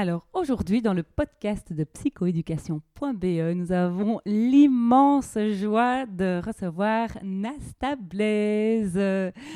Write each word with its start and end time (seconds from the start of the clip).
Alors 0.00 0.24
aujourd'hui, 0.40 0.80
dans 0.80 0.94
le 0.94 1.02
podcast 1.02 1.70
de 1.70 1.84
psychoéducation.be, 1.84 3.54
nous 3.54 3.72
avons 3.72 4.22
l'immense 4.24 5.36
joie 5.52 6.06
de 6.06 6.40
recevoir 6.42 7.10
Nasta 7.22 7.94
Blaise. 7.96 8.98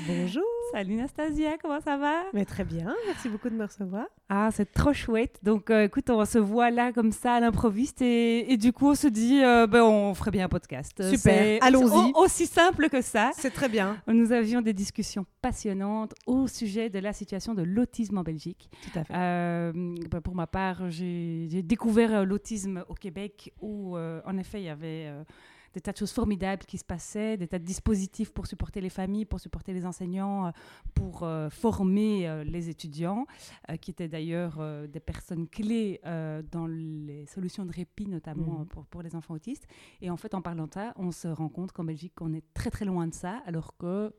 Bonjour. 0.06 0.44
Salut 0.72 0.96
Nastasia, 0.96 1.56
comment 1.62 1.80
ça 1.80 1.96
va? 1.96 2.24
Mais 2.32 2.44
Très 2.44 2.64
bien, 2.64 2.94
merci 3.06 3.28
beaucoup 3.28 3.48
de 3.48 3.54
me 3.54 3.64
recevoir. 3.64 4.06
Ah, 4.28 4.50
c'est 4.52 4.72
trop 4.72 4.92
chouette. 4.92 5.38
Donc 5.42 5.70
euh, 5.70 5.84
écoute, 5.84 6.10
on 6.10 6.24
se 6.24 6.38
voit 6.38 6.70
là 6.70 6.92
comme 6.92 7.12
ça 7.12 7.34
à 7.34 7.40
l'improviste 7.40 8.02
et, 8.02 8.52
et, 8.52 8.56
du 8.56 8.72
coup 8.72 8.88
on 8.88 8.94
se 8.94 9.06
dit, 9.06 9.42
euh, 9.42 9.66
ben, 9.66 9.82
on 9.82 10.14
ferait 10.14 10.32
bien 10.32 10.46
un 10.46 10.48
podcast. 10.48 11.02
Super, 11.16 11.62
allons-y. 11.62 12.12
Aussi 12.16 12.46
simple 12.46 12.88
que 12.88 13.02
ça. 13.02 13.30
C'est 13.34 13.52
très 13.52 13.68
bien. 13.68 13.98
Nous 14.08 14.32
avions 14.32 14.62
des 14.62 14.72
discussions 14.72 15.26
passionnantes 15.42 16.14
au 16.26 16.48
sujet 16.48 16.90
de 16.90 16.98
la 16.98 17.12
situation 17.12 17.54
de 17.54 17.62
l'autisme 17.62 18.18
en 18.18 18.22
Belgique. 18.22 18.68
Tout 18.82 18.98
à 18.98 19.04
fait. 19.04 19.14
Euh, 19.14 19.72
ben, 20.10 20.20
pour 20.20 20.34
ma 20.34 20.46
part, 20.46 20.73
j'ai 20.88 21.62
découvert 21.62 22.24
l'autisme 22.24 22.84
au 22.88 22.94
Québec 22.94 23.52
où 23.60 23.96
en 23.96 24.36
effet 24.38 24.60
il 24.60 24.64
y 24.64 24.68
avait 24.68 25.10
des 25.74 25.80
tas 25.80 25.92
de 25.92 25.98
choses 25.98 26.12
formidables 26.12 26.64
qui 26.64 26.78
se 26.78 26.84
passaient, 26.84 27.36
des 27.36 27.48
tas 27.48 27.58
de 27.58 27.64
dispositifs 27.64 28.32
pour 28.32 28.46
supporter 28.46 28.80
les 28.80 28.88
familles, 28.88 29.24
pour 29.24 29.40
supporter 29.40 29.72
les 29.72 29.84
enseignants, 29.84 30.46
euh, 30.46 30.50
pour 30.94 31.24
euh, 31.24 31.50
former 31.50 32.28
euh, 32.28 32.44
les 32.44 32.70
étudiants, 32.70 33.26
qui 33.80 33.90
étaient 33.90 34.08
d'ailleurs 34.08 34.62
des 34.88 35.00
personnes 35.00 35.48
clés 35.48 36.00
dans 36.52 36.66
les 36.66 37.26
solutions 37.26 37.64
de 37.64 37.72
répit, 37.72 38.06
notamment 38.06 38.60
mmh. 38.60 38.66
pour, 38.66 38.84
pour, 38.86 39.02
les 39.02 39.16
enfants 39.16 39.34
autistes. 39.34 39.66
Et 40.00 40.10
en 40.10 40.16
fait, 40.16 40.34
en 40.34 40.42
parlant 40.42 40.66
de 40.66 40.72
ça, 40.72 40.92
on 40.96 41.10
se 41.10 41.26
rend 41.26 41.48
compte 41.48 41.72
qu'en 41.72 41.84
Belgique, 41.84 42.12
on 42.20 42.32
est 42.32 42.44
très 42.52 42.70
très 42.70 42.84
loin 42.84 43.08
de 43.08 43.14
ça, 43.14 43.42
alors 43.46 43.76
que 43.76 44.14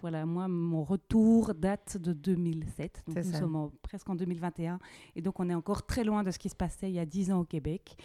voilà, 0.00 0.26
moi, 0.26 0.46
mon 0.48 0.84
retour 0.84 1.54
date 1.54 1.96
de 1.96 2.12
2007. 2.12 3.04
Donc 3.06 3.16
nous 3.16 3.32
sommes 3.32 3.70
presque 3.82 4.08
en 4.08 4.14
2021. 4.14 4.78
Et 5.14 5.22
donc, 5.22 5.40
on 5.40 5.48
est 5.48 5.54
encore 5.54 5.86
très 5.86 6.04
loin 6.04 6.22
de 6.22 6.30
ce 6.30 6.38
qui 6.38 6.48
se 6.48 6.56
passait 6.56 6.88
il 6.88 6.94
y 6.94 6.98
a 6.98 7.06
10 7.06 7.32
ans 7.32 7.40
au 7.40 7.44
Québec. 7.44 7.96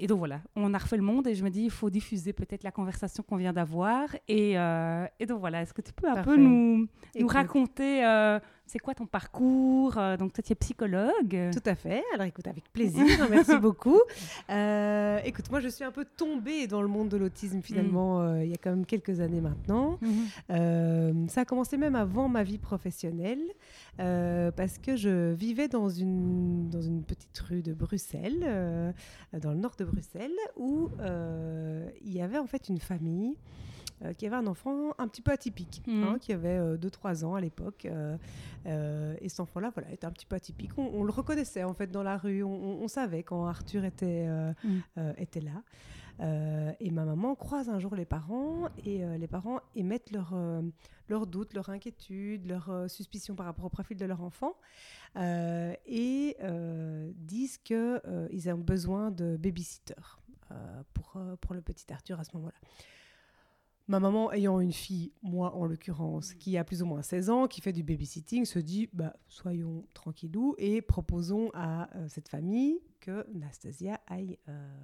Et 0.00 0.06
donc 0.06 0.18
voilà, 0.18 0.40
on 0.54 0.72
a 0.74 0.78
refait 0.78 0.96
le 0.96 1.02
monde 1.02 1.26
et 1.26 1.34
je 1.34 1.42
me 1.42 1.50
dis, 1.50 1.64
il 1.64 1.70
faut 1.70 1.90
diffuser 1.90 2.32
peut-être 2.32 2.62
la 2.62 2.70
conversation 2.70 3.24
qu'on 3.24 3.36
vient 3.36 3.52
d'avoir. 3.52 4.14
Et, 4.28 4.56
euh, 4.56 5.06
et, 5.18 5.26
donc 5.26 5.40
voilà, 5.40 5.62
est-ce 5.62 5.74
que 5.74 5.82
tu 5.82 5.92
peux 5.92 6.08
un 6.08 6.22
peu 6.22 6.36
nous, 6.36 6.86
nous 7.18 7.26
raconter 7.26 8.04
euh, 8.06 8.38
c'est 8.68 8.78
quoi 8.78 8.94
ton 8.94 9.06
parcours 9.06 9.96
euh, 9.96 10.16
Donc, 10.16 10.32
toi, 10.32 10.42
tu 10.44 10.52
es 10.52 10.56
psychologue. 10.56 11.50
Tout 11.52 11.62
à 11.64 11.74
fait. 11.74 12.02
Alors, 12.14 12.26
écoute, 12.26 12.46
avec 12.46 12.70
plaisir. 12.72 13.04
Merci 13.30 13.56
beaucoup. 13.60 14.00
Euh, 14.50 15.20
écoute, 15.24 15.50
moi, 15.50 15.60
je 15.60 15.68
suis 15.68 15.84
un 15.84 15.90
peu 15.90 16.04
tombée 16.04 16.66
dans 16.66 16.82
le 16.82 16.88
monde 16.88 17.08
de 17.08 17.16
l'autisme, 17.16 17.62
finalement, 17.62 18.20
mm. 18.20 18.22
euh, 18.22 18.44
il 18.44 18.50
y 18.50 18.54
a 18.54 18.58
quand 18.58 18.70
même 18.70 18.86
quelques 18.86 19.20
années 19.20 19.40
maintenant. 19.40 19.98
Mm-hmm. 20.02 21.28
ça 21.28 21.42
a 21.42 21.44
commencé 21.44 21.76
même 21.76 21.94
avant 21.94 22.28
ma 22.28 22.42
vie 22.42 22.58
professionnelle, 22.58 23.42
parce 23.96 24.78
que 24.78 24.96
je 24.96 25.32
vivais 25.32 25.68
dans 25.68 25.88
une, 25.88 26.68
dans 26.68 26.82
une 26.82 27.02
petite 27.02 27.38
rue 27.38 27.62
de 27.62 27.72
Bruxelles, 27.72 28.94
dans 29.32 29.50
le 29.50 29.58
nord 29.58 29.76
de 29.78 29.84
Bruxelles, 29.84 30.30
où 30.56 30.90
il 31.00 32.12
y 32.12 32.20
avait 32.20 32.38
en 32.38 32.46
fait 32.46 32.68
une 32.68 32.78
famille 32.78 33.36
euh, 34.04 34.12
qui 34.12 34.26
avait 34.26 34.36
un 34.36 34.46
enfant 34.46 34.92
un 34.98 35.08
petit 35.08 35.22
peu 35.22 35.32
atypique, 35.32 35.82
mhm. 35.88 36.04
hein, 36.04 36.18
qui 36.20 36.32
avait 36.32 36.76
2-3 36.76 37.24
euh, 37.24 37.26
ans 37.26 37.34
à 37.34 37.40
l'époque. 37.40 37.84
Euh, 37.86 39.16
et 39.20 39.28
cet 39.28 39.40
enfant-là 39.40 39.72
voilà, 39.74 39.90
était 39.90 40.06
un 40.06 40.12
petit 40.12 40.26
peu 40.26 40.36
atypique. 40.36 40.70
On, 40.78 41.02
le 41.02 41.10
reconnaissait 41.10 41.64
en 41.64 41.74
fait 41.74 41.90
dans 41.90 42.04
la 42.04 42.16
rue, 42.16 42.44
on, 42.44 42.86
savait 42.86 43.24
quand 43.24 43.46
Arthur 43.46 43.84
était, 43.84 44.28
mhm. 44.64 45.14
était 45.16 45.40
là. 45.40 46.74
et 46.78 46.90
ma 46.90 47.04
maman 47.04 47.34
croise 47.34 47.68
un 47.68 47.78
jour 47.78 47.94
les 47.94 48.04
parents 48.04 48.68
et 48.84 49.04
les 49.18 49.26
parents 49.26 49.60
émettent 49.74 50.10
leurs 50.10 50.34
leur 51.08 51.26
doutes, 51.26 51.54
leurs 51.54 51.70
inquiétudes, 51.70 52.46
leurs 52.46 52.90
suspicions 52.90 53.34
par 53.34 53.46
rapport 53.46 53.64
au 53.64 53.70
profil 53.70 53.96
de 53.96 54.04
leur 54.04 54.22
enfant 54.22 54.54
et 55.16 56.36
disent 57.14 57.58
qu'ils 57.58 58.50
ont 58.50 58.58
besoin 58.58 59.10
de 59.10 59.36
babysitter 59.36 59.94
pour, 60.94 61.18
pour 61.40 61.54
le 61.54 61.62
petit 61.62 61.90
Arthur 61.92 62.20
à 62.20 62.24
ce 62.24 62.36
moment-là. 62.36 62.58
Ma 63.88 64.00
maman, 64.00 64.30
ayant 64.32 64.60
une 64.60 64.74
fille, 64.74 65.12
moi 65.22 65.54
en 65.54 65.64
l'occurrence, 65.64 66.34
qui 66.34 66.58
a 66.58 66.64
plus 66.64 66.82
ou 66.82 66.86
moins 66.86 67.00
16 67.00 67.30
ans, 67.30 67.48
qui 67.48 67.62
fait 67.62 67.72
du 67.72 67.82
babysitting, 67.82 68.44
se 68.44 68.58
dit 68.58 68.90
bah, 68.92 69.16
soyons 69.28 69.86
tranquillous 69.94 70.54
et 70.58 70.82
proposons 70.82 71.50
à 71.54 71.88
euh, 71.96 72.06
cette 72.06 72.28
famille 72.28 72.80
que 73.00 73.26
Nastasia 73.32 73.98
aille 74.06 74.38
euh, 74.46 74.76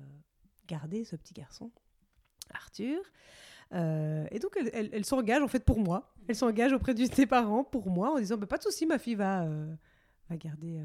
garder 0.66 1.04
ce 1.04 1.16
petit 1.16 1.34
garçon, 1.34 1.70
Arthur. 2.48 2.98
Euh, 3.72 4.26
et 4.30 4.38
donc, 4.38 4.58
elle, 4.72 5.04
s'engage 5.04 5.42
en 5.42 5.48
fait 5.48 5.66
pour 5.66 5.78
moi. 5.78 6.14
Elle 6.26 6.36
s'engage 6.36 6.72
auprès 6.72 6.94
de 6.94 7.04
ses 7.04 7.26
parents 7.26 7.62
pour 7.62 7.90
moi 7.90 8.10
en 8.10 8.18
disant 8.18 8.38
bah, 8.38 8.46
pas 8.46 8.56
de 8.56 8.62
souci, 8.62 8.86
ma 8.86 8.98
fille 8.98 9.16
va, 9.16 9.46
garder, 10.30 10.78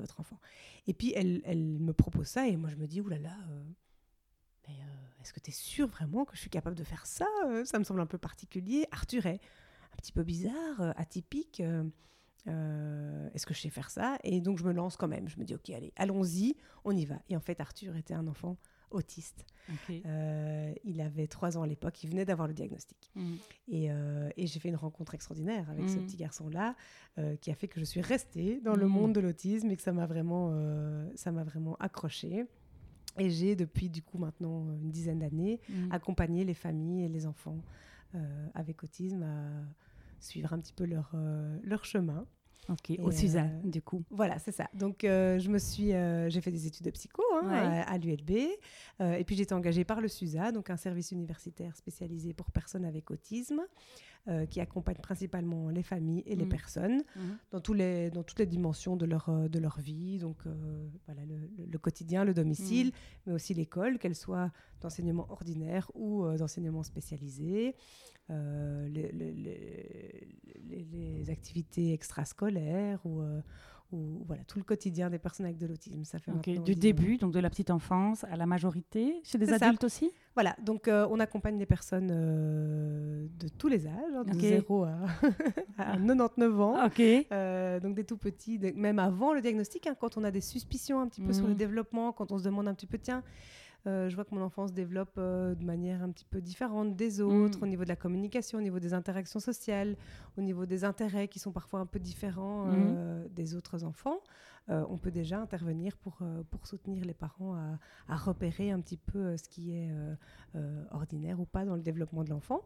votre 0.00 0.18
enfant. 0.18 0.40
Et 0.88 0.94
puis, 0.94 1.12
elle, 1.14 1.42
elle, 1.44 1.78
me 1.78 1.92
propose 1.92 2.26
ça 2.26 2.48
et 2.48 2.56
moi, 2.56 2.70
je 2.70 2.76
me 2.76 2.88
dis 2.88 3.00
oulala. 3.00 3.22
Là 3.22 3.36
là, 3.36 3.62
mais 4.68 4.74
est-ce 5.26 5.32
que 5.32 5.40
tu 5.40 5.50
es 5.50 5.52
sûr 5.52 5.88
vraiment 5.88 6.24
que 6.24 6.36
je 6.36 6.40
suis 6.40 6.50
capable 6.50 6.76
de 6.76 6.84
faire 6.84 7.04
ça 7.04 7.26
euh, 7.46 7.64
Ça 7.64 7.80
me 7.80 7.84
semble 7.84 8.00
un 8.00 8.06
peu 8.06 8.16
particulier. 8.16 8.86
Arthur 8.92 9.26
est 9.26 9.40
un 9.92 9.96
petit 9.96 10.12
peu 10.12 10.22
bizarre, 10.22 10.80
euh, 10.80 10.92
atypique. 10.94 11.60
Euh, 12.46 13.28
est-ce 13.34 13.44
que 13.44 13.52
je 13.52 13.60
sais 13.60 13.70
faire 13.70 13.90
ça? 13.90 14.18
Et 14.22 14.40
donc 14.40 14.58
je 14.58 14.64
me 14.64 14.72
lance 14.72 14.96
quand 14.96 15.08
même. 15.08 15.28
Je 15.28 15.40
me 15.40 15.44
dis, 15.44 15.56
ok, 15.56 15.70
allez, 15.70 15.92
allons-y, 15.96 16.54
on 16.84 16.96
y 16.96 17.04
va. 17.06 17.16
Et 17.28 17.36
en 17.36 17.40
fait, 17.40 17.60
Arthur 17.60 17.96
était 17.96 18.14
un 18.14 18.28
enfant 18.28 18.56
autiste. 18.92 19.44
il 20.84 21.00
avait 21.00 21.26
trois 21.26 21.58
ans 21.58 21.62
à 21.62 21.66
l'époque, 21.66 22.04
il 22.04 22.10
venait 22.10 22.24
d'avoir 22.24 22.46
le 22.46 22.54
diagnostic. 22.54 23.10
Mmh. 23.16 23.34
Et, 23.66 23.90
j'ai 24.46 24.60
fait 24.60 24.68
une 24.68 24.76
rencontre 24.76 25.16
extraordinaire 25.16 25.68
avec 25.70 25.90
ce 25.90 25.96
mmh. 25.96 26.06
petit 26.06 26.16
garçon-là, 26.16 26.76
qui 27.40 27.50
a 27.50 27.56
fait 27.56 27.66
que 27.66 27.80
je 27.80 27.84
suis 27.84 28.00
restée 28.00 28.60
dans 28.60 28.76
le 28.76 28.86
mmh. 28.86 28.92
monde 28.92 29.12
de 29.12 29.18
l'autisme 29.18 29.72
et 29.72 29.76
que 29.76 29.82
ça 29.82 29.92
m'a 29.92 30.06
vraiment, 30.06 30.52
ça 31.16 31.32
m'a 31.32 31.42
vraiment 31.42 31.74
accroché. 31.80 32.46
Et 33.18 33.30
j'ai, 33.30 33.56
depuis 33.56 33.88
du 33.88 34.02
coup 34.02 34.18
maintenant 34.18 34.66
une 34.82 34.90
dizaine 34.90 35.20
d'années, 35.20 35.60
mmh. 35.68 35.92
accompagné 35.92 36.44
les 36.44 36.54
familles 36.54 37.04
et 37.04 37.08
les 37.08 37.26
enfants 37.26 37.58
euh, 38.14 38.46
avec 38.54 38.82
autisme 38.82 39.22
à 39.24 39.64
suivre 40.20 40.52
un 40.52 40.60
petit 40.60 40.72
peu 40.72 40.84
leur, 40.84 41.10
euh, 41.14 41.58
leur 41.64 41.84
chemin. 41.84 42.26
Ok, 42.68 42.98
au 42.98 43.10
CUSA, 43.10 43.44
du 43.62 43.80
coup. 43.80 44.02
Voilà, 44.10 44.40
c'est 44.40 44.50
ça. 44.50 44.68
Donc, 44.74 45.04
euh, 45.04 45.38
je 45.38 45.48
me 45.50 45.58
suis, 45.58 45.92
j'ai 46.28 46.40
fait 46.40 46.50
des 46.50 46.66
études 46.66 46.86
de 46.86 46.90
psycho 46.90 47.22
hein, 47.40 47.48
à, 47.86 47.96
l'ULB, 47.96 48.30
et 48.30 49.24
puis 49.24 49.36
j'ai 49.36 49.44
été 49.44 49.54
engagée 49.54 49.84
par 49.84 50.00
le 50.00 50.08
CUSA, 50.08 50.50
donc 50.50 50.68
un 50.68 50.76
service 50.76 51.12
universitaire 51.12 51.76
spécialisé 51.76 52.34
pour 52.34 52.50
personnes 52.50 52.84
avec 52.84 53.12
autisme. 53.12 53.60
Euh, 54.28 54.44
qui 54.44 54.60
accompagne 54.60 54.96
principalement 54.96 55.70
les 55.70 55.84
familles 55.84 56.24
et 56.26 56.34
les 56.34 56.46
mmh. 56.46 56.48
personnes 56.48 57.02
mmh. 57.14 57.20
Dans, 57.52 57.60
tous 57.60 57.74
les, 57.74 58.10
dans 58.10 58.24
toutes 58.24 58.40
les 58.40 58.46
dimensions 58.46 58.96
de 58.96 59.06
leur, 59.06 59.28
euh, 59.28 59.46
de 59.46 59.60
leur 59.60 59.78
vie. 59.78 60.18
Donc, 60.18 60.38
euh, 60.46 60.88
voilà, 61.06 61.20
le, 61.24 61.78
quotidien, 61.78 62.24
le 62.24 62.34
domicile, 62.34 62.88
mmh. 62.88 62.90
mais 63.26 63.32
aussi 63.34 63.54
l'école, 63.54 64.00
qu'elle 64.00 64.16
soit 64.16 64.50
d'enseignement 64.80 65.30
ordinaire 65.30 65.92
ou 65.94 66.26
d'enseignement 66.36 66.82
spécialisé. 66.82 67.76
Les, 68.28 69.12
les, 69.12 69.32
les, 70.64 71.30
activités 71.30 71.92
extrascolaires 71.92 73.06
ou 73.06 73.22
ou 73.92 74.24
voilà 74.26 74.42
tout 74.44 74.58
le 74.58 74.64
quotidien 74.64 75.10
des 75.10 75.18
personnes 75.18 75.46
avec 75.46 75.58
de 75.58 75.66
l'autisme. 75.66 76.04
Ça 76.04 76.18
fait 76.18 76.32
du 76.58 76.74
début, 76.74 77.18
donc 77.18 77.32
de 77.32 77.38
la 77.38 77.48
petite 77.50 77.70
enfance 77.70 78.24
à 78.24 78.36
la 78.36 78.46
majorité, 78.46 79.20
chez 79.22 79.38
des 79.38 79.52
adultes 79.52 79.84
aussi? 79.84 80.10
Voilà, 80.36 80.54
donc 80.62 80.86
euh, 80.86 81.08
on 81.10 81.18
accompagne 81.18 81.56
des 81.56 81.64
personnes 81.64 82.10
euh, 82.12 83.26
de 83.40 83.48
tous 83.48 83.68
les 83.68 83.86
âges, 83.86 83.94
hein, 84.14 84.22
de 84.22 84.38
0 84.38 84.84
à, 84.84 84.90
à, 85.78 85.96
99 85.96 86.60
ans. 86.60 86.76
Euh, 87.32 87.80
donc 87.80 87.94
des 87.94 88.04
tout 88.04 88.18
petits, 88.18 88.60
même 88.74 88.98
avant 88.98 89.32
le 89.32 89.40
diagnostic, 89.40 89.86
hein, 89.86 89.96
quand 89.98 90.18
on 90.18 90.24
a 90.24 90.30
des 90.30 90.42
suspicions 90.42 91.00
un 91.00 91.08
petit 91.08 91.22
peu 91.22 91.32
sur 91.32 91.46
le 91.46 91.54
mmh. 91.54 91.56
développement, 91.56 92.12
quand 92.12 92.32
on 92.32 92.38
se 92.38 92.44
demande 92.44 92.68
un 92.68 92.74
petit 92.74 92.86
peu 92.86 92.98
tiens 92.98 93.22
je 93.86 94.14
vois 94.14 94.24
que 94.24 94.34
mon 94.34 94.42
enfant 94.42 94.66
se 94.66 94.72
développe 94.72 95.16
de 95.16 95.64
manière 95.64 96.02
un 96.02 96.10
petit 96.10 96.24
peu 96.24 96.40
différente 96.40 96.96
des 96.96 97.20
autres, 97.20 97.60
mm. 97.60 97.62
au 97.62 97.66
niveau 97.66 97.84
de 97.84 97.88
la 97.88 97.96
communication, 97.96 98.58
au 98.58 98.62
niveau 98.62 98.80
des 98.80 98.94
interactions 98.94 99.40
sociales, 99.40 99.96
au 100.36 100.40
niveau 100.40 100.66
des 100.66 100.84
intérêts 100.84 101.28
qui 101.28 101.38
sont 101.38 101.52
parfois 101.52 101.80
un 101.80 101.86
peu 101.86 101.98
différents 101.98 102.66
euh, 102.68 103.26
des 103.30 103.54
autres 103.54 103.84
enfants. 103.84 104.20
On 104.68 104.98
peut 104.98 105.10
déjà 105.10 105.38
intervenir 105.38 105.96
pour, 105.96 106.18
pour 106.50 106.66
soutenir 106.66 107.04
les 107.04 107.14
parents 107.14 107.54
à, 107.54 107.78
à, 108.08 108.16
repérer 108.16 108.70
un 108.70 108.80
petit 108.80 108.96
peu 108.96 109.36
ce 109.36 109.48
qui 109.48 109.72
est 109.72 109.90
ordinaire 110.90 111.40
ou 111.40 111.44
pas 111.44 111.64
dans 111.64 111.76
le 111.76 111.82
développement 111.82 112.24
de 112.24 112.30
l'enfant. 112.30 112.62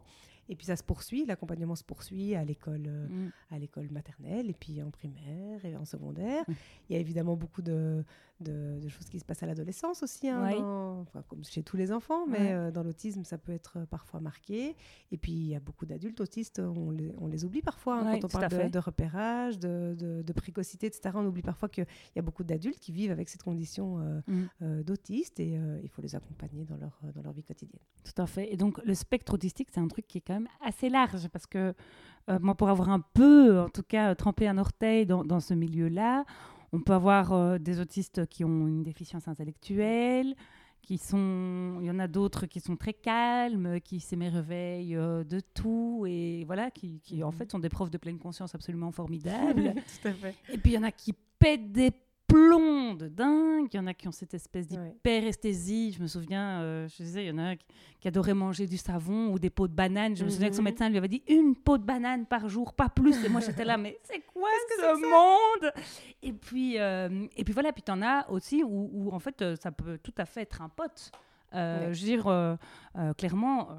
Et 0.51 0.55
puis 0.55 0.65
ça 0.67 0.75
se 0.75 0.83
poursuit, 0.83 1.25
l'accompagnement 1.25 1.75
se 1.75 1.83
poursuit 1.83 2.35
à 2.35 2.43
l'école, 2.43 3.07
mm. 3.09 3.31
à 3.51 3.57
l'école 3.57 3.89
maternelle 3.89 4.49
et 4.49 4.53
puis 4.53 4.83
en 4.83 4.91
primaire 4.91 5.63
et 5.63 5.75
en 5.77 5.85
secondaire. 5.85 6.43
Mm. 6.47 6.53
Il 6.89 6.93
y 6.93 6.97
a 6.97 6.99
évidemment 6.99 7.37
beaucoup 7.37 7.61
de, 7.61 8.03
de, 8.41 8.89
choses 8.89 9.07
qui 9.09 9.19
se 9.19 9.25
passent 9.25 9.43
à 9.43 9.45
l'adolescence 9.45 10.03
aussi, 10.03 10.27
hein, 10.27 11.05
comme 11.27 11.43
chez 11.43 11.63
tous 11.63 11.77
les 11.77 11.91
enfants, 11.91 12.25
mais 12.27 12.51
euh, 12.51 12.71
dans 12.71 12.83
l'autisme, 12.83 13.23
ça 13.23 13.37
peut 13.37 13.51
être 13.51 13.85
parfois 13.89 14.19
marqué. 14.19 14.75
Et 15.11 15.17
puis, 15.17 15.31
il 15.31 15.47
y 15.47 15.55
a 15.55 15.59
beaucoup 15.59 15.85
d'adultes 15.85 16.19
autistes, 16.21 16.59
on 16.59 16.91
les, 16.91 17.13
on 17.19 17.27
les, 17.27 17.45
oublie 17.45 17.61
parfois 17.61 17.99
hein, 17.99 18.19
quand 18.19 18.25
on 18.25 18.39
parle 18.39 18.71
de, 18.71 18.79
repérage, 18.79 19.59
de, 19.59 20.33
précocité, 20.33 20.87
etc. 20.87 21.15
On 21.15 21.25
oublie 21.25 21.41
parfois 21.41 21.69
qu'il 21.69 21.85
y 22.15 22.19
a 22.19 22.21
beaucoup 22.21 22.43
d'adultes 22.43 22.79
qui 22.79 22.91
vivent 22.91 23.11
avec 23.11 23.29
cette 23.29 23.43
condition 23.43 23.99
euh, 23.99 24.21
mm. 24.27 24.49
euh, 24.61 24.83
d'autiste 24.83 25.39
et 25.39 25.59
il 25.83 25.89
faut 25.89 26.01
les 26.01 26.15
accompagner 26.15 26.65
dans 26.65 26.77
leur, 26.77 26.99
dans 27.13 27.21
leur 27.21 27.33
vie 27.33 27.43
quotidienne. 27.43 27.81
Tout 28.03 28.19
à 28.21 28.27
fait. 28.27 28.51
Et 28.51 28.57
donc, 28.57 28.83
le 28.83 28.93
spectre 28.93 29.33
autistique, 29.33 29.69
c'est 29.71 29.79
un 29.79 29.87
truc 29.87 30.07
qui 30.07 30.17
est 30.17 30.21
quand 30.21 30.33
même 30.33 30.40
assez 30.61 30.89
large 30.89 31.27
parce 31.29 31.47
que 31.47 31.73
moi, 32.39 32.55
pour 32.55 32.69
avoir 32.69 32.89
un 32.89 33.01
peu, 33.13 33.59
en 33.59 33.67
tout 33.67 33.83
cas, 33.83 34.15
trempé 34.15 34.47
un 34.47 34.57
orteil 34.57 35.05
dans, 35.05 35.25
dans 35.25 35.41
ce 35.41 35.53
milieu-là, 35.53 36.23
on 36.73 36.79
peut 36.79 36.93
avoir 36.93 37.33
euh, 37.33 37.57
des 37.57 37.79
autistes 37.79 38.25
qui 38.27 38.43
ont 38.43 38.67
une 38.67 38.83
déficience 38.83 39.27
intellectuelle, 39.27 40.35
qui 40.81 40.97
sont, 40.97 41.77
il 41.81 41.85
y 41.85 41.91
en 41.91 41.99
a 41.99 42.07
d'autres 42.07 42.45
qui 42.45 42.59
sont 42.59 42.75
très 42.75 42.93
calmes, 42.93 43.79
qui 43.81 43.99
s'émerveillent 43.99 44.95
euh, 44.95 45.23
de 45.23 45.39
tout 45.39 46.05
et 46.07 46.43
voilà, 46.45 46.71
qui, 46.71 46.99
qui, 47.01 47.23
en 47.23 47.27
mhm. 47.27 47.33
fait 47.33 47.51
sont 47.51 47.59
des 47.59 47.69
profs 47.69 47.91
de 47.91 47.97
pleine 47.97 48.17
conscience 48.17 48.55
absolument 48.55 48.91
formidables. 48.91 49.73
tout 50.01 50.07
à 50.07 50.13
fait. 50.13 50.35
Et 50.49 50.57
puis 50.57 50.71
il 50.71 50.75
y 50.75 50.77
en 50.77 50.83
a 50.83 50.91
qui 50.91 51.13
pètent 51.39 51.71
des 51.71 51.91
plomb 52.31 52.93
de 52.93 53.07
dingue. 53.07 53.67
Il 53.73 53.77
y 53.77 53.79
en 53.79 53.87
a 53.87 53.93
qui 53.93 54.07
ont 54.07 54.11
cette 54.11 54.33
espèce 54.33 54.67
d'hyperesthésie. 54.67 55.93
Je 55.93 56.01
me 56.01 56.07
souviens, 56.07 56.61
euh, 56.61 56.87
je 56.87 57.03
disais, 57.03 57.25
il 57.25 57.27
y 57.27 57.31
en 57.31 57.37
a 57.37 57.55
qui, 57.55 57.65
qui, 57.99 58.07
adoraient 58.07 58.33
manger 58.33 58.67
du 58.67 58.77
savon 58.77 59.31
ou 59.31 59.39
des 59.39 59.49
pots 59.49 59.67
de 59.67 59.73
banane. 59.73 60.15
Je 60.15 60.23
me 60.23 60.29
souviens 60.29 60.49
que 60.49 60.55
son 60.55 60.61
mhm. 60.61 60.69
médecin 60.69 60.89
lui 60.89 60.97
avait 60.97 61.07
dit 61.07 61.23
une 61.27 61.55
peau 61.55 61.77
de 61.77 61.83
banane 61.83 62.25
par 62.25 62.47
jour, 62.49 62.73
pas 62.73 62.89
plus. 62.89 63.23
Et 63.25 63.29
moi, 63.29 63.41
j'étais 63.41 63.65
là, 63.65 63.77
mais 63.77 63.99
c'est 64.03 64.21
quoi 64.33 64.49
ce 64.69 65.61
monde? 65.61 65.73
Et 66.21 66.33
puis, 66.33 66.79
euh, 66.79 67.27
et 67.35 67.43
puis 67.43 67.53
voilà. 67.53 67.71
Puis 67.71 67.83
tu 67.83 67.91
en 67.91 68.01
as 68.01 68.29
aussi 68.29 68.63
où, 68.63 68.89
où, 68.93 69.11
en 69.11 69.19
fait, 69.19 69.41
euh, 69.41 69.55
ça 69.61 69.71
peut 69.71 69.97
tout 70.01 70.13
à 70.17 70.25
fait 70.25 70.41
être 70.41 70.61
un 70.61 70.69
pote. 70.69 71.11
Euh, 71.53 71.93
je 71.93 71.99
veux 71.99 72.05
dire, 72.05 72.27
euh, 72.27 72.55
euh, 72.97 73.13
clairement, 73.13 73.69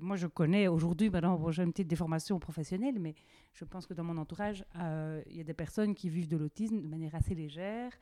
moi 0.00 0.16
je 0.16 0.26
connais 0.26 0.68
aujourd'hui, 0.68 1.10
maintenant 1.10 1.50
j'ai 1.50 1.62
une 1.62 1.72
petite 1.72 1.88
déformation 1.88 2.38
professionnelle, 2.38 2.98
mais 2.98 3.14
je 3.52 3.64
pense 3.64 3.86
que 3.86 3.94
dans 3.94 4.04
mon 4.04 4.16
entourage, 4.16 4.64
il 4.74 5.36
y 5.36 5.40
a 5.40 5.44
des 5.44 5.54
personnes 5.54 5.94
qui 5.94 6.08
vivent 6.08 6.28
de 6.28 6.36
l'autisme 6.36 6.80
de 6.80 6.86
manière 6.88 7.14
assez 7.14 7.34
légère 7.34 7.92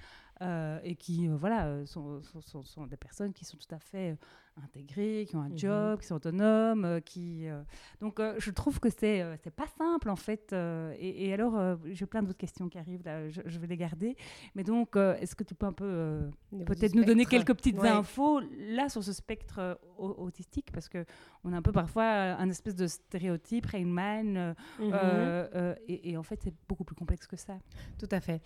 et 0.84 0.96
qui, 0.96 1.26
voilà, 1.28 1.84
sont, 1.86 2.22
sont, 2.22 2.62
sont, 2.62 2.86
des 2.86 2.96
personnes 2.96 3.32
qui 3.32 3.44
sont 3.44 3.56
tout 3.56 3.74
à 3.74 3.78
fait 3.78 4.16
intégrés, 4.64 5.26
qui 5.28 5.36
ont 5.36 5.42
un 5.42 5.48
mhm. 5.48 5.58
job, 5.58 6.00
qui 6.00 6.06
sont 6.06 6.14
autonomes, 6.16 6.84
euh, 6.84 7.00
qui 7.00 7.48
euh, 7.48 7.62
donc 8.00 8.20
euh, 8.20 8.34
je 8.38 8.50
trouve 8.50 8.80
que 8.80 8.88
c'est 8.90 9.24
c'est 9.42 9.54
pas 9.54 9.66
simple 9.66 10.10
en 10.10 10.16
fait. 10.16 10.54
Et, 10.98 11.32
alors 11.32 11.78
j'ai 11.86 12.06
plein 12.06 12.22
d'autres 12.22 12.38
questions 12.38 12.68
qui 12.68 12.78
arrivent 12.78 13.04
là, 13.04 13.28
je, 13.28 13.58
vais 13.58 13.66
les 13.66 13.76
garder. 13.76 14.16
Mais 14.54 14.64
donc 14.64 14.96
est-ce 14.96 15.34
que 15.34 15.44
tu 15.44 15.54
peux 15.54 15.66
un 15.66 15.72
peu 15.72 16.30
peut-être 16.66 16.94
nous 16.94 17.04
donner 17.04 17.26
quelques 17.26 17.54
petites 17.54 17.82
infos 17.84 18.40
là 18.58 18.88
sur 18.88 19.02
ce 19.02 19.12
spectre 19.12 19.78
autistique 19.98 20.70
parce 20.72 20.88
que 20.88 21.04
on 21.44 21.52
a 21.52 21.56
un 21.56 21.62
peu 21.62 21.72
parfois 21.72 22.04
un 22.04 22.48
espèce 22.48 22.74
de 22.74 22.86
stéréotype 22.86 23.66
Rainman 23.66 24.54
mhm. 24.78 25.74
et, 25.88 26.10
et, 26.10 26.16
en 26.16 26.22
fait 26.22 26.40
c'est 26.42 26.54
beaucoup 26.68 26.84
plus 26.84 26.96
complexe 26.96 27.26
que 27.26 27.36
ça. 27.36 27.58
Tout 27.98 28.08
à 28.10 28.20
fait. 28.20 28.42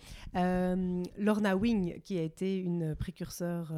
Lorna 1.17 1.55
Wing 1.55 2.01
qui 2.01 2.17
a 2.17 2.23
été 2.23 2.59
une 2.59 2.95
précurseur 2.95 3.73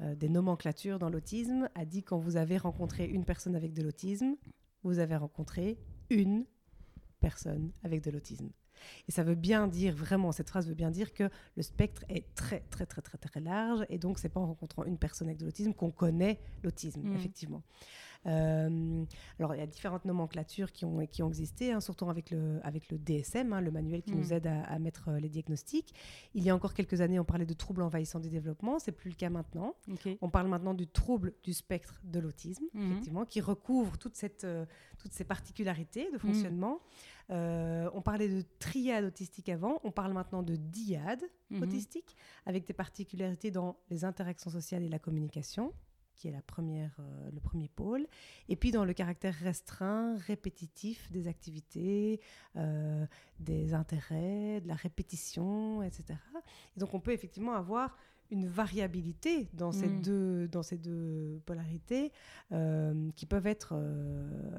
euh, 0.00 0.14
des 0.14 0.28
nomenclatures 0.28 0.98
dans 0.98 1.10
l'autisme, 1.10 1.68
a 1.74 1.84
dit 1.84 2.02
quand 2.02 2.18
vous 2.18 2.36
avez 2.36 2.56
rencontré 2.56 3.06
une 3.06 3.24
personne 3.24 3.56
avec 3.56 3.72
de 3.72 3.82
l'autisme, 3.82 4.36
vous 4.82 4.98
avez 4.98 5.16
rencontré 5.16 5.78
une 6.10 6.44
personne 7.20 7.72
avec 7.82 8.02
de 8.02 8.10
l'autisme. 8.10 8.50
Et 9.08 9.12
ça 9.12 9.22
veut 9.22 9.34
bien 9.34 9.66
dire, 9.66 9.94
vraiment, 9.94 10.32
cette 10.32 10.48
phrase 10.48 10.68
veut 10.68 10.74
bien 10.74 10.90
dire 10.90 11.12
que 11.12 11.28
le 11.56 11.62
spectre 11.62 12.04
est 12.08 12.34
très, 12.34 12.60
très, 12.70 12.86
très, 12.86 13.02
très, 13.02 13.18
très 13.18 13.40
large. 13.40 13.84
Et 13.88 13.98
donc, 13.98 14.18
c'est 14.18 14.28
pas 14.28 14.40
en 14.40 14.46
rencontrant 14.46 14.84
une 14.84 14.98
personne 14.98 15.28
avec 15.28 15.38
de 15.38 15.44
l'autisme 15.44 15.72
qu'on 15.72 15.90
connaît 15.90 16.40
l'autisme, 16.62 17.02
mmh. 17.02 17.16
effectivement. 17.16 17.62
Euh, 18.26 19.04
alors, 19.38 19.54
il 19.54 19.58
y 19.58 19.62
a 19.62 19.66
différentes 19.66 20.04
nomenclatures 20.04 20.72
qui 20.72 20.84
ont, 20.84 21.06
qui 21.06 21.22
ont 21.22 21.28
existé, 21.28 21.72
hein, 21.72 21.80
surtout 21.80 22.08
avec 22.10 22.30
le, 22.30 22.60
avec 22.62 22.90
le 22.90 22.98
DSM, 22.98 23.52
hein, 23.52 23.60
le 23.60 23.70
manuel 23.70 24.02
qui 24.02 24.14
nous 24.14 24.28
mm. 24.28 24.32
aide 24.32 24.46
à, 24.46 24.78
mettre 24.78 25.08
euh, 25.08 25.20
les 25.20 25.28
diagnostics. 25.28 25.94
Il 26.34 26.42
y 26.42 26.50
a 26.50 26.54
encore 26.54 26.74
quelques 26.74 27.00
années, 27.00 27.18
on 27.18 27.24
parlait 27.24 27.46
de 27.46 27.54
troubles 27.54 27.82
envahissants 27.82 28.20
du 28.20 28.28
développement. 28.28 28.78
C'est 28.78 28.92
plus 28.92 29.10
le 29.10 29.16
cas 29.16 29.30
maintenant. 29.30 29.74
On 30.20 30.30
parle 30.30 30.48
maintenant 30.48 30.74
du 30.74 30.86
trouble 30.86 31.34
du 31.42 31.52
spectre 31.52 32.00
de 32.04 32.18
l'autisme, 32.20 32.64
mm-hmm. 32.74 32.90
effectivement, 32.90 33.24
qui 33.24 33.40
recouvre 33.40 33.98
toute 33.98 34.16
cette, 34.16 34.44
euh, 34.44 34.66
toutes 34.98 35.12
ces 35.12 35.24
particularités 35.24 36.10
de 36.10 36.16
mm. 36.16 36.20
Fonctionnement. 37.28 37.90
on 37.94 38.02
parlait 38.02 38.28
de 38.28 38.42
triade 38.58 39.04
autistique 39.04 39.48
avant, 39.48 39.80
on 39.84 39.90
parle 39.90 40.12
maintenant 40.12 40.42
de 40.42 40.56
diade 40.56 41.22
mm-hmm. 41.50 41.62
autistique, 41.62 42.16
avec 42.46 42.66
des 42.66 42.72
particularités 42.72 43.50
dans 43.50 43.76
les 43.90 44.04
interactions 44.04 44.50
sociales 44.50 44.82
et 44.82 44.88
la 44.88 44.98
communication 44.98 45.72
qui 46.18 46.28
est 46.28 46.32
la 46.32 46.42
première, 46.42 46.94
euh, 46.98 47.30
le 47.32 47.40
premier 47.40 47.68
pôle, 47.68 48.06
et 48.48 48.56
puis 48.56 48.72
dans 48.72 48.84
le 48.84 48.92
caractère 48.92 49.34
restreint, 49.34 50.16
répétitif 50.16 51.10
des 51.12 51.28
activités, 51.28 52.20
euh, 52.56 53.06
des 53.38 53.72
intérêts, 53.72 54.60
de 54.60 54.66
la 54.68 54.74
répétition, 54.74 55.82
etc. 55.82 56.18
Et 56.76 56.80
donc 56.80 56.92
on 56.92 57.00
peut 57.00 57.12
effectivement 57.12 57.54
avoir 57.54 57.96
une 58.30 58.46
variabilité 58.46 59.48
dans, 59.54 59.72
ces, 59.72 59.88
mm. 59.88 60.02
deux, 60.02 60.48
dans 60.48 60.62
ces 60.62 60.76
deux 60.76 61.40
polarités 61.46 62.12
euh, 62.52 63.10
qui 63.16 63.26
peuvent 63.26 63.46
être 63.46 63.74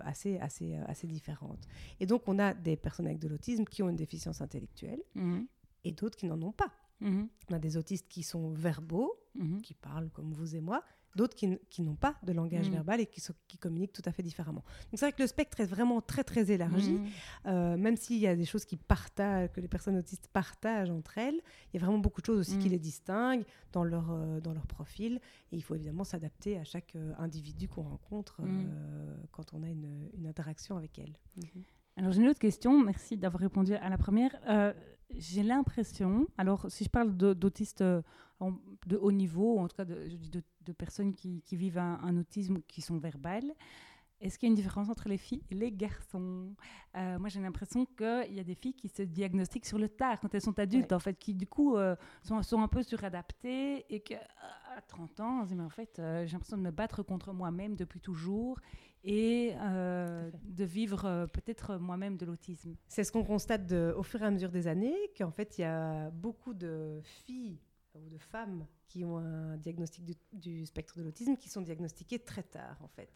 assez, 0.01 0.38
assez, 0.39 0.75
assez 0.88 1.07
différentes. 1.07 1.68
Et 2.00 2.06
donc 2.06 2.24
on 2.27 2.39
a 2.39 2.54
des 2.54 2.75
personnes 2.77 3.06
avec 3.06 3.19
de 3.19 3.27
l'autisme 3.27 3.66
qui 3.66 3.83
ont 3.83 3.89
une 3.89 3.95
déficience 3.95 4.42
intellectuelle 4.42 5.01
mm. 5.16 5.42
et 5.86 5.92
d'autres 5.92 6.18
qui 6.18 6.25
n'en 6.25 6.42
ont 6.42 6.51
pas. 6.51 6.71
Mm-hmm. 7.01 7.27
On 7.50 7.54
a 7.54 7.60
des 7.60 7.77
autistes 7.77 8.07
qui 8.10 8.24
sont 8.24 8.50
verbaux, 8.51 9.13
mm-hmm. 9.38 9.62
qui 9.62 9.74
parlent 9.74 10.10
comme 10.10 10.33
vous 10.33 10.56
et 10.56 10.62
moi, 10.62 10.83
d'autres 11.16 11.36
qui, 11.36 11.82
n'ont 11.82 11.96
pas 11.96 12.16
de 12.24 12.32
langage 12.32 12.70
mm. 12.70 12.74
verbal 12.74 13.02
et 13.02 13.06
qui, 13.06 13.22
qui, 13.48 13.58
communiquent 13.58 13.94
tout 13.94 14.04
à 14.06 14.12
fait 14.12 14.24
différemment. 14.24 14.64
Donc 14.92 15.00
c'est 15.00 15.06
vrai 15.06 15.12
que 15.12 15.22
le 15.22 15.28
spectre 15.28 15.60
est 15.60 15.66
vraiment 15.66 16.02
très 16.02 16.24
très 16.24 16.52
élargi, 16.52 16.94
mm. 16.94 17.08
euh, 17.48 17.78
même 17.78 17.98
s'il 17.98 18.18
y 18.18 18.28
a 18.28 18.36
des 18.36 18.46
choses 18.46 18.66
qui 18.66 18.78
partagent, 18.78 19.52
que 19.52 19.62
les 19.62 19.68
personnes 19.68 19.98
autistes 19.98 20.28
partagent 20.32 20.90
entre 20.90 21.18
elles, 21.18 21.42
il 21.74 21.80
y 21.80 21.84
a 21.84 21.86
vraiment 21.86 22.00
beaucoup 22.00 22.22
de 22.22 22.26
choses 22.26 22.40
aussi 22.40 22.58
qui 22.58 22.68
mm. 22.68 22.72
les 22.72 22.80
distinguent 22.80 23.46
dans 23.72 23.84
leur, 23.84 24.12
euh, 24.12 24.40
dans 24.40 24.54
leur 24.54 24.68
profil 24.68 25.20
et 25.52 25.58
il 25.58 25.62
faut 25.62 25.76
évidemment 25.76 26.04
s'adapter 26.04 26.58
à 26.58 26.64
chaque 26.64 26.96
euh, 26.96 27.14
individu 27.18 27.68
qu'on 27.68 27.84
rencontre 27.84 28.42
quand 29.32 29.54
on 29.54 29.64
a 29.64 29.70
une, 29.70 30.10
une 30.18 30.28
interaction 30.28 30.78
avec 30.78 31.00
elles. 31.00 31.18
Mm-hmm. 31.38 31.64
Alors 31.98 32.12
j'ai 32.12 32.22
une 32.22 32.30
autre 32.30 32.40
question, 32.40 32.81
merci 32.83 33.18
d'avoir 33.18 33.42
répondu 33.42 33.74
à 33.74 33.90
la 33.90 33.98
première. 33.98 34.36
j'ai 35.10 35.44
l'impression, 35.44 36.28
alors 36.38 36.68
si 36.69 36.83
je 36.86 36.90
parle 36.90 37.16
d'autistes 37.16 37.83
de 38.88 38.98
haut 38.98 39.12
niveau, 39.12 39.60
en 39.60 39.68
tout 39.68 39.76
cas 39.76 39.86
de, 39.86 40.07
de, 40.31 40.44
personnes 40.73 41.14
qui, 41.14 41.42
qui 41.42 41.56
vivent 41.56 41.78
un, 41.78 42.18
autisme 42.18 42.59
qui 42.68 42.81
sont 42.81 42.97
verbales. 42.97 43.54
Est-ce 44.21 44.38
qu'il 44.38 44.47
y 44.47 44.49
a 44.49 44.52
une 44.52 44.56
différence 44.56 44.90
entre 44.90 45.07
les 45.07 45.18
filles 45.18 45.44
et 45.49 45.56
les 45.56 45.71
garçons? 45.71 46.54
Euh, 46.97 47.18
Moi, 47.19 47.30
j'ai 47.30 47.40
l'impression 47.40 47.85
qu'il 47.85 48.33
y 48.33 48.40
a 48.40 48.44
des 48.44 48.56
filles 48.56 48.73
qui 48.73 48.90
se 48.90 49.02
diagnostiquent 49.02 49.66
sur 49.66 49.80
le 49.80 49.88
tard, 49.88 50.19
quand 50.19 50.33
elles 50.35 50.42
sont 50.42 50.59
adultes, 50.59 50.92
en 50.92 50.99
fait, 50.99 51.18
qui 51.18 51.33
du 51.33 51.47
coup 51.47 51.78
euh, 51.78 51.95
sont, 52.21 52.42
sont, 52.44 52.61
un 52.61 52.68
peu 52.68 52.83
suradaptées 52.83 53.85
et 53.90 54.02
qu'à 54.02 54.19
30 54.90 55.19
ans, 55.21 55.40
on 55.40 55.44
se 55.44 55.49
dit, 55.49 55.56
mais 55.56 55.64
en 55.64 55.69
fait, 55.69 55.99
euh, 55.99 56.26
j'ai 56.26 56.33
l'impression 56.33 56.57
de 56.57 56.64
me 56.64 56.71
battre 56.71 57.02
contre 57.02 57.31
moi-même 57.31 57.78
depuis 57.78 58.02
toujours 58.02 58.59
et 59.06 59.54
de 59.54 60.64
vivre 60.66 61.26
peut-être 61.31 61.78
moi-même 61.78 62.18
de 62.18 62.26
l'autisme. 62.26 62.76
C'est 62.90 63.06
ce 63.06 63.14
qu'on 63.14 63.23
constate 63.23 63.71
au 63.71 64.04
fur 64.04 64.21
et 64.21 64.26
à 64.26 64.31
mesure 64.31 64.52
des 64.52 64.68
années, 64.68 64.97
qu'en 65.18 65.31
fait, 65.31 65.57
il 65.57 65.61
y 65.61 65.64
a 65.64 66.09
beaucoup 66.09 66.54
de 66.54 66.99
filles 67.04 67.57
ou 68.06 68.10
de 68.10 68.18
femmes 68.18 68.66
qui 68.88 69.06
ont 69.06 69.18
un 69.18 69.58
diagnostic 69.58 70.18
du, 70.34 70.66
spectre 70.66 70.98
de 70.98 71.04
l'autisme 71.04 71.36
qui 71.36 71.50
sont 71.50 71.62
diagnostiquées 71.62 72.20
très 72.20 72.44
tard, 72.44 72.78
en 72.84 72.88
fait. 72.88 73.10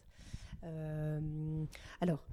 Euh, 0.63 1.66
alors, 2.00 2.24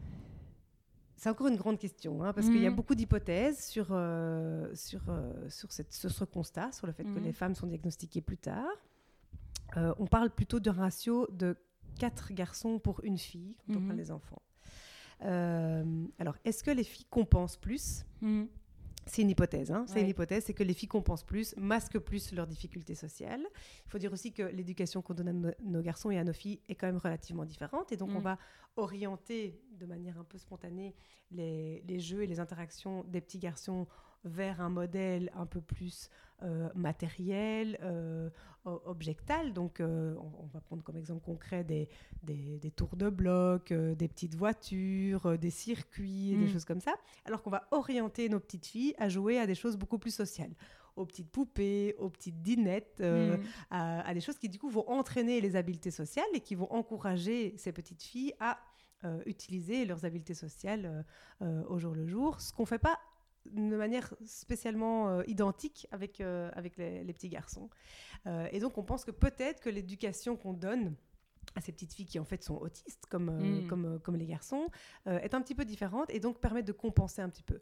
c'est 1.16 1.28
encore 1.28 1.49
une 1.49 1.57
grande 1.57 1.78
question, 1.78 2.23
hein, 2.23 2.33
parce 2.33 2.47
qu'il 2.47 2.61
y 2.62 2.66
a 2.66 2.71
mm. 2.71 2.76
beaucoup 2.76 2.95
d'hypothèses 2.95 3.64
sur, 3.64 3.88
euh, 3.90 4.75
sur, 4.75 5.02
euh, 5.09 5.49
sur, 5.49 5.73
cette, 5.73 5.92
ce 5.92 6.25
constat, 6.25 6.73
sur 6.73 6.87
le 6.87 6.92
fait 6.92 7.04
que 7.04 7.19
mm. 7.19 7.25
les 7.25 7.33
femmes 7.33 7.54
sont 7.54 7.66
diagnostiquées 7.66 8.23
plus 8.23 8.38
tard. 8.38 8.71
on 9.76 10.07
parle 10.07 10.30
plutôt 10.30 10.61
d'un 10.61 10.73
ratio 10.73 11.26
de 11.30 11.57
4 11.99 12.33
garçons 12.33 12.78
pour 12.78 13.04
une 13.04 13.19
fille 13.19 13.57
quand 13.66 13.75
on 13.75 13.80
mm-hmm. 13.80 13.87
parle 13.87 13.99
des 13.99 14.11
enfants. 14.11 14.42
alors, 15.21 16.37
est-ce 16.45 16.62
que 16.62 16.71
les 16.71 16.85
filles 16.85 17.07
compensent 17.11 17.59
plus? 17.59 18.04
Mm. 18.21 18.45
C'est 19.07 19.23
une 19.23 19.30
hypothèse, 19.30 19.71
hein. 19.73 19.85
c'est 19.88 20.00
une 20.00 20.09
hypothèse, 20.09 20.45
c'est 20.45 20.54
que 20.54 20.62
les 20.62 20.75
filles 20.75 20.88
compensent 20.88 21.25
plus, 21.25 21.57
masquent 21.57 21.99
plus 21.99 22.33
leurs 22.33 22.47
difficultés 22.47 22.95
sociales. 22.95 23.45
Il 23.87 23.90
faut 23.90 23.99
dire 23.99 24.12
aussi 24.12 24.33
que 24.33 24.42
l'éducation 24.42 25.02
qu'on 25.02 25.14
donne 25.14 25.28
à 25.28 25.52
nos, 25.64 25.83
garçons 25.83 26.11
et 26.11 26.19
à 26.19 26.25
nos 26.25 26.33
filles 26.33 26.61
est 26.69 26.75
quand 26.75 26.87
même 26.87 26.99
relativement 26.99 27.45
différente, 27.45 27.92
et 27.92 27.97
donc 27.97 28.11
on 28.11 28.21
mm. 28.21 28.25
va 28.25 28.38
orienter 28.76 29.61
de 29.73 29.87
manière 29.87 30.19
un 30.19 30.25
peu 30.25 30.38
spontanée 30.38 30.95
les, 31.30 31.99
jeux 31.99 32.23
et 32.23 32.26
les 32.26 32.40
interactions 32.40 33.04
des 33.04 33.21
petits 33.21 33.38
garçons 33.38 33.87
vers 34.25 34.61
un 34.61 34.69
modèle 34.69 35.30
un 35.35 35.47
peu 35.47 35.61
plus 35.61 36.11
matériel, 36.75 37.78
objectal. 38.64 39.52
Donc, 39.52 39.80
on, 39.80 40.47
va 40.52 40.61
prendre 40.61 40.82
comme 40.82 40.97
exemple 40.97 41.25
concret 41.25 41.64
des, 41.64 41.88
des, 42.23 42.70
tours 42.70 42.97
de 42.97 43.09
bloc, 43.11 43.73
des 43.73 44.09
petites 44.09 44.35
voitures, 44.35 45.38
des 45.38 45.50
circuits, 45.50 46.37
des 46.37 46.47
mm. 46.47 46.52
choses 46.52 46.64
comme 46.64 46.80
ça. 46.80 46.94
Alors 47.25 47.42
qu'on 47.42 47.50
va 47.50 47.66
orienter 47.70 48.28
nos 48.28 48.40
petites 48.40 48.66
filles 48.66 48.94
à 48.99 49.09
jouer 49.09 49.38
à 49.38 49.47
des 49.47 49.54
choses 49.54 49.76
beaucoup 49.76 49.99
plus 49.99 50.14
sociales 50.14 50.52
aux 50.97 51.06
petites 51.06 51.30
poupées, 51.30 51.94
aux 51.99 52.11
petites 52.11 52.40
dinettes, 52.42 52.99
euh, 53.00 53.37
mm. 53.37 53.42
à, 53.70 54.14
des 54.14 54.20
choses 54.20 54.38
qui 54.38 54.49
du 54.49 54.59
coup 54.59 54.68
vont 54.68 54.88
entraîner 54.88 55.40
les 55.40 55.56
habiletés 55.56 55.90
sociales 55.90 56.26
et 56.35 56.40
qui 56.40 56.54
vont 56.54 56.70
encourager 56.73 57.54
ces 57.56 57.73
petites 57.73 58.02
filles 58.02 58.35
à 58.40 58.59
euh, 59.04 59.23
utiliser 59.26 59.85
leurs 59.87 60.04
habiletés 60.04 60.35
sociales 60.35 61.04
euh, 61.42 61.62
au 61.68 61.78
jour 61.78 61.94
le 61.94 62.06
jour, 62.06 62.40
ce 62.40 62.52
qu'on 62.52 62.64
ne 62.64 62.68
fait 62.68 62.78
pas 62.78 62.99
de 63.47 63.76
manière 63.76 64.14
spécialement 64.25 65.23
identique 65.23 65.87
avec, 65.90 66.20
avec 66.20 66.76
les, 66.76 67.12
petits 67.12 67.28
garçons. 67.28 67.70
et 68.26 68.61
donc 68.61 68.78
on 68.78 68.82
pense 68.82 69.04
que 69.04 69.11
peut-être 69.11 69.61
que 69.61 69.70
l'éducation 69.70 70.37
qu'on 70.37 70.52
donne 70.52 70.94
à 71.56 71.61
ces 71.61 71.73
petites 71.73 71.92
filles 71.94 72.06
qui 72.06 72.18
en 72.18 72.25
fait 72.25 72.44
sont 72.44 72.56
autistes 72.56 73.06
comme, 73.06 73.62
mm. 73.62 73.66
comme, 73.66 73.99
comme 74.00 74.16
les 74.16 74.26
garçons 74.26 74.68
est 75.06 75.35
un 75.35 75.40
petit 75.40 75.54
peu 75.54 75.64
différente 75.64 76.11
et 76.11 76.20
donc 76.20 76.38
permet 76.38 76.62
de 76.62 76.73
compenser 76.73 77.23
un 77.23 77.28
petit 77.28 77.42
peu 77.42 77.61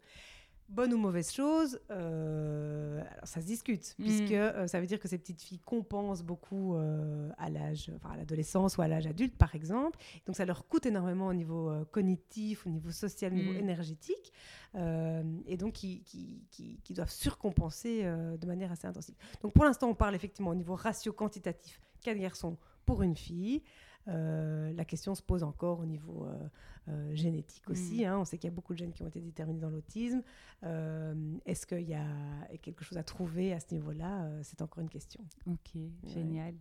bonne 0.69 0.93
ou 0.93 0.97
mauvaise 0.97 1.31
chose, 1.31 1.79
euh, 1.91 3.01
alors 3.01 3.27
ça 3.27 3.41
se 3.41 3.45
discute, 3.45 3.95
mm. 3.97 4.03
puisque 4.03 4.31
euh, 4.31 4.67
ça 4.67 4.79
veut 4.79 4.85
dire 4.85 4.99
que 4.99 5.07
ces 5.07 5.17
petites 5.17 5.41
filles 5.41 5.59
compensent 5.59 6.23
beaucoup 6.23 6.75
euh, 6.75 7.29
à 7.37 7.49
l'âge, 7.49 7.91
enfin 7.95 8.13
à 8.13 8.17
l'adolescence 8.17 8.77
ou 8.77 8.81
à 8.81 8.87
l'âge 8.87 9.07
adulte, 9.07 9.35
par 9.35 9.55
exemple. 9.55 9.97
Donc 10.25 10.35
ça 10.35 10.45
leur 10.45 10.67
coûte 10.67 10.85
énormément 10.85 11.27
au 11.27 11.33
niveau 11.33 11.73
cognitif, 11.91 12.65
au 12.67 12.69
niveau 12.69 12.91
social, 12.91 13.33
au 13.33 13.35
niveau 13.35 13.53
mm. 13.53 13.57
énergétique, 13.57 14.31
et 14.75 15.57
donc 15.57 15.73
qui, 15.73 16.03
qui, 16.03 16.79
qui, 16.83 16.93
doivent 16.93 17.11
surcompenser 17.11 18.03
de 18.03 18.45
manière 18.45 18.71
assez 18.71 18.85
intensive. 18.85 19.15
Donc 19.41 19.53
pour 19.53 19.65
l'instant, 19.65 19.89
on 19.89 19.95
parle 19.95 20.15
effectivement 20.15 20.51
au 20.51 20.55
niveau 20.55 20.75
ratio 20.75 21.11
quantitatif, 21.11 21.81
4 22.01 22.17
garçons 22.17 22.57
pour 22.85 23.01
une 23.01 23.15
fille. 23.15 23.63
Euh, 24.07 24.73
la 24.73 24.85
question 24.85 25.13
se 25.13 25.21
pose 25.21 25.43
encore 25.43 25.79
au 25.79 25.85
niveau 25.85 26.25
euh, 26.25 26.47
euh, 26.87 27.15
génétique 27.15 27.69
aussi. 27.69 28.01
Mm. 28.01 28.07
Hein. 28.07 28.17
On 28.19 28.25
sait 28.25 28.37
qu'il 28.37 28.49
y 28.49 28.53
a 28.53 28.55
beaucoup 28.55 28.73
de 28.73 28.79
gènes 28.79 28.93
qui 28.93 29.03
ont 29.03 29.07
été 29.07 29.19
déterminés 29.19 29.59
dans 29.59 29.69
l'autisme. 29.69 30.21
Est-ce 31.45 31.65
qu'il 31.65 31.87
y 31.87 31.93
a 31.93 32.05
quelque 32.61 32.83
chose 32.83 32.97
à 32.97 33.03
trouver 33.03 33.53
à 33.53 33.59
ce 33.59 33.73
niveau-là? 33.73 34.29
C'est 34.43 34.61
encore 34.61 34.81
une 34.81 34.89
question. 34.89 35.21
Ok, 35.47 35.79
génial. 36.03 36.55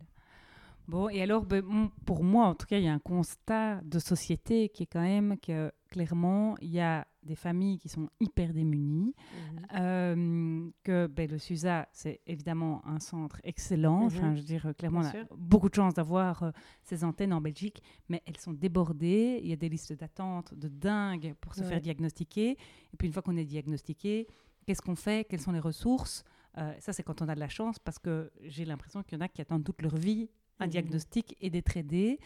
Bon, 0.86 1.08
et 1.08 1.20
alors, 1.20 1.44
ben, 1.44 1.90
pour 2.06 2.22
moi, 2.24 2.46
en 2.46 2.54
tout 2.54 2.66
cas, 2.66 2.78
il 2.78 2.84
y 2.84 2.88
a 2.88 2.92
un 2.92 2.98
constat 2.98 3.82
de 3.82 3.98
société 3.98 4.68
qui 4.68 4.84
est 4.84 4.86
quand 4.86 5.02
même 5.02 5.36
que 5.38 5.72
clairement, 5.88 6.56
il 6.60 6.70
y 6.70 6.80
a 6.80 7.06
des 7.22 7.34
familles 7.34 7.78
qui 7.78 7.88
sont 7.88 8.08
hyper 8.20 8.52
démunies, 8.52 9.14
mhm. 9.14 9.80
euh, 9.80 10.70
que 10.82 11.06
ben, 11.06 11.30
le 11.30 11.38
SUSA, 11.38 11.88
c'est 11.92 12.20
évidemment 12.26 12.86
un 12.86 13.00
centre 13.00 13.40
excellent. 13.44 14.04
Enfin, 14.04 14.30
mhm. 14.30 14.36
je 14.36 14.40
veux 14.40 14.46
dire, 14.46 14.72
clairement, 14.76 15.00
on 15.00 15.06
a 15.06 15.24
beaucoup 15.36 15.68
de 15.68 15.74
chance 15.74 15.94
d'avoir 15.94 16.42
euh, 16.42 16.50
ces 16.82 17.04
antennes 17.04 17.32
en 17.32 17.40
Belgique, 17.40 17.82
mais 18.08 18.22
elles 18.26 18.38
sont 18.38 18.52
débordées. 18.52 19.40
Il 19.42 19.48
y 19.48 19.52
a 19.52 19.56
des 19.56 19.68
listes 19.68 19.92
d'attente 19.92 20.54
de 20.54 20.68
dingue 20.68 21.34
pour 21.40 21.54
se 21.54 21.62
faire 21.62 21.80
diagnostiquer. 21.80 22.50
Et 22.50 22.96
puis, 22.96 23.06
une 23.06 23.12
fois 23.12 23.22
qu'on 23.22 23.36
est 23.36 23.44
diagnostiqué, 23.44 24.26
qu'est-ce 24.66 24.82
qu'on 24.82 24.96
fait? 24.96 25.26
Quelles 25.28 25.40
sont 25.40 25.52
les 25.52 25.60
ressources? 25.60 26.24
Euh, 26.56 26.72
ça, 26.80 26.92
c'est 26.92 27.02
quand 27.02 27.22
on 27.22 27.28
a 27.28 27.34
de 27.34 27.40
la 27.40 27.48
chance, 27.48 27.78
parce 27.78 27.98
que 27.98 28.30
j'ai 28.42 28.64
l'impression 28.64 29.02
qu'il 29.02 29.18
y 29.18 29.20
en 29.20 29.24
a 29.24 29.28
qui 29.28 29.40
attendent 29.40 29.64
toute 29.64 29.82
leur 29.82 29.96
vie 29.96 30.28
un 30.60 30.66
mhm. 30.66 30.70
diagnostic 30.70 31.36
et 31.40 31.50
d'être 31.50 31.76
aidés. 31.76 32.18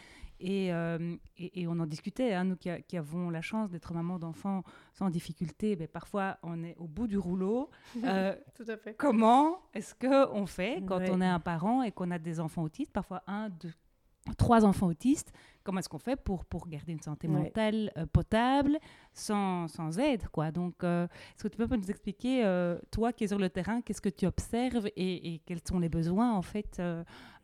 Euh, 0.43 1.15
et, 1.37 1.61
et, 1.61 1.67
on 1.67 1.79
en 1.79 1.85
discutait, 1.85 2.33
hein, 2.33 2.43
nous 2.43 2.57
qui, 2.57 2.97
avons 2.97 3.29
la 3.29 3.41
chance 3.41 3.69
d'être 3.69 3.93
maman 3.93 4.19
d'enfants 4.19 4.63
sans 4.93 5.09
difficulté, 5.09 5.75
ben, 5.75 5.87
parfois 5.87 6.37
on 6.43 6.63
est 6.63 6.75
au 6.77 6.87
bout 6.87 7.07
du 7.07 7.17
rouleau. 7.17 7.69
Euh, 8.03 8.35
Tout 8.55 8.65
à 8.67 8.75
fait. 8.75 8.95
Comment 8.95 9.59
est-ce 9.73 9.95
qu'on 9.95 10.45
fait 10.45 10.83
quand 10.85 10.99
on 11.09 11.21
est 11.21 11.27
un 11.27 11.39
parent 11.39 11.83
et 11.83 11.91
qu'on 11.91 12.11
a 12.11 12.19
des 12.19 12.39
enfants 12.39 12.63
autistes, 12.63 12.91
parfois 12.91 13.23
un, 13.27 13.49
deux, 13.49 13.71
trois 14.37 14.65
enfants 14.65 14.87
autistes? 14.87 15.31
Comment 15.63 15.79
est-ce 15.79 15.87
qu'on 15.87 15.99
fait 15.99 16.17
pour, 16.17 16.43
pour 16.43 16.67
garder 16.67 16.91
une 16.91 17.01
santé 17.01 17.27
mentale 17.29 17.91
euh, 17.97 18.05
potable 18.05 18.77
sans, 19.13 19.69
sans, 19.69 19.97
aide 19.99 20.27
quoi? 20.29 20.51
Donc, 20.51 20.83
est-ce 20.83 21.43
que 21.43 21.47
tu 21.47 21.57
peux 21.57 21.75
nous 21.75 21.89
expliquer, 21.89 22.43
toi 22.91 23.13
qui 23.13 23.23
es 23.23 23.27
sur 23.27 23.39
le 23.39 23.49
terrain, 23.49 23.81
qu'est-ce 23.81 24.01
que 24.01 24.09
tu 24.09 24.25
observes 24.25 24.87
et, 24.87 25.33
et, 25.33 25.39
quels 25.45 25.61
sont 25.65 25.79
les 25.79 25.89
besoins 25.89 26.33
en 26.33 26.41
fait 26.41 26.81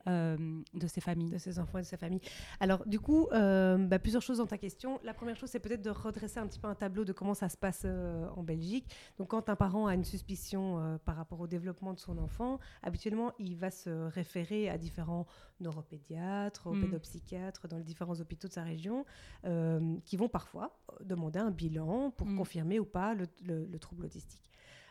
euh, 0.10 0.38
de 0.74 0.88
ces 0.88 1.01
familles. 1.01 1.30
De 1.30 1.38
ces 1.38 1.60
enfants 1.60 1.78
et 1.78 1.82
de 1.82 1.88
ces 1.88 1.98
familles. 1.98 2.22
Alors, 2.60 2.86
du 2.86 3.00
coup, 3.00 3.28
euh, 3.32 3.78
bah, 3.78 4.00
plusieurs 4.00 4.22
choses 4.22 4.39
dans 4.39 4.48
ta 4.48 4.58
question. 4.58 5.00
La 5.04 5.13
première 5.13 5.36
chose, 5.36 5.50
c'est 5.50 5.60
peut-être 5.60 5.82
de 5.82 5.89
redresser 5.89 6.39
un 6.39 6.48
petit 6.48 6.60
peu 6.60 6.68
un 6.68 6.75
tableau 6.75 7.06
de 7.06 7.13
comment 7.13 7.34
ça 7.34 7.50
se 7.50 7.58
passe 7.58 7.84
euh, 7.86 8.28
en 8.36 8.44
Belgique. 8.44 8.94
Donc, 9.18 9.30
quand 9.30 9.50
un 9.50 9.56
parent 9.56 9.88
a 9.88 9.94
une 9.94 10.04
suspicion 10.04 11.00
par 11.06 11.16
rapport 11.16 11.39
au 11.39 11.48
développement 11.48 11.94
de 11.94 12.00
son 12.00 12.18
enfant, 12.18 12.60
habituellement, 12.82 13.34
il 13.39 13.56
va 13.56 13.72
se 13.72 13.89
référer 13.89 14.70
à 14.70 14.78
différents 14.78 15.28
neuropédiatres, 15.60 16.70
mm. 16.70 16.82
pédopsychiatres 16.82 17.68
dans 17.68 17.78
les 17.78 17.84
différents 17.84 18.20
hôpitaux 18.20 18.48
de 18.48 18.54
sa 18.54 18.63
région, 18.63 19.06
qui 20.06 20.18
vont 20.18 20.30
parfois 20.30 20.80
demander 21.01 21.39
un 21.39 21.51
bilan 21.51 22.12
pour 22.12 22.28
mm. 22.28 22.38
confirmer 22.38 22.80
ou 22.80 22.86
pas 22.86 23.13
le 23.13 23.80
trouble 23.80 24.06
autistique. 24.06 24.49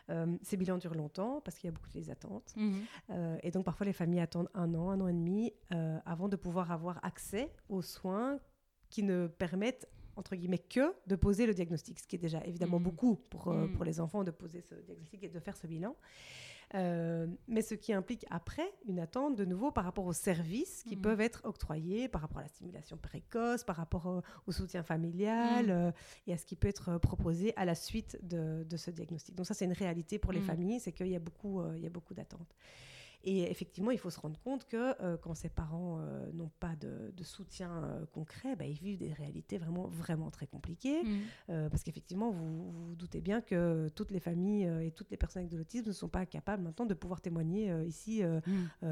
Euh, 0.09 0.37
ces 0.41 0.57
bilans 0.57 0.77
durent 0.77 0.95
longtemps 0.95 1.41
parce 1.41 1.57
qu'il 1.57 1.67
y 1.67 1.69
a 1.69 1.71
beaucoup 1.71 1.89
de 1.89 1.93
les 1.93 2.09
attentes. 2.09 2.53
Mhm. 2.55 2.81
Euh, 3.11 3.37
et 3.43 3.51
donc 3.51 3.65
parfois 3.65 3.85
les 3.85 3.93
familles 3.93 4.21
attendent 4.21 4.49
un 4.53 4.73
an, 4.73 4.89
un 4.89 5.01
an 5.01 5.07
et 5.07 5.13
demi 5.13 5.53
euh, 5.73 5.99
avant 6.05 6.29
de 6.29 6.35
pouvoir 6.35 6.71
avoir 6.71 7.03
accès 7.03 7.51
aux 7.69 7.81
soins 7.81 8.39
qui 8.89 9.03
ne 9.03 9.27
permettent 9.27 9.87
entre 10.15 10.35
guillemets 10.35 10.57
que 10.57 10.93
de 11.07 11.15
poser 11.15 11.45
le 11.45 11.53
diagnostic, 11.53 11.99
ce 11.99 12.07
qui 12.07 12.15
est 12.17 12.19
déjà 12.19 12.43
évidemment 12.45 12.79
mhm. 12.79 12.83
beaucoup 12.83 13.15
pour, 13.15 13.53
mhm. 13.53 13.71
pour 13.71 13.85
les 13.85 13.99
enfants 14.01 14.23
de 14.23 14.31
poser 14.31 14.61
ce 14.61 14.75
diagnostic 14.75 15.23
et 15.23 15.29
de 15.29 15.39
faire 15.39 15.55
ce 15.55 15.67
bilan. 15.67 15.95
Euh, 16.75 17.25
mais 17.47 17.63
ce 17.63 17.73
qui 17.73 17.93
implique 17.93 18.25
après 18.29 18.71
une 18.87 18.99
attente 18.99 19.35
de 19.35 19.43
nouveau 19.43 19.71
par 19.71 19.83
rapport 19.83 20.05
aux 20.05 20.13
services 20.13 20.83
qui 20.83 20.95
mm. 20.95 21.01
peuvent 21.01 21.21
être 21.21 21.41
octroyés, 21.45 22.07
par 22.07 22.21
rapport 22.21 22.39
à 22.39 22.43
la 22.43 22.47
stimulation 22.47 22.95
précoce, 22.97 23.63
par 23.63 23.75
rapport 23.75 24.21
au, 24.45 24.51
soutien 24.51 24.83
familial 24.83 25.67
mm. 25.67 25.69
euh, 25.71 25.91
et 26.27 26.33
à 26.33 26.37
ce 26.37 26.45
qui 26.45 26.55
peut 26.55 26.67
être 26.67 26.97
proposé 26.99 27.53
à 27.55 27.65
la 27.65 27.75
suite 27.75 28.19
de, 28.21 28.65
ce 28.77 28.91
diagnostic. 28.91 29.35
Donc 29.35 29.47
ça, 29.47 29.53
c'est 29.53 29.65
une 29.65 29.73
réalité 29.73 30.19
pour 30.19 30.31
les 30.31 30.41
mm. 30.41 30.45
familles, 30.45 30.79
c'est 30.79 30.91
qu'il 30.91 31.07
y 31.07 31.15
a 31.15 31.19
beaucoup, 31.19 31.61
euh, 31.61 31.73
il 31.75 31.83
y 31.83 31.87
a 31.87 31.89
beaucoup 31.89 32.13
d'attentes. 32.13 32.55
Et 33.25 33.51
effectivement, 33.51 33.91
il 33.91 33.97
faut 33.97 34.09
se 34.09 34.19
rendre 34.19 34.39
compte 34.39 34.65
que 34.65 34.95
euh, 35.03 35.17
quand 35.17 35.35
ces 35.35 35.49
parents 35.49 35.99
euh, 35.99 36.31
n'ont 36.31 36.51
pas 36.59 36.75
de, 36.77 37.11
soutien 37.21 37.83
euh, 37.83 38.05
concret, 38.13 38.55
bah, 38.55 38.65
ils 38.65 38.79
vivent 38.79 38.97
des 38.97 39.11
réalités 39.11 39.57
vraiment, 39.57 39.87
vraiment 39.87 40.31
très 40.31 40.47
compliquées. 40.47 41.03
Mmh. 41.03 41.69
parce 41.69 41.83
qu'effectivement, 41.83 42.31
vous, 42.31 42.71
vous, 42.71 42.95
doutez 42.95 43.21
bien 43.21 43.41
que 43.41 43.89
toutes 43.95 44.11
les 44.11 44.19
familles 44.19 44.69
et 44.81 44.91
toutes 44.91 45.11
les 45.11 45.17
personnes 45.17 45.41
avec 45.41 45.51
de 45.51 45.57
l'autisme 45.57 45.87
ne 45.87 45.93
sont 45.93 46.07
pas 46.07 46.25
capables 46.25 46.63
maintenant 46.63 46.85
de 46.85 46.93
pouvoir 46.93 47.21
témoigner 47.21 47.73
ici 47.85 48.23
mmh. 48.23 48.87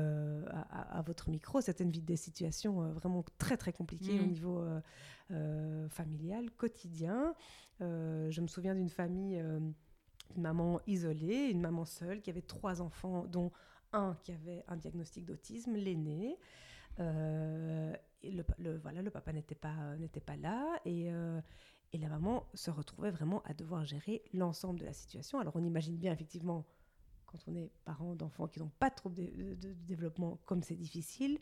à, 0.70 1.02
votre 1.06 1.30
micro. 1.30 1.62
Certaines 1.62 1.90
vivent 1.90 2.06
des 2.06 2.18
situations 2.18 2.92
vraiment 2.94 3.24
très, 3.38 3.58
très 3.58 3.72
compliquées 3.72 4.20
au 4.20 4.24
mmh. 4.24 4.28
niveau 4.28 4.64
familial, 5.90 6.52
quotidien. 6.52 7.34
je 7.80 8.42
me 8.42 8.48
souviens 8.48 8.76
d'une 8.76 8.90
famille 8.90 9.42
une 10.36 10.42
maman 10.42 10.80
isolée, 10.88 11.50
une 11.50 11.62
maman 11.62 11.86
seule 11.86 12.22
qui 12.22 12.30
avait 12.30 12.42
trois 12.42 12.82
enfants, 12.82 13.26
dont 13.28 13.52
un 13.94 14.17
qui 14.24 14.32
avait 14.32 14.63
un 14.67 14.77
diagnostic 14.77 15.25
d'autisme, 15.25 15.75
l'aîné. 15.75 16.38
Euh, 17.00 17.96
le, 18.24 18.77
voilà, 18.77 19.01
le 19.01 19.12
papa 19.12 19.32
n'était 19.34 19.56
pas, 19.56 19.96
n'était 19.98 20.20
pas 20.20 20.36
là 20.36 20.79
et, 20.86 21.12
euh, 21.12 21.39
et 21.94 21.98
la 21.98 22.10
maman 22.10 22.46
se 22.53 22.72
retrouvait 22.72 23.12
vraiment 23.12 23.41
à 23.44 23.53
devoir 23.53 23.86
gérer 23.86 24.24
l'ensemble 24.34 24.79
de 24.79 24.86
la 24.86 24.94
situation. 24.94 25.39
Alors 25.39 25.56
on 25.56 25.63
imagine 25.63 25.96
bien 25.96 26.12
effectivement 26.12 26.65
quand 27.25 27.39
on 27.48 27.56
est 27.56 27.72
parent 27.86 28.15
d'enfants 28.15 28.48
qui 28.48 28.60
n'ont 28.60 28.72
pas 28.79 28.89
de 28.89 28.96
troubles 28.96 29.15
de, 29.15 29.74
développement 29.86 30.39
comme 30.46 30.63
c'est 30.63 30.75
difficile, 30.75 31.39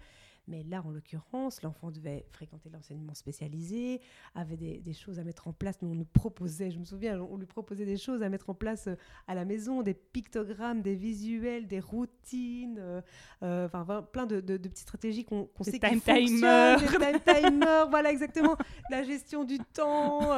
mais 0.47 0.63
là, 0.63 0.81
en 0.85 0.91
l'occurrence, 0.91 1.61
l'enfant 1.61 1.91
devait 1.91 2.25
fréquenter 2.29 2.69
l'enseignement 2.69 3.13
spécialisé, 3.13 4.01
avait 4.35 4.57
des, 4.57 4.93
choses 4.93 5.19
à 5.19 5.23
mettre 5.23 5.47
en 5.47 5.53
place. 5.53 5.81
Nous, 5.81 5.89
on 5.89 5.95
nous 5.95 6.05
proposait, 6.05 6.71
je 6.71 6.79
me 6.79 6.85
souviens, 6.85 7.19
on 7.19 7.37
lui 7.37 7.45
proposait 7.45 7.85
des 7.85 7.97
choses 7.97 8.21
à 8.21 8.29
mettre 8.29 8.49
en 8.49 8.53
place 8.53 8.87
euh, 8.87 8.95
à 9.27 9.35
la 9.35 9.45
maison, 9.45 9.81
des 9.81 9.93
pictogrammes, 9.93 10.81
des 10.81 10.95
visuels, 10.95 11.67
des 11.67 11.79
routines, 11.79 12.77
euh, 12.79 13.01
euh, 13.43 13.65
enfin 13.65 14.03
plein 14.11 14.25
de, 14.25 14.39
petites 14.39 14.77
stratégies 14.77 15.25
qu'on 15.25 15.49
sait 15.61 15.79
qui 15.79 15.99
fonctionnent. 15.99 16.77
Des 16.77 17.19
time 17.19 17.19
timer, 17.25 17.83
voilà 17.89 18.11
exactement. 18.11 18.55
La 18.89 19.03
gestion 19.03 19.43
du 19.43 19.57
temps, 19.59 20.31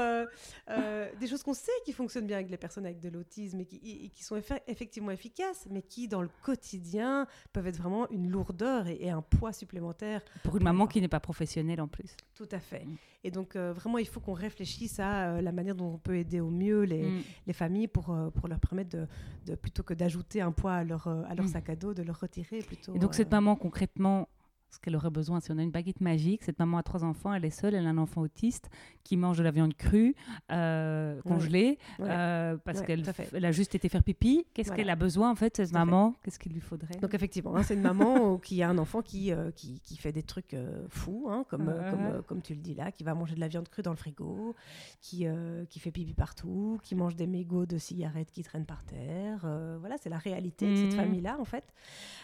des 0.67 1.27
choses 1.27 1.43
qu'on 1.43 1.53
sait 1.53 1.71
qui 1.85 1.93
fonctionnent 1.93 2.27
bien 2.27 2.37
avec 2.37 2.49
les 2.49 2.57
personnes 2.57 2.85
avec 2.85 2.99
de 2.99 3.09
l'autisme 3.09 3.59
et 3.59 3.65
qui, 3.65 4.09
qui, 4.09 4.23
sont 4.23 4.41
effectivement 4.67 5.11
efficaces, 5.11 5.67
mais 5.69 5.81
qui, 5.81 6.07
dans 6.07 6.21
le 6.21 6.29
quotidien, 6.41 7.27
peuvent 7.53 7.67
être 7.67 7.77
vraiment 7.77 8.09
une 8.09 8.29
lourdeur 8.29 8.87
et 8.87 9.09
un 9.09 9.21
poids 9.21 9.53
supplémentaire 9.53 9.96
pour 10.43 10.57
une 10.57 10.63
maman 10.63 10.87
qui 10.87 11.01
n'est 11.01 11.07
pas 11.07 11.19
professionnelle 11.19 11.81
en 11.81 11.87
plus. 11.87 12.15
Tout 12.35 12.47
à 12.51 12.59
fait. 12.59 12.85
Et 13.23 13.31
donc, 13.31 13.55
euh, 13.55 13.73
vraiment, 13.73 13.97
il 13.97 14.07
faut 14.07 14.19
qu'on 14.19 14.33
réfléchisse 14.33 14.99
à 14.99 15.35
euh, 15.35 15.41
la 15.41 15.51
manière 15.51 15.75
dont 15.75 15.93
on 15.93 15.97
peut 15.97 16.17
aider 16.17 16.39
au 16.39 16.49
mieux 16.49 16.83
les, 16.83 17.03
mm. 17.03 17.23
les 17.47 17.53
familles 17.53 17.87
pour, 17.87 18.11
euh, 18.11 18.29
pour 18.29 18.47
leur 18.47 18.59
permettre 18.59 18.89
de, 18.97 19.07
de 19.45 19.55
plutôt 19.55 19.83
que 19.83 19.93
d'ajouter 19.93 20.41
un 20.41 20.51
poids 20.51 20.73
à 20.73 20.83
leur, 20.83 21.07
à 21.07 21.35
leur 21.35 21.45
mm. 21.45 21.49
sac 21.49 21.69
à 21.69 21.75
dos, 21.75 21.93
de 21.93 22.03
leur 22.03 22.19
retirer 22.19 22.59
plutôt. 22.59 22.95
Et 22.95 22.99
donc, 22.99 23.15
cette 23.15 23.31
maman, 23.31 23.55
concrètement, 23.55 24.29
ce 24.69 24.79
qu'elle 24.79 24.95
aurait 24.95 25.09
besoin. 25.09 25.39
Si 25.39 25.51
on 25.51 25.57
a 25.57 25.63
une 25.63 25.71
baguette 25.71 26.01
magique, 26.01 26.43
cette 26.43 26.59
maman 26.59 26.77
a 26.77 26.83
trois 26.83 27.03
enfants, 27.03 27.33
elle 27.33 27.45
est 27.45 27.49
seule, 27.49 27.75
elle 27.75 27.85
a 27.85 27.89
un 27.89 27.97
enfant 27.97 28.21
autiste 28.21 28.69
qui 29.03 29.15
mange 29.15 29.37
de 29.37 29.43
la 29.43 29.51
viande 29.51 29.73
crue, 29.73 30.15
euh, 30.51 31.21
congelée, 31.21 31.77
euh, 32.01 32.57
parce 32.57 32.81
qu'elle 32.81 33.03
elle 33.33 33.45
a 33.45 33.51
juste 33.51 33.75
été 33.75 33.87
faire 33.87 34.03
pipi. 34.03 34.45
Qu'est-ce 34.53 34.71
qu'elle 34.71 34.89
a 34.89 34.95
besoin 34.95 35.31
en 35.31 35.35
fait, 35.35 35.57
cette 35.57 35.71
maman 35.71 36.13
Qu'est-ce 36.23 36.39
qu'il 36.39 36.51
lui 36.51 36.59
faudrait 36.59 36.95
Donc 36.99 37.13
effectivement, 37.13 37.55
hein, 37.55 37.63
c'est 37.63 37.75
une 37.75 37.81
maman 37.81 38.37
qui 38.43 38.61
a 38.61 38.69
un 38.69 38.77
enfant 38.77 39.01
qui, 39.01 39.31
euh, 39.31 39.51
qui, 39.51 39.79
qui, 39.79 39.95
fait 39.95 40.11
des 40.11 40.23
trucs 40.23 40.55
fous, 40.89 41.27
hein, 41.29 41.45
comme, 41.49 41.73
comme, 41.89 42.23
comme, 42.23 42.41
tu 42.41 42.53
le 42.53 42.59
dis 42.59 42.73
là, 42.73 42.91
qui 42.91 43.03
va 43.03 43.13
manger 43.13 43.35
de 43.35 43.39
la 43.39 43.47
viande 43.47 43.69
crue 43.69 43.81
dans 43.81 43.91
le 43.91 43.97
frigo, 43.97 44.55
qui, 44.99 45.25
qui 45.69 45.79
fait 45.79 45.91
pipi 45.91 46.13
partout, 46.13 46.79
qui 46.83 46.95
mange 46.95 47.15
des 47.15 47.27
mégots 47.27 47.65
de 47.65 47.77
cigarettes 47.77 48.31
qui 48.31 48.43
traînent 48.43 48.65
par 48.65 48.83
terre. 48.83 49.47
voilà, 49.79 49.95
c'est 50.01 50.09
la 50.09 50.17
réalité 50.17 50.69
de 50.69 50.75
cette 50.75 50.93
mmh. 50.93 50.97
famille-là 50.97 51.37
en 51.39 51.45
fait. 51.45 51.73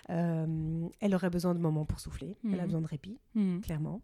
elle 0.09 1.15
aurait 1.15 1.29
besoin 1.29 1.55
de 1.55 1.59
moments 1.59 1.85
pour 1.85 2.01
souffler. 2.01 2.32
Elle 2.43 2.53
a 2.53 2.57
mhm. 2.57 2.63
besoin 2.65 2.81
de 2.81 2.87
répit, 2.87 3.19
mhm. 3.35 3.61
clairement. 3.61 4.01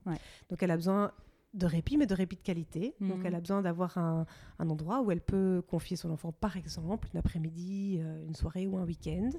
Donc 0.49 0.63
elle 0.63 0.71
a 0.71 0.75
besoin 0.75 1.11
de 1.55 1.65
répit, 1.65 1.97
mais 1.97 2.05
de 2.05 2.13
répit 2.13 2.35
de 2.35 2.41
qualité. 2.41 2.95
Donc 2.99 3.19
elle 3.25 3.33
a 3.33 3.37
mhm. 3.37 3.41
besoin 3.41 3.61
d'avoir 3.61 3.97
un, 3.97 4.25
endroit 4.59 5.01
où 5.01 5.11
elle 5.11 5.21
peut 5.21 5.63
confier 5.67 5.97
son 5.97 6.11
enfant, 6.11 6.31
par 6.31 6.57
exemple, 6.57 7.09
une 7.13 7.19
après-midi, 7.19 7.99
euh, 7.99 8.25
une 8.25 8.35
soirée 8.35 8.67
ou 8.67 8.77
un 8.77 8.85
week-end, 8.85 9.29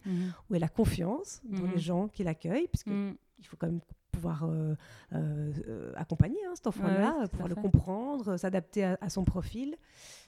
où 0.49 0.55
elle 0.55 0.65
a 0.65 0.69
confiance 0.69 1.41
dans 1.45 1.67
les 1.67 1.79
gens 1.79 2.09
qui 2.09 2.25
l'accueillent, 2.25 2.69
puisque 2.69 2.89
il 3.41 3.47
faut 3.47 3.57
quand 3.57 3.69
même 3.69 3.81
pouvoir 4.11 4.45
euh, 4.45 4.75
euh, 5.13 5.93
accompagner 5.97 6.39
hein, 6.47 6.53
cet 6.55 6.67
enfant-là, 6.67 7.27
pouvoir 7.29 7.49
le 7.49 7.55
comprendre, 7.55 8.37
s'adapter 8.37 8.85
à, 8.85 9.09
son 9.09 9.25
profil. 9.25 9.77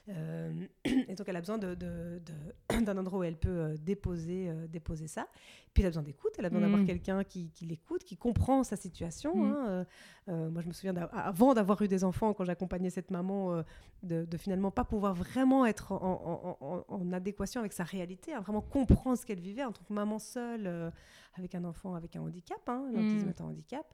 Euh, 0.09 0.51
et 0.85 1.15
donc, 1.15 1.27
elle 1.27 1.35
a 1.35 1.39
besoin 1.39 1.57
d'un 1.57 1.75
de, 1.75 2.19
de, 2.19 2.89
endroit 2.99 3.19
où 3.19 3.23
elle 3.23 3.37
peut 3.37 3.49
euh, 3.49 3.77
déposer, 3.77 4.49
euh, 4.49 4.67
déposer 4.67 5.07
ça. 5.07 5.27
Puis, 5.73 5.81
elle 5.81 5.87
a 5.87 5.89
besoin 5.89 6.03
d'écoute. 6.03 6.33
Elle 6.37 6.45
a 6.45 6.49
besoin 6.49 6.61
d'avoir 6.61 6.81
mm. 6.81 6.85
quelqu'un 6.85 7.23
qui, 7.23 7.49
qui 7.51 7.65
l'écoute, 7.65 8.03
qui 8.03 8.17
comprend 8.17 8.63
sa 8.63 8.75
situation. 8.75 9.35
Mm. 9.35 9.85
Hein, 10.27 10.49
moi, 10.49 10.61
je 10.61 10.67
me 10.67 10.73
souviens, 10.73 10.95
avant 11.11 11.53
d'avoir 11.53 11.81
eu 11.81 11.87
des 11.87 12.03
enfants, 12.03 12.33
quand 12.33 12.45
j'accompagnais 12.45 12.89
cette 12.89 13.11
maman, 13.11 13.63
de, 14.03 14.25
finalement 14.37 14.71
pas 14.71 14.83
pouvoir 14.83 15.13
vraiment 15.13 15.65
être 15.65 15.91
en, 15.91 16.85
en, 16.87 17.13
adéquation 17.13 17.59
avec 17.59 17.73
sa 17.73 17.83
réalité, 17.83 18.33
hein, 18.33 18.41
vraiment 18.41 18.61
comprendre 18.61 19.17
ce 19.17 19.25
qu'elle 19.25 19.39
vivait 19.39 19.63
en 19.63 19.71
tant 19.71 19.83
que 19.83 19.93
maman 19.93 20.19
seule 20.19 20.91
avec 21.35 21.55
un 21.55 21.63
enfant 21.63 21.95
avec 21.95 22.15
un 22.15 22.21
handicap, 22.21 22.61
hein, 22.67 22.85
l'autisme 22.93 23.25
mm. 23.25 23.29
est 23.29 23.41
un 23.41 23.45
handicap. 23.45 23.93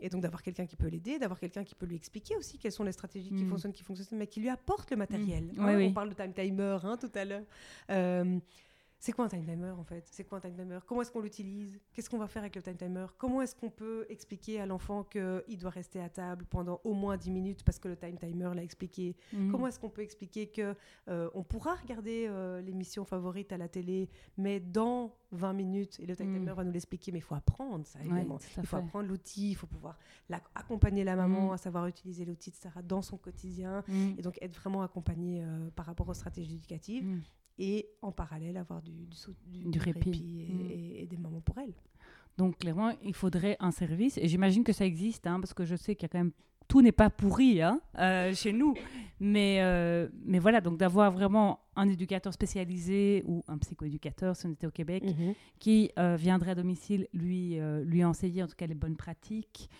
et 0.00 0.08
donc, 0.08 0.22
d'avoir 0.22 0.42
quelqu'un 0.42 0.66
qui 0.66 0.76
peut 0.76 0.88
l'aider, 0.88 1.18
d'avoir 1.18 1.40
quelqu'un 1.40 1.64
qui 1.64 1.74
peut 1.74 1.86
lui 1.86 1.96
expliquer 1.96 2.36
aussi 2.36 2.58
quelles 2.58 2.72
sont 2.72 2.84
les 2.84 2.92
stratégies 2.92 3.32
qui 3.32 3.44
fonctionnent, 3.44 3.72
qui 3.72 3.82
fonctionnent, 3.82 4.18
mais 4.18 4.28
qui 4.28 4.40
lui 4.40 4.48
apporte 4.66 4.78
porte 4.78 4.90
le 4.90 4.96
matériel. 4.96 5.44
Mmh. 5.54 5.60
Hein, 5.60 5.80
on 5.80 5.92
parle 5.92 6.08
de 6.10 6.14
time 6.14 6.32
timer 6.32 6.78
hein, 6.82 6.96
tout 6.96 7.10
à 7.14 7.24
l'heure. 7.24 7.44
Euh, 7.90 8.38
c'est 8.98 9.12
quoi 9.12 9.26
un 9.26 9.28
time 9.28 9.44
timer 9.44 9.70
en 9.70 9.84
fait? 9.84 10.04
C'est 10.10 10.24
quoi 10.24 10.38
un 10.38 10.40
time 10.40 10.56
timer? 10.56 10.78
Comment 10.86 11.02
est-ce 11.02 11.12
qu'on 11.12 11.20
l'utilise? 11.20 11.78
Qu'est-ce 11.92 12.10
qu'on 12.10 12.18
va 12.18 12.26
faire 12.26 12.42
avec 12.42 12.56
le 12.56 12.62
time 12.62 12.76
timer? 12.76 13.06
Comment 13.18 13.42
est-ce 13.42 13.54
qu'on 13.54 13.70
peut 13.70 14.06
expliquer 14.08 14.60
à 14.60 14.66
l'enfant 14.66 15.04
qu'il 15.04 15.58
doit 15.58 15.70
rester 15.70 16.00
à 16.00 16.08
table 16.08 16.46
pendant 16.50 16.80
au 16.82 16.94
moins 16.94 17.16
10 17.16 17.30
minutes 17.30 17.62
parce 17.62 17.78
que 17.78 17.88
le 17.88 17.96
time 17.96 18.18
timer 18.18 18.50
l'a 18.54 18.62
expliqué? 18.62 19.14
Mmh. 19.32 19.52
Comment 19.52 19.68
est-ce 19.68 19.78
qu'on 19.78 19.90
peut 19.90 20.02
expliquer 20.02 20.48
que 20.48 20.74
euh, 21.08 21.30
on 21.34 21.44
pourra 21.44 21.74
regarder 21.74 22.26
euh, 22.28 22.60
l'émission 22.62 23.04
favorite 23.04 23.52
à 23.52 23.58
la 23.58 23.68
télé, 23.68 24.08
mais 24.38 24.60
dans 24.60 25.14
20 25.36 25.52
minutes 25.52 26.00
et 26.00 26.06
le 26.06 26.16
time 26.16 26.30
mmh. 26.30 26.38
timer 26.38 26.52
va 26.54 26.64
nous 26.64 26.72
l'expliquer 26.72 27.12
Mais 27.12 27.18
il 27.18 27.22
faut 27.22 27.34
apprendre 27.34 27.86
ça, 27.86 28.00
évidemment. 28.00 28.38
il 28.58 28.66
faut 28.66 28.76
apprendre 28.76 29.08
l'outil, 29.08 29.50
il 29.50 29.54
faut 29.54 29.66
pouvoir 29.66 29.98
accompagner 30.54 31.04
la 31.04 31.16
maman 31.16 31.50
mmh. 31.50 31.52
à 31.52 31.56
savoir 31.58 31.86
utiliser 31.86 32.24
l'outil, 32.24 32.50
etc., 32.50 32.70
dans 32.82 33.02
son 33.02 33.16
quotidien. 33.16 33.84
Et 34.18 34.22
donc 34.22 34.38
être 34.42 34.54
vraiment 34.54 34.82
accompagné 34.82 35.42
euh, 35.42 35.70
par 35.76 35.86
rapport 35.86 36.08
aux 36.08 36.14
stratégies 36.14 36.54
éducatives 36.56 37.06
et 37.58 37.88
en 38.02 38.12
parallèle 38.12 38.56
avoir 38.56 38.82
du, 38.82 38.92
du, 39.46 39.64
du, 39.70 39.78
répit, 39.78 40.46
mm. 40.48 40.70
et, 40.70 41.06
des 41.06 41.16
moments 41.16 41.40
pour 41.40 41.58
elle. 41.58 41.74
Donc 42.36 42.58
clairement, 42.58 42.92
il 43.02 43.14
faudrait 43.14 43.56
un 43.60 43.70
service, 43.70 44.18
et 44.18 44.28
j'imagine 44.28 44.62
que 44.62 44.72
ça 44.72 44.84
existe, 44.84 45.26
hein, 45.26 45.40
parce 45.40 45.54
que 45.54 45.64
je 45.64 45.74
sais 45.74 45.94
qu'il 45.94 46.04
y 46.04 46.06
a 46.06 46.08
quand 46.08 46.18
même 46.18 46.32
tout 46.68 46.82
n'est 46.82 46.92
pas 46.92 47.10
pourri 47.10 47.62
hein, 47.62 47.80
euh, 47.98 48.34
chez 48.34 48.52
nous. 48.52 48.74
Mais, 49.18 49.60
euh, 49.60 50.08
mais 50.26 50.38
voilà, 50.38 50.60
donc 50.60 50.76
d'avoir 50.76 51.10
vraiment 51.10 51.60
un 51.74 51.88
éducateur 51.88 52.34
spécialisé 52.34 53.22
ou 53.26 53.42
un 53.48 53.56
psychoéducateur, 53.56 54.36
si 54.36 54.44
on 54.44 54.50
était 54.50 54.66
au 54.66 54.70
Québec, 54.70 55.04
mhm. 55.04 55.32
qui 55.58 55.90
euh, 55.98 56.16
viendrait 56.18 56.50
à 56.50 56.54
domicile 56.54 57.08
lui, 57.14 57.58
lui 57.84 58.04
enseigner 58.04 58.42
en 58.42 58.46
tout 58.46 58.56
cas 58.56 58.66
les 58.66 58.74
bonnes 58.74 58.96
pratiques, 58.96 59.70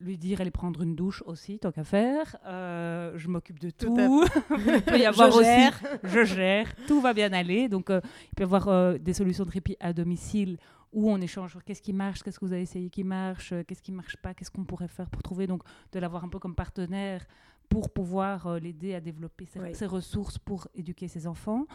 lui 0.00 0.16
dire 0.16 0.40
aller 0.40 0.50
prendre 0.50 0.80
une 0.80 0.94
douche 0.94 1.22
aussi, 1.26 1.58
tant 1.58 1.72
qu'à 1.72 1.84
faire. 1.84 2.36
je 2.46 3.28
m'occupe 3.28 3.58
de 3.58 3.68
tout. 3.68 3.94
il 4.66 4.82
peut 4.82 4.98
y 4.98 5.04
avoir 5.04 5.30
je 5.30 5.36
aussi, 5.36 5.44
gère. 5.44 5.80
je 6.04 6.24
gère, 6.24 6.74
tout 6.86 7.02
va 7.02 7.12
bien 7.12 7.32
aller. 7.34 7.68
Donc 7.68 7.90
il 7.90 8.34
peut 8.34 8.42
y 8.42 8.44
avoir 8.44 8.98
des 8.98 9.12
solutions 9.12 9.44
de 9.44 9.50
répit 9.50 9.76
à 9.78 9.92
domicile 9.92 10.56
où 10.92 11.10
on 11.10 11.20
échange 11.20 11.50
sur 11.50 11.64
qu'est-ce 11.64 11.82
qui 11.82 11.92
marche, 11.92 12.22
qu'est-ce 12.22 12.38
que 12.38 12.44
vous 12.44 12.52
avez 12.52 12.62
essayé 12.62 12.90
qui 12.90 13.04
marche, 13.04 13.52
euh, 13.52 13.62
qu'est-ce 13.66 13.82
qui 13.82 13.92
ne 13.92 13.96
marche 13.96 14.16
pas, 14.16 14.34
qu'est-ce 14.34 14.50
qu'on 14.50 14.64
pourrait 14.64 14.88
faire 14.88 15.10
pour 15.10 15.22
trouver, 15.22 15.46
donc 15.46 15.62
de 15.92 15.98
l'avoir 15.98 16.24
un 16.24 16.28
peu 16.28 16.38
comme 16.38 16.54
partenaire 16.54 17.26
pour 17.68 17.90
pouvoir 17.92 18.46
euh, 18.46 18.58
l'aider 18.58 18.94
à 18.94 19.00
développer 19.00 19.44
ses, 19.44 19.86
ressources 19.86 20.38
pour 20.38 20.68
éduquer 20.74 21.08
ses 21.08 21.26
enfants. 21.26 21.66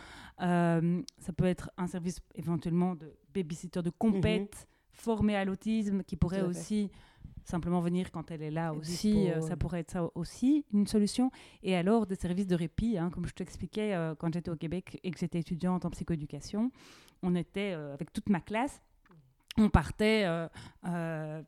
Euh, 0.42 1.02
ça 1.18 1.34
peut 1.34 1.46
être 1.46 1.70
un 1.78 1.88
service 1.88 2.20
éventuellement 2.36 2.96
de 2.96 3.14
babysitter 3.34 3.82
de 3.82 3.90
compète 3.90 4.56
mhm. 4.56 4.68
formé 4.94 5.36
à 5.36 5.46
l'autisme 5.46 6.04
qui 6.04 6.16
pourrait 6.16 6.42
aussi 6.42 6.90
simplement 7.44 7.82
venir 7.82 8.12
quand 8.12 8.32
elle 8.32 8.44
est 8.44 8.52
là 8.52 8.72
aussi, 8.74 9.28
ça 9.42 9.58
pourrait 9.58 9.80
être 9.80 9.92
ça 9.92 10.10
aussi 10.16 10.64
une 10.72 10.86
solution. 10.88 11.32
Et 11.64 11.76
alors 11.76 12.06
des 12.06 12.16
services 12.16 12.48
de 12.48 12.56
répit, 12.56 12.98
hein, 12.98 13.10
comme 13.10 13.26
je 13.26 13.34
t'expliquais 13.34 13.98
quand 14.20 14.32
j'étais 14.32 14.52
au 14.52 14.56
Québec 14.56 15.00
et 15.04 15.12
que 15.12 15.18
j'étais 15.18 15.40
étudiante 15.40 15.84
en 15.84 15.90
psychoéducation, 15.90 16.72
on 17.24 17.36
était 17.36 17.74
avec 17.74 18.14
toute 18.14 18.30
ma 18.30 18.42
classe 18.42 18.80
on 19.58 19.70
partait, 19.70 20.24
euh, 20.26 20.48
euh, 20.86 21.42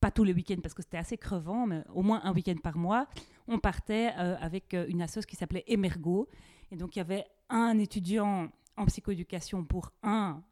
pas 0.00 0.10
tous 0.10 0.24
les 0.24 0.32
week-ends 0.32 0.60
parce 0.62 0.74
que 0.74 0.82
c'était 0.82 0.96
assez 0.96 1.18
crevant, 1.18 1.66
mais 1.66 1.82
au 1.94 2.02
moins 2.02 2.20
un 2.24 2.32
week-end 2.32 2.56
par 2.62 2.76
mois, 2.76 3.06
on 3.48 3.58
partait 3.58 4.12
euh, 4.18 4.36
avec 4.40 4.72
une 4.72 5.02
association 5.02 5.28
qui 5.28 5.36
s'appelait 5.36 5.64
Emergo. 5.66 6.28
Et 6.70 6.76
donc, 6.76 6.96
il 6.96 7.00
y 7.00 7.02
avait 7.02 7.24
un 7.48 7.78
étudiant 7.78 8.48
en 8.76 8.86
psychoéducation 8.86 9.64
pour 9.64 9.92
un, 10.02 10.42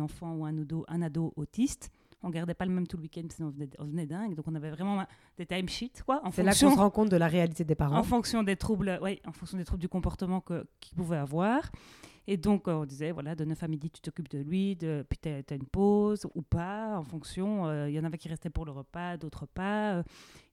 enfant 0.00 0.34
ou 0.34 0.44
un 0.46 0.58
ado, 0.58 0.84
un 0.88 1.02
ado 1.02 1.32
autiste. 1.36 1.90
On 2.22 2.30
gardait 2.30 2.54
pas 2.54 2.64
le 2.64 2.72
même 2.72 2.86
tout 2.86 2.96
le 2.96 3.02
week-end, 3.02 3.26
sinon 3.28 3.52
on 3.78 3.84
venait, 3.84 4.06
dingue. 4.06 4.34
Donc 4.34 4.46
on 4.48 4.54
avait 4.54 4.70
vraiment 4.70 5.04
des 5.36 5.46
timesheets, 5.46 6.02
quoi. 6.04 6.22
C'est 6.32 6.42
là 6.42 6.52
qu'on 6.52 6.70
se 6.70 6.78
rend 6.78 6.90
compte 6.90 7.08
de 7.08 7.16
la 7.16 7.28
réalité 7.28 7.64
des 7.64 7.74
parents. 7.74 7.96
En 7.96 8.02
fonction 8.02 8.42
des 8.42 8.56
troubles, 8.56 8.98
oui, 9.02 9.20
en 9.26 9.32
fonction 9.32 9.58
des 9.58 9.64
troubles 9.64 9.80
du 9.80 9.88
comportement 9.88 10.42
qu'ils 10.80 10.96
pouvaient 10.96 11.16
avoir. 11.16 11.70
Et 12.28 12.36
donc, 12.36 12.68
euh, 12.68 12.74
on 12.74 12.84
disait, 12.84 13.10
voilà, 13.10 13.34
de 13.34 13.44
9 13.44 13.60
à 13.62 13.68
midi, 13.68 13.90
tu 13.90 14.00
t'occupes 14.00 14.28
de 14.28 14.38
lui, 14.38 14.76
de, 14.76 15.04
puis 15.08 15.18
tu 15.20 15.28
as, 15.28 15.56
une 15.56 15.66
pause 15.66 16.26
ou 16.34 16.42
pas, 16.42 16.96
en 16.96 17.02
fonction. 17.02 17.66
Euh, 17.66 17.88
il 17.90 17.94
y 17.94 17.98
en 17.98 18.04
avait 18.04 18.18
qui 18.18 18.28
restaient 18.28 18.50
pour 18.50 18.64
le 18.64 18.70
repas, 18.70 19.16
d'autres 19.16 19.46
pas. 19.46 19.94
Euh, 19.94 20.02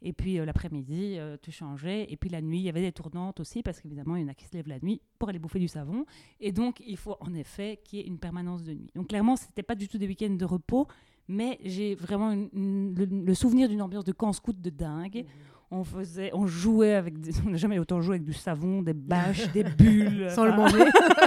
et 0.01 0.13
puis, 0.13 0.37
l'après-midi, 0.37 1.19
tu 1.41 1.51
changeais. 1.51 2.11
Et 2.11 2.17
puis, 2.17 2.29
la 2.29 2.41
nuit, 2.41 2.59
il 2.59 2.63
y 2.63 2.69
avait 2.69 2.81
des 2.81 2.91
tournantes 2.91 3.39
aussi, 3.39 3.61
parce 3.61 3.81
qu'évidemment, 3.81 4.15
il 4.15 4.23
y 4.23 4.25
en 4.25 4.29
a 4.29 4.33
qui 4.33 4.45
se 4.45 4.53
lèvent 4.53 4.67
la 4.67 4.79
nuit 4.79 5.01
pour 5.19 5.29
aller 5.29 5.39
bouffer 5.39 5.59
du 5.59 5.67
savon. 5.67 6.05
Et 6.39 6.51
donc, 6.51 6.81
il 6.85 6.97
faut 6.97 7.17
en 7.19 7.33
effet 7.33 7.79
qu'il 7.83 7.99
y 7.99 8.01
ait 8.01 8.05
une 8.05 8.17
permanence 8.17 8.63
de 8.63 8.73
nuit. 8.73 8.91
Donc, 8.95 9.09
clairement, 9.09 9.35
ce 9.35 9.45
n'était 9.45 9.63
pas 9.63 9.75
du 9.75 9.87
tout 9.87 9.97
des 9.97 10.07
week-ends 10.07 10.29
de 10.29 10.45
repos, 10.45 10.87
mais 11.29 11.59
j'ai 11.63 11.95
vraiment 11.95 12.35
le, 12.53 13.33
souvenir 13.33 13.69
d'une 13.69 13.81
ambiance 13.81 14.03
de 14.03 14.11
camp 14.11 14.33
scout 14.33 14.59
de 14.59 14.69
dingue. 14.69 15.23
Mmh 15.25 15.49
on 15.71 15.83
faisait, 15.83 16.31
on 16.33 16.47
jouait 16.47 16.95
avec, 16.95 17.13
on 17.45 17.51
n'a 17.51 17.57
jamais 17.57 17.77
autant 17.77 18.01
joué 18.01 18.15
avec 18.15 18.25
du 18.25 18.33
savon, 18.33 18.81
des 18.81 18.93
bâches, 18.95 19.51
des 19.51 19.63
bulles. 19.63 20.27
Sans 20.31 20.45
le 20.45 20.53
manger. 20.53 20.79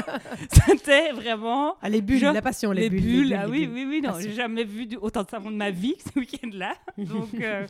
C'était 0.51 1.13
vraiment. 1.13 1.77
Ah, 1.81 1.89
les 1.89 2.03
bulles, 2.03 2.23
la 2.23 2.43
passion, 2.43 2.73
les, 2.73 2.91
bulles, 2.91 3.35
ah 3.35 3.49
oui, 3.49 3.69
oui, 3.73 3.87
oui, 3.89 4.01
non, 4.01 4.15
j'ai 4.21 4.33
jamais 4.33 4.65
vu 4.65 4.89
autant 5.01 5.23
de 5.23 5.29
savon 5.29 5.51
de 5.51 5.57
ma 5.57 5.71
vie 5.71 5.95
ce 5.99 6.19
week-end-là. 6.19 6.75
Donc, 6.99 7.35
euh, 7.35 7.67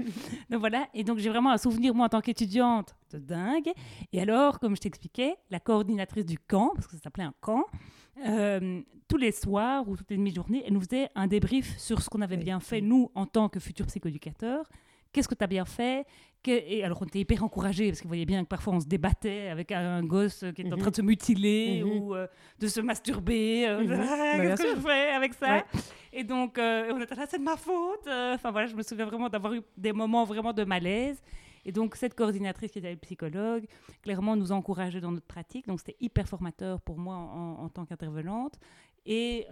donc 0.50 0.60
voilà. 0.60 0.86
Et 0.94 1.04
donc 1.04 1.18
j'ai 1.18 1.28
vraiment 1.28 1.50
un 1.50 1.58
souvenir 1.58 1.94
moi 1.94 2.06
en 2.06 2.08
tant 2.08 2.20
qu'étudiante 2.20 2.96
de 3.12 3.18
dingue. 3.18 3.70
Et 4.12 4.20
alors, 4.20 4.58
comme 4.58 4.74
je 4.74 4.80
t'expliquais, 4.80 5.36
la 5.50 5.60
coordinatrice 5.60 6.24
du 6.24 6.38
camp, 6.38 6.72
parce 6.74 6.86
que 6.86 6.96
ça 6.96 7.02
s'appelait 7.02 7.24
un 7.24 7.34
camp. 7.40 7.66
Euh, 8.26 8.82
tous 9.08 9.16
les 9.16 9.32
soirs 9.32 9.88
ou 9.88 9.96
toutes 9.96 10.10
les 10.10 10.16
demi-journées, 10.16 10.62
elle 10.66 10.72
nous 10.72 10.80
faisait 10.80 11.10
un 11.14 11.26
débrief 11.26 11.76
sur 11.78 12.02
ce 12.02 12.08
qu'on 12.08 12.22
avait 12.22 12.36
bien 12.36 12.60
fait, 12.60 12.80
nous, 12.80 13.10
en 13.14 13.26
tant 13.26 13.48
que 13.48 13.60
futurs 13.60 13.86
psychoéducateurs, 13.86 14.68
qu'est-ce 15.12 15.28
que 15.28 15.34
tu 15.34 15.44
as 15.44 15.48
bien 15.48 15.64
fait? 15.64 16.06
Et 16.46 16.82
alors, 16.82 17.00
on 17.02 17.04
était 17.04 17.20
hyper 17.20 17.44
encouragés, 17.44 17.88
parce 17.88 18.00
qu'on 18.00 18.08
voyait 18.08 18.24
bien 18.24 18.42
que 18.42 18.48
parfois 18.48 18.74
on 18.74 18.80
se 18.80 18.86
débattait 18.86 19.48
avec 19.48 19.70
un, 19.70 20.02
gosse 20.02 20.44
qui 20.54 20.62
était 20.62 20.72
en 20.72 20.76
mhm. 20.76 20.80
train 20.80 20.90
de 20.90 20.96
se 20.96 21.02
mutiler 21.02 21.82
mhm. 21.84 21.90
ou 21.90 22.14
euh, 22.14 22.26
de 22.58 22.66
se 22.66 22.80
masturber. 22.80 23.68
Euh, 23.68 23.84
mhm. 23.84 23.92
ah, 23.92 24.36
bah, 24.38 24.46
qu'est-ce 24.46 24.62
que 24.62 24.76
je 24.76 24.80
fais 24.80 25.10
avec 25.10 25.34
ça? 25.34 25.64
Et 26.12 26.24
donc, 26.24 26.58
on 26.58 27.00
était 27.00 27.14
là, 27.14 27.26
c'est 27.28 27.38
de 27.38 27.44
ma 27.44 27.56
faute. 27.56 28.08
Enfin 28.08 28.50
voilà, 28.50 28.66
je 28.66 28.74
me 28.74 28.82
souviens 28.82 29.06
vraiment 29.06 29.28
d'avoir 29.28 29.54
eu 29.54 29.62
des 29.76 29.92
moments 29.92 30.24
vraiment 30.24 30.52
de 30.52 30.64
malaise. 30.64 31.22
Et 31.64 31.72
donc, 31.72 31.96
cette 31.96 32.14
coordinatrice 32.14 32.72
qui 32.72 32.78
était 32.78 32.96
psychologue, 32.96 33.66
clairement, 34.02 34.36
nous 34.36 34.52
encourageait 34.52 35.00
dans 35.00 35.12
notre 35.12 35.26
pratique. 35.26 35.66
Donc, 35.66 35.80
c'était 35.80 35.96
hyper 36.00 36.28
formateur 36.28 36.80
pour 36.80 36.98
moi 36.98 37.16
en, 37.16 37.62
en 37.62 37.68
tant 37.68 37.84
qu'intervenante. 37.84 38.58
Et 39.06 39.46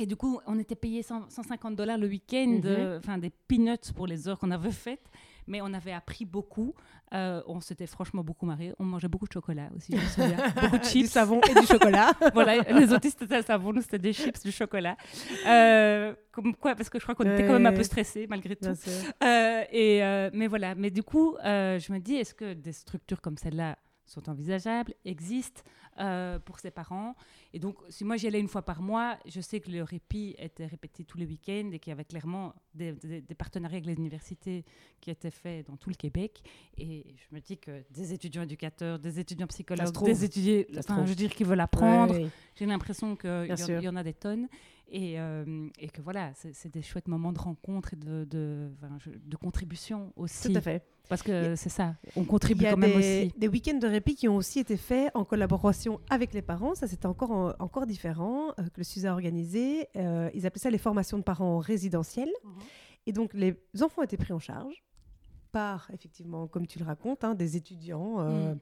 et 0.00 0.06
du 0.06 0.16
coup, 0.16 0.40
on 0.46 0.58
était 0.58 0.74
payé 0.74 1.02
150 1.02 1.76
dollars 1.76 1.98
le 1.98 2.06
week-end, 2.06 2.46
mhm. 2.46 2.62
euh, 2.64 2.98
enfin 2.98 3.18
des 3.18 3.30
peanuts 3.30 3.92
pour 3.94 4.06
les 4.06 4.28
heures 4.28 4.38
qu'on 4.38 4.50
avait 4.50 4.72
faites. 4.72 5.04
Mais 5.46 5.60
on 5.60 5.72
avait 5.72 5.92
appris 5.92 6.24
beaucoup. 6.24 6.74
Euh, 7.12 7.42
on 7.46 7.60
s'était 7.60 7.86
franchement 7.86 8.22
beaucoup 8.22 8.46
marré. 8.46 8.72
On 8.78 8.84
mangeait 8.84 9.08
beaucoup 9.08 9.26
de 9.26 9.32
chocolat 9.32 9.68
aussi, 9.76 9.92
je 9.92 9.96
me 9.96 10.06
souviens. 10.06 10.48
beaucoup 10.60 10.78
de 10.78 10.84
chips. 10.84 11.02
Du 11.02 11.06
savon 11.08 11.40
et 11.48 11.60
du 11.60 11.66
chocolat. 11.66 12.12
voilà, 12.34 12.58
les 12.58 12.92
autistes 12.92 13.18
c'était 13.20 13.38
le 13.38 13.42
savon, 13.42 13.72
nous 13.72 13.82
c'était 13.82 13.98
des 13.98 14.12
chips, 14.12 14.42
du 14.42 14.52
chocolat. 14.52 14.96
Euh, 15.46 16.14
comme 16.30 16.54
quoi, 16.54 16.74
parce 16.74 16.88
que 16.88 16.98
je 16.98 17.04
crois 17.04 17.14
qu'on 17.14 17.30
était 17.30 17.46
quand 17.46 17.54
même 17.54 17.66
un 17.66 17.72
peu 17.72 17.82
stressés 17.82 18.26
malgré 18.28 18.56
tout. 18.56 18.68
Euh, 18.68 19.64
et, 19.72 20.30
mais 20.32 20.46
voilà, 20.46 20.74
mais 20.74 20.90
du 20.90 21.02
coup, 21.02 21.36
je 21.42 21.92
me 21.92 21.98
dis, 21.98 22.14
est-ce 22.14 22.34
que 22.34 22.54
des 22.54 22.72
structures 22.72 23.20
comme 23.20 23.36
celle-là 23.36 23.76
sont 24.06 24.28
envisageables, 24.28 24.94
existent? 25.04 25.62
Euh, 26.00 26.38
pour 26.38 26.58
ses 26.58 26.70
parents. 26.70 27.14
Et 27.52 27.58
donc, 27.58 27.76
si 27.88 28.04
moi 28.04 28.16
j'y 28.16 28.26
allais 28.26 28.40
une 28.40 28.48
fois 28.48 28.62
par 28.62 28.80
mois, 28.80 29.18
je 29.26 29.40
sais 29.40 29.60
que 29.60 29.70
le 29.70 29.82
répit 29.82 30.34
était 30.38 30.66
répété 30.66 31.04
tous 31.04 31.18
les 31.18 31.26
week-ends 31.26 31.70
et 31.72 31.78
qu'il 31.78 31.90
y 31.90 31.92
avait 31.92 32.04
clairement 32.04 32.54
des, 32.74 32.94
partenariats 33.36 33.76
avec 33.76 33.86
les 33.86 33.94
universités 33.94 34.64
qui 35.00 35.10
étaient 35.10 35.30
faits 35.30 35.66
dans 35.66 35.76
tout 35.76 35.90
le 35.90 35.96
Québec. 35.96 36.42
Et 36.78 37.14
je 37.16 37.34
me 37.34 37.40
dis 37.40 37.58
que 37.58 37.82
des 37.90 38.12
étudiants 38.12 38.42
éducateurs, 38.42 38.98
des 38.98 39.20
étudiants 39.20 39.46
psychologues, 39.48 40.04
des 40.04 40.24
étudiants, 40.24 40.64
enfin, 40.78 41.04
je 41.04 41.10
veux 41.10 41.14
dire, 41.14 41.34
qui 41.34 41.44
veulent 41.44 41.60
apprendre, 41.60 42.14
j'ai 42.54 42.66
l'impression 42.66 43.16
qu'il 43.16 43.54
y, 43.54 43.72
y, 43.82 43.88
en 43.88 43.96
a 43.96 44.02
des 44.02 44.14
tonnes. 44.14 44.48
Et, 44.92 45.20
euh, 45.20 45.68
et 45.78 45.88
que 45.88 46.02
voilà, 46.02 46.32
c'est 46.34 46.72
des 46.72 46.82
chouettes 46.82 47.06
moments 47.06 47.32
de 47.32 47.38
rencontre 47.38 47.94
et 47.94 47.96
de, 47.96 48.24
de, 48.24 48.70
de 49.24 49.36
contribution 49.36 50.12
aussi. 50.16 50.48
Tout 50.48 50.58
à 50.58 50.60
fait. 50.60 50.84
Parce 51.08 51.22
que 51.22 51.56
c'est 51.56 51.70
ça, 51.70 51.96
on 52.14 52.24
contribue 52.24 52.64
quand 52.64 52.76
même 52.76 52.96
aussi. 52.96 53.32
Des 53.36 53.48
week-ends 53.48 53.78
de 53.78 53.86
répit 53.88 54.14
qui 54.14 54.28
ont 54.28 54.36
aussi 54.36 54.60
été 54.60 54.76
faits 54.76 55.10
en 55.14 55.24
collaboration 55.24 55.89
avec 56.10 56.32
les 56.34 56.42
parents. 56.42 56.74
Ça, 56.74 56.86
c'était 56.86 57.06
encore, 57.06 57.54
encore 57.58 57.86
différent 57.86 58.50
euh, 58.58 58.64
que 58.64 58.78
le 58.78 58.84
SUSA 58.84 59.10
a 59.10 59.12
organisé. 59.12 59.88
Euh, 59.96 60.30
ils 60.34 60.46
appelaient 60.46 60.60
ça 60.60 60.70
les 60.70 60.78
formations 60.78 61.18
de 61.18 61.22
parents 61.22 61.58
résidentielles. 61.58 62.32
Mhm. 62.44 62.52
Et 63.06 63.12
donc, 63.12 63.32
les 63.34 63.56
enfants 63.82 64.02
étaient 64.02 64.16
pris 64.16 64.32
en 64.32 64.38
charge 64.38 64.84
par, 65.52 65.90
effectivement, 65.92 66.46
comme 66.46 66.66
tu 66.66 66.78
le 66.78 66.84
racontes, 66.84 67.24
hein, 67.24 67.34
des 67.34 67.56
étudiants. 67.56 68.20
Euh, 68.20 68.52
mhm. 68.52 68.58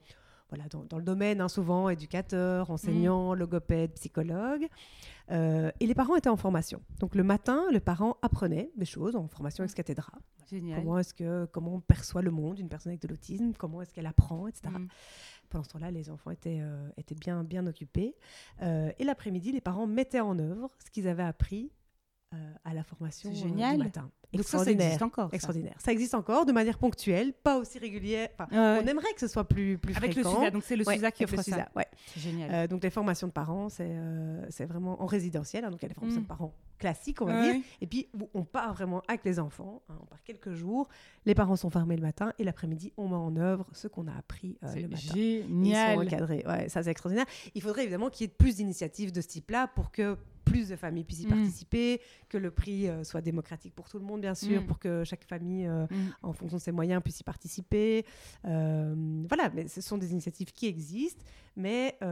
Voilà, 0.50 0.64
dans, 0.70 0.96
le 0.96 1.04
domaine, 1.04 1.42
hein, 1.42 1.48
souvent 1.48 1.90
éducateurs, 1.90 2.70
enseignants, 2.70 3.32
mhm. 3.32 3.38
logopèdes, 3.38 3.92
psychologues. 3.92 4.66
et 5.30 5.86
les 5.86 5.94
parents 5.94 6.16
étaient 6.16 6.30
en 6.30 6.38
formation. 6.38 6.80
Donc 7.00 7.14
le 7.14 7.22
matin, 7.22 7.66
le 7.70 7.80
parent 7.80 8.16
apprenait 8.22 8.70
des 8.74 8.86
choses 8.86 9.14
en 9.14 9.28
formation 9.28 9.62
ex 9.62 9.74
cathedra. 9.74 10.14
Comment 10.50 10.98
est-ce 10.98 11.14
que 11.14 11.46
comment 11.52 11.74
on 11.74 11.80
perçoit 11.80 12.22
le 12.22 12.30
monde 12.30 12.58
une 12.58 12.68
personne 12.68 12.90
avec 12.90 13.02
de 13.02 13.08
l'autisme, 13.08 13.52
comment 13.58 13.82
est-ce 13.82 13.92
qu'elle 13.92 14.06
apprend, 14.06 14.48
etc. 14.48 14.70
Pendant 15.48 15.64
ce 15.64 15.70
temps-là, 15.70 15.90
les 15.90 16.10
enfants 16.10 16.30
étaient, 16.30 16.60
euh, 16.60 16.90
bien, 17.20 17.44
bien 17.44 17.66
occupés. 17.66 18.16
Euh, 18.62 18.90
et 18.98 19.04
l'après-midi, 19.04 19.52
les 19.52 19.60
parents 19.60 19.86
mettaient 19.86 20.20
en 20.20 20.38
œuvre 20.38 20.70
ce 20.84 20.90
qu'ils 20.90 21.08
avaient 21.08 21.22
appris 21.22 21.72
euh, 22.34 22.36
à 22.62 22.74
la 22.74 22.82
formation 22.84 23.32
génial. 23.32 23.78
du 23.78 23.84
matin. 23.84 24.10
Donc 24.34 24.44
ça, 24.44 24.58
ça 24.58 24.70
existe 24.70 25.00
encore. 25.00 25.30
Extraordinaire. 25.32 25.74
Ça. 25.78 25.92
existe 25.92 26.12
encore 26.12 26.44
de 26.44 26.52
manière 26.52 26.76
ponctuelle, 26.76 27.32
pas 27.32 27.56
aussi 27.56 27.78
régulière. 27.78 28.28
On 28.50 28.86
aimerait 28.86 29.14
que 29.14 29.20
ce 29.20 29.28
soit 29.28 29.48
plus, 29.48 29.78
plus 29.78 29.96
Avec 29.96 30.12
fréquent. 30.12 30.32
le 30.32 30.36
SUSA, 30.36 30.50
donc 30.50 30.62
c'est 30.64 30.76
le 30.76 30.84
SUSA 30.84 31.10
qui 31.10 31.24
offre 31.24 31.42
ça. 31.42 31.68
Ouais. 31.74 31.86
génial. 32.16 32.68
donc 32.68 32.82
les 32.82 32.90
formations 32.90 33.28
de 33.28 33.32
parents, 33.32 33.70
c'est 33.70 33.96
c'est 34.50 34.66
vraiment 34.66 35.00
en 35.02 35.06
résidentiel. 35.06 35.64
Hein, 35.64 35.70
donc 35.70 35.80
il 35.80 35.84
y 35.84 35.86
a 35.86 35.88
des 35.88 35.94
formations 35.94 36.20
mm. 36.20 36.24
de 36.24 36.28
parents 36.28 36.54
classiques, 36.78 37.22
on 37.22 37.24
va 37.24 37.40
dire. 37.50 37.62
Et 37.80 37.86
puis 37.86 38.08
on 38.34 38.44
part 38.44 38.74
vraiment 38.74 39.02
avec 39.08 39.24
les 39.24 39.38
enfants. 39.38 39.82
Hein, 39.88 39.94
on 40.02 40.04
part 40.04 40.22
quelques 40.22 40.52
jours. 40.52 40.86
Les 41.24 41.34
parents 41.34 41.56
sont 41.56 41.70
fermés 41.70 41.96
le 41.96 42.02
matin 42.02 42.34
et 42.38 42.44
l'après-midi, 42.44 42.92
on 42.98 43.08
met 43.08 43.16
en 43.16 43.34
œuvre 43.36 43.66
ce 43.72 43.88
qu'on 43.88 44.06
a 44.06 44.12
appris 44.14 44.58
le 44.60 44.88
matin. 44.88 45.14
Génial. 45.14 45.96
Ils 45.96 45.96
sont 45.96 46.06
encadrés. 46.06 46.44
Ouais, 46.46 46.68
ça 46.68 46.82
c'est 46.82 46.90
extraordinaire. 46.90 47.26
Il 47.54 47.62
faudrait 47.62 47.84
évidemment 47.84 48.10
qu'il 48.10 48.26
y 48.26 48.30
ait 48.30 48.34
plus 48.34 48.56
d'initiatives 48.56 49.12
de 49.12 49.22
ce 49.22 49.28
type-là 49.28 49.68
pour 49.68 49.90
que 49.90 50.18
plus 50.48 50.68
de 50.68 50.76
familles 50.76 51.04
puissent 51.04 51.22
y 51.22 51.26
mm. 51.26 51.30
participer, 51.30 52.00
que 52.28 52.38
le 52.38 52.50
prix 52.50 52.88
euh, 52.88 53.04
soit 53.04 53.20
démocratique 53.20 53.74
pour 53.74 53.88
tout 53.88 53.98
le 53.98 54.04
monde, 54.04 54.20
bien 54.20 54.34
sûr, 54.34 54.62
mm. 54.62 54.66
pour 54.66 54.78
que 54.78 55.04
chaque 55.04 55.24
famille, 55.24 55.66
euh, 55.66 55.84
mm. 55.84 56.14
en 56.22 56.32
fonction 56.32 56.56
de 56.56 56.62
ses 56.62 56.72
moyens, 56.72 57.02
puisse 57.02 57.20
y 57.20 57.24
participer. 57.24 58.04
Euh, 58.44 58.94
voilà, 59.28 59.50
mais 59.54 59.68
ce 59.68 59.80
sont 59.80 59.98
des 59.98 60.12
initiatives 60.12 60.52
qui 60.52 60.66
existent, 60.66 61.24
mais 61.56 61.96
bah, 62.00 62.06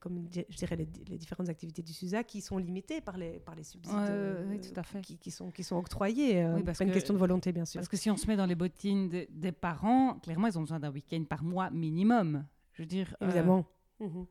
comme 0.00 0.28
je 0.32 0.56
dirais 0.56 0.76
les, 0.76 0.86
différentes 1.18 1.48
activités 1.48 1.82
du 1.82 1.92
SUSA 1.92 2.24
qui 2.24 2.40
sont 2.40 2.58
limitées 2.58 3.00
par 3.00 3.16
les, 3.16 3.38
par 3.40 3.54
les 3.54 3.64
subsides 3.64 3.92
tout 3.94 4.80
à 4.80 4.82
fait. 4.82 5.00
Qui, 5.00 5.30
sont, 5.30 5.50
qui 5.50 5.62
sont 5.62 5.76
octroyés. 5.76 6.46
c'est 6.74 6.84
une 6.84 6.92
question 6.92 7.14
de 7.14 7.18
volonté, 7.18 7.52
bien 7.52 7.64
sûr. 7.64 7.78
Parce 7.78 7.88
que 7.88 7.96
si 7.96 8.10
on 8.10 8.16
se 8.16 8.26
met 8.26 8.36
dans 8.36 8.46
les 8.46 8.54
bottines 8.54 9.08
des 9.08 9.52
parents, 9.52 10.18
clairement, 10.20 10.46
ils 10.46 10.58
ont 10.58 10.62
besoin 10.62 10.80
d'un 10.80 10.90
week-end 10.90 11.22
par 11.28 11.42
mois 11.42 11.70
minimum. 11.70 12.44
Je 12.72 12.82
veux 12.82 12.86
dire. 12.86 13.16
Évidemment. 13.20 13.66
Mhm. 14.00 14.26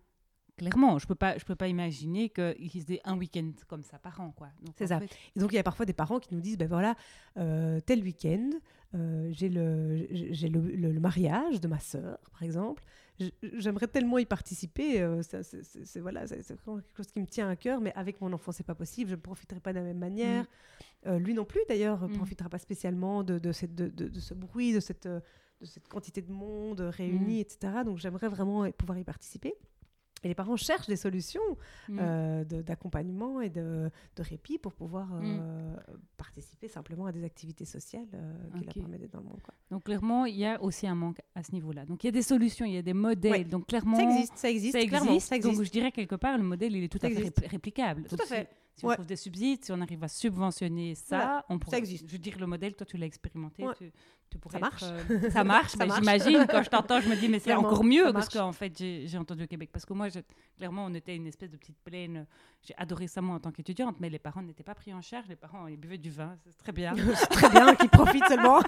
Clairement, 0.57 0.99
je 0.99 1.05
peux 1.05 1.15
pas, 1.15 1.37
je 1.37 1.43
peux 1.43 1.55
pas 1.55 1.67
imaginer 1.67 2.29
qu'ils 2.29 2.91
aient 2.91 3.01
un 3.03 3.17
week-end 3.17 3.51
comme 3.67 3.83
ça 3.83 3.99
par 3.99 4.21
an, 4.21 4.31
quoi. 4.31 4.47
C'est 4.77 4.87
ça. 4.87 5.01
Et 5.35 5.39
donc 5.39 5.51
il 5.51 5.55
y 5.55 5.59
a 5.59 5.63
parfois 5.63 5.85
des 5.85 5.93
parents 5.93 6.19
qui 6.19 6.33
nous 6.33 6.39
disent, 6.39 6.57
ben 6.57 6.67
voilà, 6.67 6.95
euh, 7.37 7.81
tel 7.81 8.01
week-end, 8.01 8.51
euh, 8.93 9.29
j'ai 9.33 9.49
le, 9.49 10.07
j'ai 10.11 10.47
le, 10.47 10.99
mariage 10.99 11.59
de 11.59 11.67
ma 11.67 11.79
sœur, 11.79 12.19
par 12.31 12.43
exemple. 12.43 12.83
J'aimerais 13.53 13.87
tellement 13.87 14.17
y 14.17 14.25
participer. 14.25 15.01
Euh, 15.01 15.21
c'est 15.23 15.99
voilà, 15.99 16.25
c'est 16.25 16.37
quelque 16.37 16.95
chose 16.95 17.07
qui 17.07 17.19
me 17.19 17.27
tient 17.27 17.49
à 17.49 17.57
cœur, 17.57 17.81
mais 17.81 17.91
avec 17.93 18.21
mon 18.21 18.31
enfant, 18.31 18.53
c'est 18.53 18.65
pas 18.65 18.75
possible. 18.75 19.09
Je 19.09 19.15
ne 19.15 19.21
profiterai 19.21 19.59
pas 19.59 19.73
de 19.73 19.79
la 19.79 19.83
même 19.83 19.99
manière. 19.99 20.45
Mm. 21.05 21.17
lui 21.17 21.33
non 21.33 21.43
plus, 21.43 21.61
d'ailleurs, 21.67 22.01
ne 22.01 22.13
mm. 22.13 22.17
profitera 22.17 22.47
pas 22.47 22.59
spécialement 22.59 23.23
de, 23.23 23.39
de, 23.39 23.51
cette, 23.51 23.75
de, 23.75 23.89
de, 23.89 24.19
ce 24.21 24.33
bruit, 24.33 24.71
de 24.73 24.79
cette, 24.79 25.07
de 25.07 25.65
cette 25.65 25.89
quantité 25.89 26.21
de 26.21 26.31
monde 26.31 26.79
réuni, 26.79 27.39
mm. 27.39 27.41
etc. 27.41 27.73
Donc 27.85 27.97
j'aimerais 27.97 28.29
vraiment 28.29 28.69
pouvoir 28.71 28.97
y 28.97 29.03
participer. 29.03 29.53
Et 30.25 30.27
les 30.27 30.33
parents 30.33 30.55
cherchent 30.55 30.87
des 30.87 30.95
solutions 30.95 31.39
mm. 31.87 31.99
euh, 32.01 32.43
d'accompagnement 32.43 33.41
et 33.41 33.51
de, 33.51 33.91
de, 34.15 34.23
répit 34.23 34.57
pour 34.57 34.73
pouvoir 34.73 35.07
euh, 35.13 35.21
mm. 35.21 35.77
participer 36.17 36.67
simplement 36.67 37.05
à 37.05 37.11
des 37.11 37.23
activités 37.23 37.63
sociales 37.63 38.07
euh, 38.15 38.33
qui 38.57 38.65
leur 38.65 38.73
permettent 38.73 39.01
d'être 39.01 39.13
dans 39.13 39.19
le 39.19 39.25
monde. 39.25 39.41
Quoi. 39.43 39.53
Donc 39.69 39.83
clairement, 39.83 40.25
il 40.25 40.35
y 40.35 40.45
a 40.45 40.59
aussi 40.63 40.87
un 40.87 40.95
manque 40.95 41.21
à 41.35 41.43
ce 41.43 41.51
niveau-là. 41.51 41.85
Donc 41.85 42.03
il 42.03 42.07
y 42.07 42.09
a 42.09 42.11
des 42.11 42.23
solutions, 42.23 42.65
il 42.65 42.73
y 42.73 42.77
a 42.77 42.81
des 42.81 42.95
modèles. 42.95 43.47
Donc 43.47 43.67
clairement, 43.67 43.97
ça 43.97 44.03
existe, 44.03 44.35
ça 44.35 44.49
existe, 44.49 44.71
ça 44.71 44.81
existe, 44.81 45.27
ça 45.27 45.35
existe. 45.35 45.57
Donc 45.57 45.63
je 45.63 45.71
dirais 45.71 45.91
quelque 45.91 46.15
part, 46.15 46.39
le 46.39 46.43
modèle, 46.43 46.75
il 46.75 46.83
est 46.83 46.89
tout 46.91 47.05
à 47.05 47.09
fait 47.11 47.47
réplicable. 47.47 48.05
Tout 48.09 48.17
à 48.19 48.25
fait. 48.25 48.49
Si 48.75 48.85
on 48.85 48.91
trouve 48.91 49.05
des 49.05 49.15
subsides, 49.15 49.63
si 49.63 49.71
on 49.71 49.79
arrive 49.79 50.03
à 50.03 50.07
subventionner 50.07 50.95
ça, 50.95 51.45
on 51.49 51.57
pourrait. 51.59 51.77
Ça 51.77 51.79
existe. 51.79 52.05
Je 52.07 52.11
veux 52.11 52.17
dire, 52.17 52.37
le 52.39 52.47
modèle, 52.47 52.75
toi, 52.75 52.85
tu 52.85 52.97
l'as 52.97 53.05
expérimenté. 53.05 53.63
Tu, 53.77 53.91
ça, 54.51 54.59
marche. 54.59 54.83
Euh, 54.83 55.29
ça 55.31 55.43
marche. 55.43 55.71
ça 55.71 55.85
marche. 55.85 55.99
J'imagine, 55.99 56.45
quand 56.49 56.63
je 56.63 56.69
t'entends, 56.69 56.99
je 56.99 57.09
me 57.09 57.15
dis, 57.15 57.29
mais 57.29 57.39
c'est 57.39 57.53
encore 57.53 57.83
mieux 57.83 58.11
parce 58.13 58.29
qu'en 58.29 58.51
fait, 58.51 58.73
j'ai 58.77 59.17
entendu 59.17 59.43
au 59.43 59.47
Québec. 59.47 59.69
Parce 59.71 59.85
que 59.85 59.93
moi, 59.93 60.07
clairement, 60.57 60.85
on 60.85 60.93
était 60.93 61.15
une 61.15 61.27
espèce 61.27 61.51
de 61.51 61.57
petite 61.57 61.77
plaine. 61.83 62.25
J'ai 62.61 62.73
adoré 62.77 63.07
ça, 63.07 63.21
moi, 63.21 63.35
en 63.35 63.39
tant 63.39 63.51
qu'étudiante, 63.51 63.97
mais 63.99 64.09
les 64.09 64.19
parents 64.19 64.41
n'étaient 64.41 64.63
pas 64.63 64.75
pris 64.75 64.93
en 64.93 65.01
charge. 65.01 65.27
Les 65.29 65.35
parents, 65.35 65.67
ils 65.67 65.77
buvaient 65.77 65.97
du 65.97 66.09
vin. 66.09 66.35
C'est 66.45 66.57
très 66.57 66.71
bien. 66.71 66.95
c'est 67.15 67.27
très 67.27 67.49
bien 67.49 67.75
qu'ils 67.75 67.89
profitent 67.89 68.27
seulement. 68.27 68.59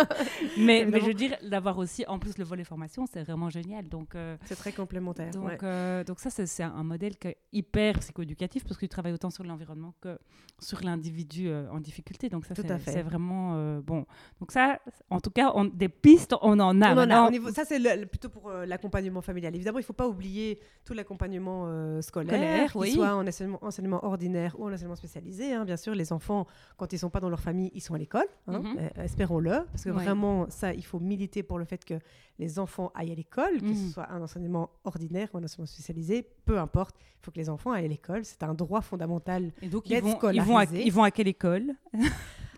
mais, 0.58 0.86
mais, 0.86 1.00
je 1.00 1.06
veux 1.06 1.14
dire, 1.14 1.36
d'avoir 1.42 1.78
aussi, 1.78 2.04
en 2.06 2.18
plus, 2.18 2.38
le 2.38 2.44
volet 2.44 2.64
formation, 2.64 3.06
c'est 3.06 3.22
vraiment 3.22 3.50
génial. 3.50 3.88
Donc, 3.88 4.14
euh, 4.14 4.36
c'est 4.44 4.56
très 4.56 4.72
complémentaire. 4.72 5.30
Donc, 5.32 5.62
euh, 5.62 6.02
donc 6.04 6.18
ça, 6.20 6.30
c'est 6.30 6.62
un 6.62 6.82
modèle 6.82 7.14
hyper 7.52 7.98
psychoéducatif 8.00 8.64
parce 8.64 8.76
que 8.76 8.86
tu 8.86 8.90
travailles 8.90 9.12
autant 9.12 9.30
sur 9.30 9.44
l'environnement 9.52 9.94
que 10.00 10.18
sur 10.58 10.80
l'individu 10.82 11.48
euh, 11.48 11.68
en 11.70 11.80
difficulté. 11.80 12.28
Donc 12.28 12.46
ça, 12.46 12.54
c'est 12.84 13.02
vraiment 13.02 13.54
euh, 13.56 13.80
bon. 13.80 14.06
Donc 14.40 14.52
ça, 14.52 14.78
en 15.10 15.20
tout 15.20 15.30
cas, 15.30 15.52
on, 15.54 15.64
des 15.64 15.88
pistes, 15.88 16.34
on 16.40 16.58
en 16.60 16.80
a. 16.80 16.94
On 16.94 16.98
en 16.98 17.10
a. 17.10 17.28
Au 17.28 17.30
niveau, 17.30 17.50
ça, 17.50 17.64
c'est 17.64 17.80
plutôt 18.06 18.28
pour 18.28 18.48
euh, 18.48 18.64
l'accompagnement 18.66 19.20
familial. 19.20 19.54
Évidemment, 19.54 19.78
il 19.78 19.82
ne 19.82 19.86
faut 19.86 19.92
pas 19.92 20.08
oublier 20.08 20.58
tout 20.84 20.94
l'accompagnement 20.94 22.00
scolaire, 22.00 22.72
qu'il 22.72 22.92
soit 22.92 23.14
en 23.14 23.26
enseignement, 23.26 23.58
enseignement, 23.62 24.04
ordinaire 24.04 24.54
ou 24.58 24.66
en 24.66 24.72
enseignement 24.72 24.96
spécialisé. 24.96 25.52
Hein. 25.52 25.64
Bien 25.64 25.76
sûr, 25.76 25.94
les 25.94 26.12
enfants, 26.12 26.46
quand 26.76 26.92
ils 26.92 26.96
ne 26.96 27.00
sont 27.00 27.10
pas 27.10 27.20
dans 27.20 27.30
leur 27.30 27.40
famille, 27.40 27.70
ils 27.74 27.80
sont 27.80 27.94
à 27.94 27.98
l'école. 27.98 28.26
Hein. 28.46 28.60
Mhm. 28.60 28.90
Espérons-le, 28.96 29.64
parce 29.70 29.84
que 29.84 29.90
vraiment, 29.90 30.46
ça, 30.48 30.72
il 30.72 30.84
faut 30.84 31.00
militer 31.00 31.42
pour 31.42 31.58
le 31.58 31.64
fait 31.64 31.84
que 31.84 31.94
les 32.38 32.58
enfants 32.58 32.90
aillent 32.94 33.12
à 33.12 33.14
l'école, 33.14 33.60
que 33.60 33.74
ce 33.74 33.82
mhm. 33.84 33.90
soit 33.90 34.10
un 34.10 34.22
enseignement 34.22 34.70
ordinaire 34.84 35.28
ou 35.32 35.38
un 35.38 35.44
enseignement 35.44 35.66
spécialisé, 35.66 36.26
peu 36.44 36.58
importe, 36.58 36.96
il 37.22 37.24
faut 37.24 37.30
que 37.30 37.38
les 37.38 37.48
enfants 37.48 37.72
aillent 37.72 37.84
à 37.84 37.88
l'école. 37.88 38.24
C'est 38.24 38.42
un 38.42 38.54
droit 38.54 38.80
fondamental. 38.80 39.41
Et 39.62 39.68
donc, 39.68 39.88
ils 39.88 40.00
vont, 40.00 40.18
ils 40.30 40.42
vont, 40.42 40.58
à, 40.58 40.64
ils 40.64 40.92
vont 40.92 41.02
à 41.02 41.10
quelle 41.10 41.28
école? 41.28 41.74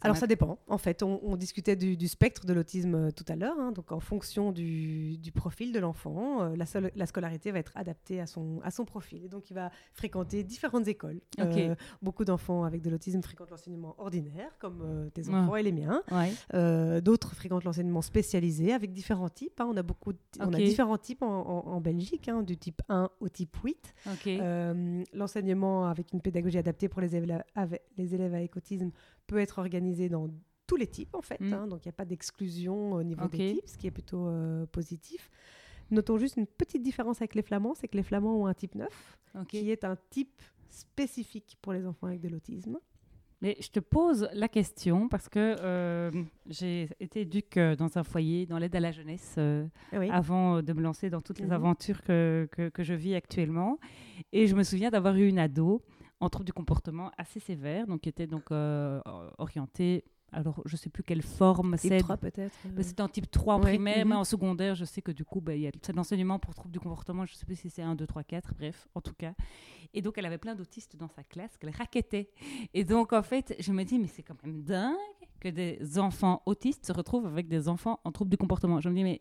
Alors 0.05 0.17
ça 0.17 0.27
dépend. 0.27 0.59
En 0.69 0.79
fait, 0.79 1.03
on, 1.03 1.37
discutait 1.37 1.77
du, 1.77 2.09
spectre 2.09 2.47
de 2.47 2.53
l'autisme 2.53 2.95
euh, 2.95 3.11
tout 3.11 3.25
à 3.29 3.37
l'heure. 3.37 3.57
Hein. 3.59 3.73
donc 3.73 3.93
en 3.93 4.01
fonction 4.01 4.53
du, 4.53 5.19
profil 5.35 5.73
de 5.73 5.79
l'enfant, 5.79 6.43
euh, 6.43 6.57
la, 6.57 6.64
la, 6.95 7.07
scolarité 7.07 7.51
va 7.51 7.59
être 7.59 7.73
adaptée 7.75 8.21
à 8.21 8.27
son, 8.27 8.61
à 8.62 8.71
son 8.71 8.85
profil. 8.85 9.25
Et 9.25 9.29
donc 9.29 9.51
il 9.51 9.55
va 9.55 9.71
fréquenter 9.93 10.45
différentes 10.45 10.87
écoles. 10.88 11.21
Euh, 11.40 11.75
beaucoup 12.03 12.25
d'enfants 12.25 12.64
avec 12.64 12.83
de 12.83 12.90
l'autisme 12.90 13.23
fréquentent 13.23 13.51
l'enseignement 13.51 13.95
ordinaire, 13.99 14.57
comme 14.59 15.11
tes 15.14 15.29
enfants 15.29 15.57
et 15.57 15.62
les 15.62 15.73
miens. 15.73 16.03
D'autres 17.01 17.35
fréquentent 17.35 17.64
l'enseignement 17.64 18.03
spécialisé 18.03 18.73
avec 18.73 18.93
différents 18.93 19.29
types. 19.29 19.61
Hein. 19.61 19.69
On, 19.71 19.77
a 19.77 19.83
beaucoup 19.83 20.12
on 20.40 20.53
a 20.53 20.57
différents 20.57 20.99
types 20.99 21.23
en, 21.23 21.81
Belgique, 21.81 22.29
hein, 22.29 22.43
du 22.43 22.57
type 22.57 22.83
1 22.88 23.11
au 23.21 23.29
type 23.29 23.57
8. 23.62 23.95
L'enseignement 25.12 25.87
avec 25.87 26.12
une 26.12 26.21
pédagogie 26.21 26.59
adaptée 26.59 26.88
pour 26.88 27.01
les 27.01 27.17
élèves, 27.17 27.43
avec, 27.55 27.83
les 27.97 28.14
élèves 28.14 28.35
avec 28.35 28.57
autisme 28.57 28.90
peut 29.27 29.39
être 29.39 29.59
organisé 29.59 30.09
dans 30.09 30.29
tous 30.67 30.77
les 30.77 30.87
types, 30.87 31.15
en 31.15 31.23
fait. 31.23 31.41
Mm. 31.41 31.53
Hein. 31.53 31.67
donc, 31.67 31.85
il 31.85 31.89
n'y 31.89 31.91
a 31.91 31.97
pas 31.97 32.05
d'exclusion 32.05 32.93
au 32.93 33.03
niveau 33.03 33.27
des 33.29 33.55
types, 33.55 33.67
ce 33.69 33.77
qui 33.77 33.87
est 33.87 33.91
plutôt 33.91 34.27
euh, 34.29 34.67
positif. 34.67 35.31
Notons 35.91 36.17
juste 36.17 36.37
une 36.37 36.47
petite 36.47 36.83
différence 36.83 37.19
avec 37.21 37.35
les 37.35 37.43
flamands, 37.43 37.75
c'est 37.75 37.89
que 37.89 37.97
les 37.97 38.03
flamands 38.03 38.37
ont 38.41 38.47
un 38.47 38.55
type 38.55 38.75
9, 38.75 39.19
qui 39.49 39.71
est 39.71 39.85
un 39.85 39.97
type 40.11 40.41
spécifique 40.71 41.57
pour 41.63 41.73
les 41.73 41.87
enfants 41.87 42.07
avec 42.07 42.21
de 42.21 42.29
l'autisme. 42.29 42.79
Mais 43.43 43.57
je 43.61 43.69
te 43.69 43.81
pose 43.81 44.27
la 44.33 44.49
question 44.49 45.09
parce 45.09 45.29
que 45.29 45.57
euh, 45.61 46.11
j'ai 46.49 46.89
été 46.99 47.23
éduque 47.23 47.59
euh, 47.59 47.77
dans 47.77 47.99
un 47.99 48.03
foyer, 48.03 48.47
dans 48.47 48.57
l'aide 48.59 48.75
à 48.75 48.81
la 48.81 48.91
jeunesse, 48.91 49.35
euh, 49.37 49.67
Oui. 49.93 50.09
avant 50.11 50.63
de 50.63 50.73
me 50.73 50.81
lancer 50.81 51.11
dans 51.11 51.21
toutes 51.21 51.41
les 51.41 51.47
Mhm. 51.47 51.53
aventures 51.53 52.01
que, 52.03 52.49
que, 52.53 52.71
que 52.71 52.83
je 52.83 52.95
vis 52.95 53.15
actuellement. 53.15 53.79
Et 54.33 54.47
je 54.47 54.55
me 54.57 54.63
souviens 54.63 54.91
d'avoir 54.91 55.15
eu 55.17 55.29
une 55.29 55.39
ado 55.39 55.83
en 56.20 56.29
trouble 56.29 56.46
du 56.46 56.53
comportement 56.53 57.11
assez 57.18 57.40
sévère, 57.40 57.87
donc 57.87 58.03
qui 58.03 58.09
était 58.09 58.27
donc 58.27 58.50
euh, 58.50 59.00
orientée. 59.38 60.05
Alors, 60.33 60.61
je 60.64 60.77
sais 60.77 60.90
plus 60.90 61.05
quelle 61.05 61.22
forme 61.22 61.77
Type 61.77 61.92
c'est. 61.92 61.98
3 61.98 62.16
peut-être. 62.16 62.57
C'était 62.81 63.03
en 63.03 63.09
type 63.09 63.31
3 63.31 63.55
en 63.55 63.59
Ouais, 63.59 63.70
primaire, 63.70 64.05
mhm. 64.05 64.11
mais 64.11 64.16
en 64.16 64.24
secondaire, 64.24 64.74
je 64.74 64.85
sais 64.85 65.00
que 65.00 65.12
du 65.12 65.24
coup, 65.24 65.40
bah, 65.40 65.55
il 65.55 65.62
y 65.62 65.66
a 65.68 65.70
c'est 65.81 65.92
de 65.92 65.96
l'enseignement 65.96 66.40
pour 66.40 66.55
troubles 66.55 66.72
du 66.72 66.81
comportement. 66.81 67.24
Je 67.24 67.33
ne 67.33 67.37
sais 67.37 67.46
plus 67.46 67.57
si 67.57 67.70
c'est 67.70 67.83
1, 67.83 67.94
2, 67.94 68.07
3, 68.07 68.24
4, 68.24 68.55
bref, 68.55 68.88
en 68.94 69.00
tout 69.00 69.14
cas. 69.14 69.35
Et 69.92 70.03
donc, 70.03 70.18
elle 70.18 70.27
avait 70.27 70.38
plein 70.38 70.57
d'autistes 70.57 70.96
dans 70.96 71.09
sa 71.09 71.22
classe 71.22 71.57
qu'elle 71.57 71.70
raquettait. 71.70 72.31
Et 72.72 72.85
donc, 72.85 73.12
en 73.12 73.22
fait, 73.22 73.55
je 73.61 73.70
me 73.72 73.85
dis, 73.85 73.98
mais 73.98 74.09
c'est 74.09 74.24
quand 74.24 74.42
même 74.44 74.62
dingue 74.62 74.96
que 75.38 75.48
des 75.48 75.98
enfants 75.98 76.42
autistes 76.46 76.87
se 76.87 76.92
retrouvent 76.92 77.27
avec 77.27 77.46
des 77.46 77.68
enfants 77.68 78.00
en 78.05 78.11
troubles 78.11 78.31
du 78.31 78.37
comportement. 78.37 78.81
Je 78.81 78.88
me 78.88 78.94
dis, 78.94 79.05
mais 79.05 79.20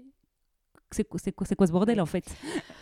c'est 0.94 1.04
quoi, 1.06 1.18
ce 1.68 1.72
bordel, 1.72 2.00
en 2.02 2.06
fait? 2.06 2.26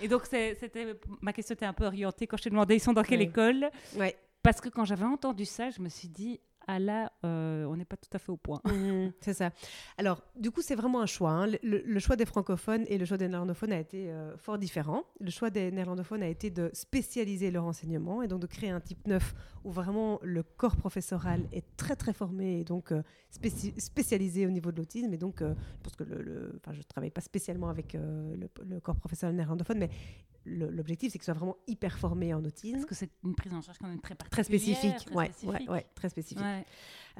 Et 0.01 0.07
donc, 0.07 0.23
c'est- 0.29 0.55
c'était, 0.55 0.99
ma 1.21 1.33
question 1.33 1.53
était 1.53 1.65
un 1.65 1.73
peu 1.73 1.85
orientée 1.85 2.27
quand 2.27 2.37
je 2.37 2.43
t'ai 2.43 2.49
demandé, 2.49 2.75
ils 2.75 2.79
sont 2.79 2.93
dans 2.93 3.03
quelle 3.03 3.19
Ouais. 3.19 3.25
école? 3.25 3.69
Ouais. 3.97 4.15
Parce 4.43 4.59
que 4.61 4.69
quand 4.69 4.85
j'avais 4.85 5.05
entendu 5.05 5.45
ça, 5.45 5.69
je 5.69 5.81
me 5.81 5.89
suis 5.89 6.07
dit, 6.07 6.39
ah 6.67 6.79
là, 6.79 7.11
euh, 7.25 7.65
on 7.65 7.75
n'est 7.75 7.85
pas 7.85 7.97
tout 7.97 8.09
à 8.13 8.19
fait 8.19 8.31
au 8.31 8.37
point. 8.37 8.61
Mhm, 8.71 9.11
c'est 9.21 9.33
ça. 9.33 9.51
Alors, 9.97 10.23
du 10.35 10.51
coup, 10.51 10.61
c'est 10.61 10.75
vraiment 10.75 11.01
un 11.01 11.05
choix. 11.05 11.31
hein. 11.31 11.47
Le, 11.63 11.99
choix 11.99 12.15
des 12.15 12.25
francophones 12.25 12.85
et 12.87 12.97
le 12.97 13.05
choix 13.05 13.17
des 13.17 13.27
néerlandophones 13.27 13.71
a 13.73 13.79
été 13.79 14.09
euh, 14.09 14.35
fort 14.37 14.57
différent. 14.57 15.03
Le 15.19 15.29
choix 15.29 15.49
des 15.49 15.71
néerlandophones 15.71 16.23
a 16.23 16.27
été 16.27 16.49
de 16.49 16.69
spécialiser 16.73 17.51
leur 17.51 17.65
enseignement 17.65 18.21
et 18.21 18.27
donc 18.27 18.41
de 18.41 18.47
créer 18.47 18.69
un 18.69 18.79
type 18.79 19.05
neuf 19.07 19.33
où 19.63 19.71
vraiment 19.71 20.19
le 20.23 20.43
corps 20.43 20.75
professoral 20.75 21.47
est 21.51 21.65
très 21.77 21.95
très 21.95 22.13
formé 22.13 22.61
et 22.61 22.63
donc 22.63 22.91
euh, 22.91 23.01
spéci- 23.31 23.77
spécialisé 23.79 24.47
au 24.47 24.51
niveau 24.51 24.71
de 24.71 24.77
l'autisme. 24.77 25.13
Et 25.13 25.17
donc, 25.17 25.41
je 25.41 25.95
que 25.97 26.03
le, 26.03 26.59
je 26.71 26.77
ne 26.77 26.83
travaille 26.83 27.11
pas 27.11 27.21
spécialement 27.21 27.69
avec 27.69 27.93
le, 27.93 28.49
le 28.65 28.79
corps 28.79 28.95
professoral 28.95 29.35
néerlandophone, 29.35 29.77
mais 29.79 29.89
l'objectif, 30.45 31.11
c'est 31.11 31.19
qu'il 31.19 31.25
soit 31.25 31.33
vraiment 31.33 31.57
hyper 31.67 31.97
formé 31.97 32.33
en 32.33 32.43
autisme. 32.43 32.73
Parce 32.77 32.85
que 32.85 32.95
c'est 32.95 33.09
une 33.23 33.35
prise 33.35 33.53
en 33.53 33.61
charge 33.61 33.77
quand 33.79 33.87
même 33.87 33.99
très 34.01 34.15
Très 34.15 34.29
particulière. 34.43 34.77
spécifique, 34.77 35.05
très 35.05 35.15
ouais, 35.15 35.25
ouais, 35.25 35.31
spécifique. 35.33 35.69
ouais, 35.71 35.85
très 35.95 36.09
spécifique. 36.09 36.45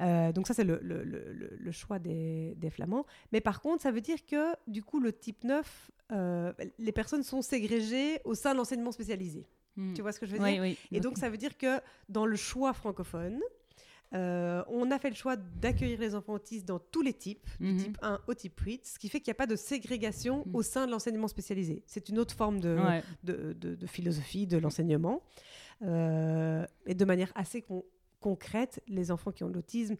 Euh, 0.00 0.32
donc 0.32 0.46
ça, 0.46 0.54
c'est 0.54 0.64
le, 0.64 0.78
le- 0.82 1.04
le- 1.04 1.32
le- 1.32 1.56
le 1.58 1.70
choix 1.72 1.98
des, 1.98 2.54
des 2.56 2.70
Flamands. 2.70 3.04
Mais 3.32 3.40
par 3.40 3.60
contre, 3.60 3.82
ça 3.82 3.90
veut 3.90 4.00
dire 4.00 4.24
que, 4.26 4.52
du 4.66 4.82
coup, 4.82 5.00
le 5.00 5.12
type 5.12 5.44
9, 5.44 5.90
euh, 6.12 6.52
les 6.78 6.92
personnes 6.92 7.22
sont 7.22 7.42
ségrégées 7.42 8.20
au 8.24 8.34
sein 8.34 8.52
de 8.52 8.58
l'enseignement 8.58 8.92
spécialisé. 8.92 9.46
Hmm. 9.76 9.94
Tu 9.94 10.02
vois 10.02 10.12
ce 10.12 10.20
que 10.20 10.26
je 10.26 10.32
veux 10.32 10.42
Oui, 10.42 10.52
dire 10.52 10.62
oui. 10.62 10.78
Et 10.90 11.00
donc, 11.00 11.16
ça 11.18 11.30
veut 11.30 11.38
dire 11.38 11.56
que 11.56 11.80
dans 12.08 12.26
le 12.26 12.36
choix 12.36 12.72
francophone, 12.72 13.40
euh, 14.14 14.62
on 14.68 14.90
a 14.90 14.98
fait 14.98 15.08
le 15.10 15.16
choix 15.16 15.36
d'accueillir 15.36 15.98
les 16.00 16.14
enfants 16.14 16.34
autistes 16.34 16.66
dans 16.66 16.78
tous 16.78 17.02
les 17.02 17.14
types, 17.14 17.48
du 17.60 17.72
Mhm. 17.72 17.78
type 17.78 17.98
1 18.02 18.20
au 18.26 18.34
type 18.34 18.58
8, 18.60 18.86
ce 18.86 18.98
qui 18.98 19.08
fait 19.08 19.20
qu'il 19.20 19.30
n'y 19.30 19.36
a 19.36 19.40
pas 19.42 19.46
de 19.46 19.56
ségrégation 19.56 20.44
Mhm. 20.46 20.54
au 20.54 20.62
sein 20.62 20.86
de 20.86 20.90
l'enseignement 20.92 21.28
spécialisé. 21.28 21.82
C'est 21.86 22.08
une 22.08 22.18
autre 22.18 22.34
forme 22.34 22.60
de, 22.60 22.76
Ouais. 22.76 23.02
de, 23.24 23.52
de- 23.54 23.74
de 23.74 23.86
philosophie 23.86 24.46
de 24.46 24.58
l'enseignement. 24.58 25.22
Euh, 25.82 26.64
et 26.86 26.94
de 26.94 27.04
manière 27.04 27.32
assez 27.34 27.62
con- 27.62 27.84
concrète, 28.20 28.80
les 28.86 29.10
enfants 29.10 29.32
qui 29.32 29.42
ont 29.44 29.48
de 29.48 29.54
l'autisme 29.54 29.96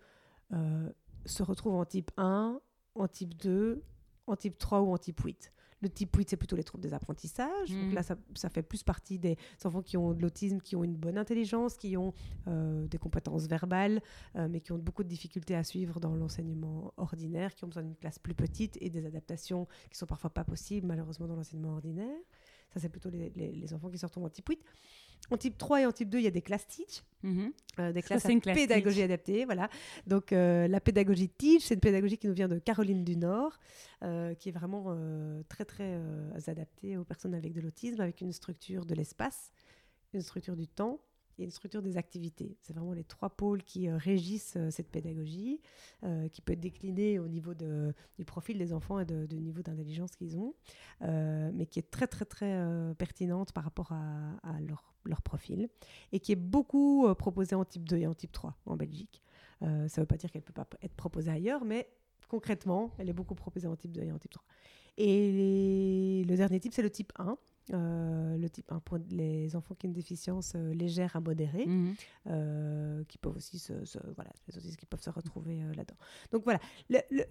euh, 0.52 0.88
se 1.24 1.42
retrouvent 1.42 1.74
en 1.76 1.84
type 1.84 2.10
1, 2.18 2.60
en 2.94 3.08
type 3.08 3.34
2, 3.36 3.82
en 4.26 4.36
type 4.36 4.58
3 4.58 4.82
ou 4.82 4.92
en 4.92 4.98
type 4.98 5.18
8. 5.20 5.52
Le 5.82 5.88
type 5.90 6.14
8, 6.16 6.30
c'est 6.30 6.36
plutôt 6.36 6.54
les 6.56 6.62
troubles 6.64 6.82
des 6.84 6.94
apprentissages. 6.94 7.68
Donc 7.70 7.88
Mhm. 7.88 7.94
là, 7.94 8.02
ça, 8.02 8.16
ça 8.34 8.48
fait 8.48 8.62
plus 8.62 8.82
partie 8.84 9.18
des 9.18 9.36
enfants 9.64 9.82
qui 9.82 9.96
ont 9.96 10.14
de 10.14 10.22
l'autisme, 10.22 10.60
qui 10.60 10.76
ont 10.76 10.84
une 10.84 10.94
bonne 10.96 11.18
intelligence, 11.18 11.76
qui 11.76 11.96
ont 11.96 12.14
euh, 12.46 12.86
des 12.86 12.98
compétences 12.98 13.46
verbales, 13.46 14.00
euh, 14.36 14.46
mais 14.48 14.60
qui 14.60 14.72
ont 14.72 14.78
beaucoup 14.78 15.02
de 15.02 15.08
difficultés 15.08 15.56
à 15.56 15.64
suivre 15.64 15.98
dans 16.00 16.14
l'enseignement 16.14 16.94
ordinaire, 16.96 17.54
qui 17.54 17.64
ont 17.64 17.68
besoin 17.68 17.82
d'une 17.82 17.96
classe 17.96 18.18
plus 18.20 18.34
petite 18.34 18.78
et 18.80 18.90
des 18.90 19.04
adaptations 19.06 19.66
qui 19.90 19.98
sont 19.98 20.06
parfois 20.06 20.30
pas 20.30 20.44
possibles, 20.44 20.86
malheureusement, 20.86 21.26
dans 21.26 21.36
l'enseignement 21.36 21.72
ordinaire. 21.72 22.16
Ça, 22.72 22.80
c'est 22.80 22.88
plutôt 22.88 23.10
les, 23.10 23.30
les- 23.36 23.52
les 23.52 23.74
enfants 23.74 23.90
qui 23.90 23.98
se 23.98 24.06
retrouvent 24.06 24.24
en 24.24 24.30
type 24.30 24.48
8. 24.48 24.64
En 25.30 25.36
type 25.38 25.56
3 25.56 25.80
et 25.82 25.86
en 25.86 25.92
type 25.92 26.10
2, 26.10 26.18
il 26.18 26.24
y 26.24 26.26
a 26.26 26.30
des 26.30 26.42
classes 26.42 26.66
teach, 26.66 27.02
Mhm. 27.22 27.52
euh, 27.78 27.92
des 27.92 28.00
Ça, 28.02 28.06
classes 28.08 28.26
à 28.26 28.40
classe 28.40 28.54
pédagogie 28.56 28.96
teach. 28.96 29.04
adaptée. 29.04 29.44
Voilà. 29.46 29.70
Donc, 30.06 30.32
euh, 30.32 30.68
la 30.68 30.80
pédagogie 30.80 31.28
teach, 31.30 31.62
c'est 31.64 31.74
une 31.74 31.80
pédagogie 31.80 32.18
qui 32.18 32.26
nous 32.28 32.34
vient 32.34 32.48
de 32.48 32.58
Caroline 32.58 33.02
du 33.04 33.16
Nord, 33.16 33.58
euh, 34.02 34.34
qui 34.34 34.48
est 34.50 34.52
vraiment 34.52 34.94
très, 35.48 35.64
très 35.64 35.98
adaptée 36.48 36.96
aux 36.98 37.04
personnes 37.04 37.34
avec 37.34 37.52
de 37.54 37.60
l'autisme, 37.60 38.00
avec 38.00 38.20
une 38.20 38.32
structure 38.32 38.84
de 38.84 38.94
l'espace, 38.94 39.52
une 40.12 40.20
structure 40.22 40.56
du 40.56 40.66
temps 40.68 41.00
et 41.38 41.44
une 41.44 41.50
structure 41.50 41.82
des 41.82 41.96
activités. 41.96 42.56
C'est 42.60 42.72
vraiment 42.72 42.92
les 42.92 43.04
trois 43.04 43.30
pôles 43.30 43.62
qui 43.62 43.88
euh, 43.88 43.96
régissent 43.96 44.54
euh, 44.56 44.70
cette 44.70 44.88
pédagogie, 44.90 45.60
euh, 46.04 46.28
qui 46.28 46.40
peut 46.42 46.52
être 46.52 46.60
déclinée 46.60 47.18
au 47.18 47.28
niveau 47.28 47.54
du 47.54 48.24
profil 48.24 48.58
des 48.58 48.72
enfants 48.72 48.98
et 48.98 49.04
de- 49.04 49.26
du 49.26 49.38
niveau 49.40 49.62
d'intelligence 49.62 50.16
qu'ils 50.16 50.36
ont, 50.36 50.54
mais 51.00 51.66
qui 51.66 51.78
est 51.78 51.90
très, 51.90 52.06
très, 52.06 52.24
très 52.24 52.64
pertinente 52.96 53.52
par 53.52 53.64
rapport 53.64 53.92
à, 53.92 54.60
leur, 54.60 55.22
profil 55.22 55.68
et 56.12 56.20
qui 56.20 56.32
est 56.32 56.36
beaucoup 56.36 57.12
proposée 57.14 57.54
en 57.54 57.64
type 57.64 57.88
2 57.88 57.96
et 57.96 58.06
en 58.06 58.14
type 58.14 58.32
3 58.32 58.56
en 58.66 58.76
Belgique. 58.76 59.22
Ça 59.60 59.66
ne 59.68 59.86
veut 60.00 60.06
pas 60.06 60.16
dire 60.16 60.30
qu'elle 60.30 60.42
ne 60.42 60.46
peut 60.46 60.52
pas 60.52 60.68
être 60.80 60.94
proposée 60.94 61.30
ailleurs, 61.30 61.64
mais 61.64 61.88
concrètement, 62.28 62.92
elle 62.98 63.08
est 63.08 63.12
beaucoup 63.12 63.34
proposée 63.34 63.66
en 63.66 63.76
type 63.76 63.92
2 63.92 64.02
et 64.02 64.12
en 64.12 64.18
type 64.18 64.32
3. 64.32 64.44
Et 64.98 66.24
le 66.26 66.36
dernier 66.36 66.60
type, 66.60 66.72
c'est 66.72 66.82
le 66.82 66.90
type 66.90 67.12
1. 67.18 67.36
Euh, 67.72 68.36
le 68.36 68.50
type 68.50 68.72
1 68.72 68.80
pour 68.80 68.98
les 69.10 69.54
enfants 69.54 69.76
qui 69.76 69.86
ont 69.86 69.90
une 69.90 69.92
déficience 69.94 70.54
euh, 70.56 70.74
légère 70.74 71.14
à 71.14 71.20
modérée, 71.20 71.64
Mhm. 71.66 71.94
euh, 72.26 73.04
qui 73.04 73.18
peuvent 73.18 73.36
aussi 73.36 73.60
se, 73.60 73.84
se- 73.84 73.98
voilà, 74.16 74.32
les 74.48 74.58
autistes 74.58 74.76
qui 74.76 74.84
peuvent 74.84 75.00
se 75.00 75.10
retrouver 75.10 75.60
là-dedans. 75.76 75.94
Donc 76.32 76.42
voilà, 76.42 76.58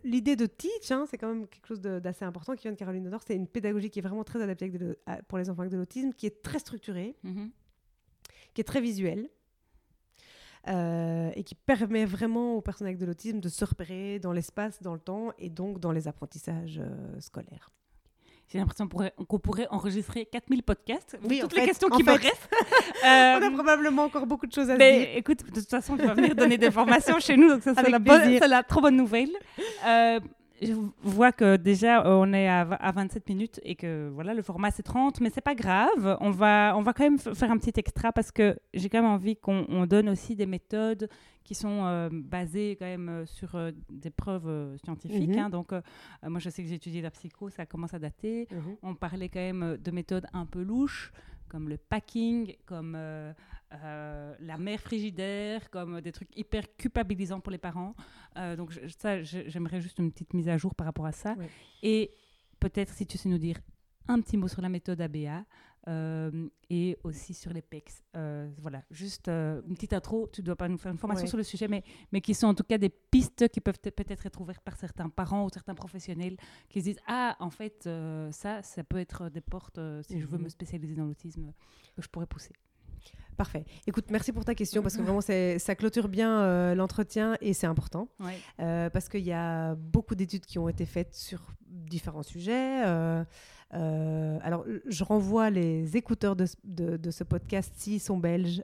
l'idée 0.05 0.37
de 0.37 0.45
Teach, 0.45 0.89
hein, 0.91 1.05
c'est 1.09 1.17
quand 1.17 1.27
même 1.27 1.47
quelque 1.47 1.67
chose 1.67 1.81
d'assez 1.81 2.23
important 2.23 2.55
qui 2.55 2.61
vient 2.61 2.71
de 2.71 2.77
Caroline 2.77 3.09
Nord. 3.09 3.23
C'est 3.27 3.35
une 3.35 3.45
pédagogie 3.47 3.89
qui 3.89 3.99
est 3.99 4.01
vraiment 4.01 4.23
très 4.23 4.41
adaptée 4.41 4.69
de 4.69 4.97
à- 5.05 5.21
pour 5.21 5.37
les 5.37 5.49
enfants 5.49 5.63
avec 5.63 5.71
de 5.73 5.77
l'autisme, 5.77 6.11
qui 6.13 6.27
est 6.27 6.41
très 6.41 6.59
structurée, 6.59 7.17
Mhm. 7.23 7.51
qui 8.53 8.61
est 8.61 8.65
très 8.65 8.81
visuelle. 8.81 9.29
euh, 10.67 11.31
et 11.35 11.43
qui 11.43 11.55
permet 11.55 12.05
vraiment 12.05 12.53
aux 12.55 12.61
personnes 12.61 12.85
avec 12.85 12.99
de 12.99 13.05
l'autisme 13.07 13.39
de 13.39 13.49
se 13.49 13.65
repérer 13.65 14.19
dans 14.19 14.31
l'espace, 14.31 14.79
dans 14.83 14.93
le 14.93 14.99
temps 14.99 15.31
et 15.39 15.49
donc 15.49 15.79
dans 15.79 15.91
les 15.91 16.07
apprentissages 16.07 16.77
euh, 16.79 17.19
scolaires. 17.19 17.71
J'ai 18.51 18.57
l'impression 18.59 18.87
qu'on 18.87 19.39
pourrait, 19.39 19.67
enregistrer 19.69 20.25
4000 20.25 20.63
podcasts. 20.63 21.17
Oui, 21.23 21.39
toutes 21.39 21.53
en 21.53 21.55
les 21.55 21.61
fait, 21.61 21.67
questions 21.67 21.87
qui 21.89 22.03
me 22.03 22.11
restent. 22.11 22.49
On 23.03 23.07
a 23.07 23.39
Euh, 23.47 23.51
probablement 23.51 24.03
encore 24.03 24.25
beaucoup 24.27 24.45
de 24.47 24.51
choses 24.53 24.69
à 24.69 24.75
mais 24.77 24.99
dire. 24.99 25.09
écoute, 25.17 25.45
de 25.45 25.59
toute 25.61 25.69
façon, 25.69 25.95
tu 25.97 26.05
vas 26.05 26.13
venir 26.13 26.35
donner 26.35 26.57
des 26.57 26.69
formations 26.71 27.19
chez 27.19 27.37
nous, 27.37 27.47
donc 27.49 27.61
ça, 27.63 27.73
c'est 27.75 27.89
la, 27.89 27.99
bonne- 27.99 28.37
la 28.39 28.63
trop 28.63 28.81
bonne 28.81 28.97
nouvelle. 28.97 29.29
Euh, 29.85 30.19
je 30.61 30.73
vois 31.01 31.31
que 31.31 31.55
déjà, 31.55 32.01
euh, 32.05 32.09
on 32.21 32.33
est 32.33 32.47
à, 32.47 32.65
v- 32.65 32.75
à 32.79 32.91
27 32.91 33.27
minutes 33.29 33.59
et 33.63 33.73
que 33.75 34.09
voilà, 34.13 34.33
le 34.35 34.43
format 34.43 34.69
c'est 34.69 34.83
30, 34.83 35.19
mais 35.21 35.31
c'est 35.33 35.41
pas 35.41 35.55
grave. 35.55 36.17
On 36.21 36.29
va, 36.29 36.73
on 36.77 36.81
va 36.81 36.93
quand 36.93 37.03
même 37.03 37.17
faire 37.17 37.49
un 37.51 37.57
petit 37.57 37.73
extra 37.79 38.11
parce 38.11 38.31
que 38.31 38.55
j'ai 38.73 38.87
quand 38.89 39.01
même 39.01 39.09
envie 39.09 39.35
qu'on 39.37 39.65
on 39.69 39.85
donne 39.87 40.07
aussi 40.09 40.35
des 40.35 40.45
méthodes 40.45 41.09
qui 41.43 41.55
sont 41.55 41.85
euh, 41.85 42.09
basées 42.11 42.75
quand 42.77 42.85
même 42.85 43.09
euh, 43.09 43.25
sur 43.25 43.55
euh, 43.55 43.71
des 43.89 44.09
preuves 44.11 44.47
euh, 44.47 44.77
scientifiques. 44.77 45.29
Mhm. 45.29 45.39
hein. 45.39 45.49
donc, 45.49 45.71
moi, 46.23 46.39
je 46.39 46.49
sais 46.49 46.61
que 46.63 46.69
j'ai 46.69 46.75
étudié 46.75 47.01
la 47.01 47.11
psycho, 47.11 47.49
ça 47.49 47.65
commence 47.65 47.93
à 47.93 47.99
dater. 47.99 48.47
Mhm. 48.51 48.77
On 48.83 48.95
parlait 48.95 49.29
quand 49.29 49.39
même 49.39 49.77
de 49.77 49.91
méthodes 49.91 50.27
un 50.33 50.45
peu 50.45 50.61
louches, 50.61 51.11
comme 51.49 51.67
le 51.67 51.77
packing, 51.77 52.55
comme 52.65 52.93
la 52.93 54.57
mère 54.57 54.79
frigidaire, 54.79 55.69
comme 55.69 56.01
des 56.01 56.11
trucs 56.11 56.35
hyper 56.37 56.63
culpabilisants 56.77 57.39
pour 57.39 57.51
les 57.51 57.57
parents. 57.57 57.95
Donc 58.57 58.71
je- 58.71 58.87
ça, 58.97 59.21
j'aimerais 59.23 59.81
juste 59.81 59.99
une 59.99 60.11
petite 60.11 60.33
mise 60.33 60.49
à 60.49 60.57
jour 60.57 60.75
par 60.75 60.85
rapport 60.85 61.05
à 61.05 61.11
ça. 61.11 61.33
Ouais. 61.37 61.49
Et 61.83 62.11
peut-être 62.59 62.93
si 62.93 63.05
tu 63.05 63.17
sais 63.17 63.29
nous 63.29 63.37
dire 63.37 63.57
un 64.07 64.19
petit 64.21 64.37
mot 64.37 64.47
sur 64.47 64.61
la 64.61 64.69
méthode 64.69 64.99
ABA 65.01 65.45
euh, 65.87 66.47
et 66.69 66.97
aussi 67.03 67.33
sur 67.33 67.51
les 67.53 67.61
PEX. 67.61 68.03
Euh, 68.15 68.49
voilà, 68.59 68.83
juste 68.91 69.27
euh, 69.27 69.61
une 69.67 69.73
petite 69.75 69.93
intro. 69.93 70.29
Tu 70.31 70.41
dois 70.41 70.55
pas 70.55 70.67
nous 70.67 70.77
faire 70.77 70.91
une 70.91 70.97
formation 70.97 71.23
Ouais. 71.23 71.29
sur 71.29 71.37
le 71.37 71.43
sujet, 71.43 71.67
mais, 71.67 71.83
mais 72.11 72.21
qui 72.21 72.33
sont 72.33 72.47
en 72.47 72.53
tout 72.53 72.63
cas 72.63 72.77
des 72.77 72.89
pistes 72.89 73.47
qui 73.49 73.61
peuvent 73.61 73.79
peut- 73.79 73.91
peut-être 73.91 74.25
être 74.25 74.39
ouvertes 74.41 74.63
par 74.63 74.75
certains 74.77 75.09
parents 75.09 75.45
ou 75.45 75.49
certains 75.53 75.75
professionnels 75.75 76.37
qui 76.69 76.79
se 76.81 76.85
disent 76.85 76.99
Ah, 77.07 77.35
en 77.39 77.49
fait, 77.49 77.87
euh, 77.87 78.31
ça, 78.31 78.61
ça 78.63 78.83
peut 78.83 78.97
être 78.97 79.29
des 79.29 79.41
portes, 79.41 79.79
si 80.07 80.19
je 80.19 80.27
veux 80.27 80.37
Mhm. 80.37 80.43
me 80.45 80.49
spécialiser 80.49 80.95
dans 80.95 81.05
l'autisme, 81.05 81.51
que 81.95 82.01
je 82.01 82.07
pourrais 82.09 82.27
pousser. 82.27 82.53
Parfait. 83.37 83.65
Écoute, 83.87 84.05
merci 84.11 84.31
pour 84.31 84.45
ta 84.45 84.53
question 84.53 84.81
parce 84.83 84.95
que 84.97 85.01
vraiment, 85.01 85.21
ça 85.21 85.75
clôture 85.75 86.09
bien 86.09 86.41
euh, 86.41 86.75
l'entretien 86.75 87.37
et 87.41 87.53
c'est 87.53 87.65
important. 87.65 88.07
Ouais. 88.19 88.37
Euh, 88.59 88.89
parce 88.91 89.09
qu'il 89.09 89.23
y 89.23 89.31
a 89.33 89.73
beaucoup 89.75 90.13
d'études 90.15 90.45
qui 90.45 90.59
ont 90.59 90.69
été 90.69 90.85
faites 90.85 91.15
sur 91.15 91.41
différents 91.67 92.21
sujets. 92.23 92.83
Euh, 93.73 94.37
alors, 94.43 94.65
je 94.85 95.03
renvoie 95.03 95.49
les 95.49 95.95
écouteurs 95.97 96.35
de, 96.35 96.45
ce- 96.45 96.55
de- 96.65 96.97
de 96.97 97.09
ce 97.11 97.23
podcast, 97.23 97.71
s'ils 97.77 98.01
sont 98.01 98.17
belges, 98.17 98.61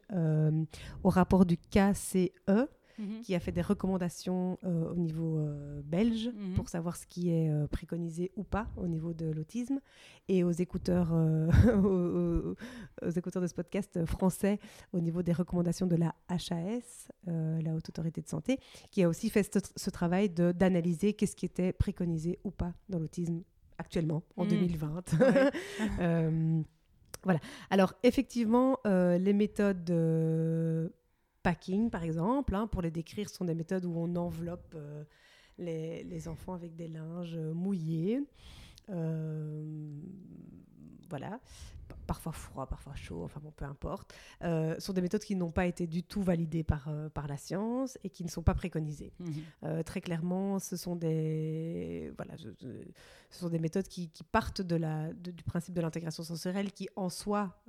au 1.03 1.09
rapport 1.09 1.45
du 1.45 1.57
KCE, 1.57 2.29
mhm. 2.97 3.21
qui 3.21 3.35
a 3.35 3.39
fait 3.39 3.51
des 3.51 3.61
recommandations 3.61 4.57
au 4.63 4.95
niveau 4.95 5.45
belge 5.83 6.29
mhm. 6.33 6.53
pour 6.55 6.69
savoir 6.69 6.95
ce 6.95 7.05
qui 7.05 7.29
est 7.29 7.51
préconisé 7.69 8.31
ou 8.35 8.43
pas 8.43 8.67
au 8.77 8.87
niveau 8.87 9.13
de 9.13 9.25
l'autisme. 9.27 9.79
Et 10.27 10.43
aux 10.43 10.51
écouteurs, 10.51 11.11
aux, 11.83 13.09
écouteurs 13.15 13.41
de 13.41 13.47
ce 13.47 13.53
podcast 13.53 14.05
français 14.05 14.59
au 14.93 14.99
niveau 14.99 15.21
des 15.21 15.33
recommandations 15.33 15.87
de 15.87 15.95
la 15.95 16.15
HAS, 16.27 17.09
la 17.25 17.73
Haute 17.73 17.89
Autorité 17.89 18.21
de 18.21 18.27
Santé, 18.27 18.59
qui 18.91 19.03
a 19.03 19.09
aussi 19.09 19.29
fait 19.29 19.43
ce, 19.75 19.89
travail 19.89 20.29
d'analyser 20.29 21.13
qu'est-ce 21.13 21.35
qui 21.35 21.45
était 21.45 21.73
préconisé 21.73 22.39
ou 22.43 22.51
pas 22.51 22.73
dans 22.89 22.99
l'autisme 22.99 23.41
actuellement, 23.77 24.23
en 24.35 24.45
2020. 24.45 25.13
Hmm. 25.99 26.63
Voilà. 27.23 27.39
Alors, 27.69 27.93
effectivement, 28.03 28.79
euh, 28.85 29.17
les 29.17 29.33
méthodes 29.33 29.83
de 29.83 30.93
packing, 31.43 31.89
par 31.89 32.03
exemple, 32.03 32.55
hein, 32.55 32.67
pour 32.67 32.81
les 32.81 32.91
décrire, 32.91 33.29
sont 33.29 33.45
des 33.45 33.55
méthodes 33.55 33.85
où 33.85 33.93
on 33.95 34.15
enveloppe 34.15 34.75
euh, 34.75 35.03
les, 35.57 36.27
enfants 36.27 36.53
avec 36.53 36.75
des 36.75 36.87
linges 36.87 37.37
mouillés. 37.37 38.21
Euh, 38.89 39.63
voilà 41.09 41.39
parfois 42.07 42.31
froid, 42.31 42.65
parfois 42.67 42.95
chaud, 42.95 43.23
enfin 43.23 43.39
bon, 43.43 43.51
peu 43.51 43.65
importe, 43.65 44.13
euh, 44.43 44.79
sont 44.79 44.93
des 44.93 45.01
méthodes 45.01 45.23
qui 45.23 45.35
n'ont 45.35 45.51
pas 45.51 45.65
été 45.65 45.87
du 45.87 46.03
tout 46.03 46.21
validées 46.21 46.63
par, 46.63 46.87
euh, 46.87 47.09
par 47.09 47.27
la 47.27 47.37
science 47.37 47.97
et 48.03 48.09
qui 48.09 48.23
ne 48.23 48.29
sont 48.29 48.43
pas 48.43 48.53
préconisées. 48.53 49.13
Mhm. 49.19 49.33
Euh, 49.63 49.83
très 49.83 50.01
clairement, 50.01 50.59
ce 50.59 50.75
sont 50.77 50.95
des, 50.95 52.11
voilà, 52.15 52.37
ce, 52.37 52.49
sont 53.29 53.49
des 53.49 53.59
méthodes 53.59 53.87
qui, 53.87 54.09
qui 54.09 54.23
partent 54.23 54.61
de 54.61 54.75
la, 54.75 55.11
du 55.13 55.43
principe 55.43 55.73
de 55.73 55.81
l'intégration 55.81 56.23
sensorielle 56.23 56.71
qui, 56.71 56.87
en 56.95 57.09
soi, 57.09 57.61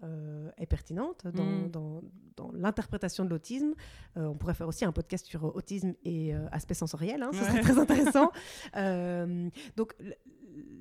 est 0.56 0.66
pertinente 0.66 1.26
dans, 1.26 1.44
mhm. 1.44 1.70
dans, 1.70 2.02
dans 2.36 2.52
l'interprétation 2.52 3.24
de 3.24 3.30
l'autisme. 3.30 3.74
on 4.14 4.34
pourrait 4.34 4.54
faire 4.54 4.68
aussi 4.68 4.84
un 4.84 4.92
podcast 4.92 5.26
sur 5.26 5.56
autisme 5.56 5.94
et 6.04 6.32
aspect 6.52 6.74
sensoriel, 6.74 7.22
hein, 7.22 7.30
ce 7.32 7.44
serait 7.44 7.60
très 7.60 7.78
intéressant. 7.78 8.30
donc, 9.76 9.94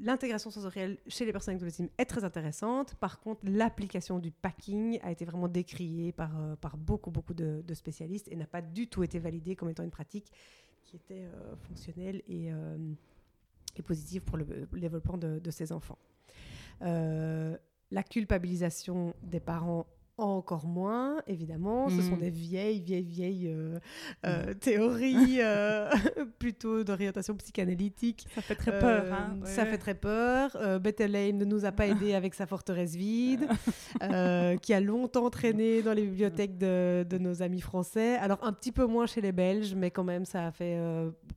l'intégration 0.01 0.49
sensorielle 0.49 0.97
chez 1.07 1.25
les 1.25 1.31
personnes 1.31 1.53
avec 1.53 1.63
l'autisme 1.63 1.89
est 1.97 2.05
très 2.05 2.23
intéressante. 2.23 2.95
Par 2.95 3.19
contre, 3.19 3.41
l'application 3.43 4.19
du 4.19 4.31
packing 4.31 4.99
a 5.01 5.11
été 5.11 5.25
vraiment 5.25 5.47
décriée 5.47 6.11
par, 6.11 6.31
euh, 6.39 6.55
beaucoup, 6.77 7.11
beaucoup 7.11 7.33
de, 7.33 7.63
spécialistes 7.73 8.27
et 8.29 8.35
n'a 8.35 8.47
pas 8.47 8.61
du 8.61 8.87
tout 8.87 9.03
été 9.03 9.19
validée 9.19 9.55
comme 9.55 9.69
étant 9.69 9.83
une 9.83 9.91
pratique 9.91 10.31
qui 10.85 10.95
était 10.95 11.25
euh, 11.25 11.55
fonctionnelle 11.67 12.21
et, 12.27 12.51
euh, 12.51 12.77
et, 13.75 13.81
positive 13.81 14.23
pour 14.23 14.37
le, 14.37 14.45
développement 14.73 15.17
de, 15.17 15.39
de, 15.39 15.51
ces 15.51 15.71
enfants. 15.71 15.97
la 16.81 18.03
culpabilisation 18.03 19.13
des 19.21 19.39
parents 19.39 19.87
encore 20.23 20.65
moins, 20.65 21.17
évidemment. 21.27 21.89
Ce 21.89 22.01
sont 22.01 22.15
mm. 22.15 22.19
des 22.19 22.29
vieilles, 22.29 22.81
vieilles, 22.81 23.03
vieilles 23.03 23.47
euh, 23.49 23.79
euh, 24.25 24.51
mm. 24.51 24.55
théories 24.55 25.37
euh, 25.41 25.89
plutôt 26.39 26.83
d'orientation 26.83 27.35
psychanalytique. 27.35 28.25
Ça 28.33 28.41
fait 28.41 28.55
très 28.55 28.79
peur. 28.79 29.13
Hein, 29.13 29.37
ça 29.43 29.65
fait 29.65 29.77
très 29.77 29.95
peur. 29.95 30.57
Bethlehem 30.81 31.37
ne 31.37 31.45
nous 31.45 31.65
a 31.65 31.71
pas 31.71 31.87
aidés 31.87 32.13
avec 32.13 32.33
sa 32.33 32.47
forteresse 32.47 32.95
vide, 32.95 33.47
qui 34.61 34.73
a 34.73 34.79
longtemps 34.79 35.29
traîné 35.29 35.81
dans 35.81 35.93
les 35.93 36.03
bibliothèques 36.03 36.57
de, 36.57 37.05
de, 37.07 37.17
nos 37.17 37.41
amis 37.41 37.61
français. 37.61 38.15
Alors 38.17 38.39
un 38.41 38.53
petit 38.53 38.71
peu 38.71 38.85
moins 38.85 39.05
chez 39.05 39.21
les 39.21 39.31
Belges, 39.31 39.75
mais 39.75 39.91
quand 39.91 40.03
même, 40.03 40.25
ça 40.25 40.47
a 40.47 40.51
fait 40.51 40.77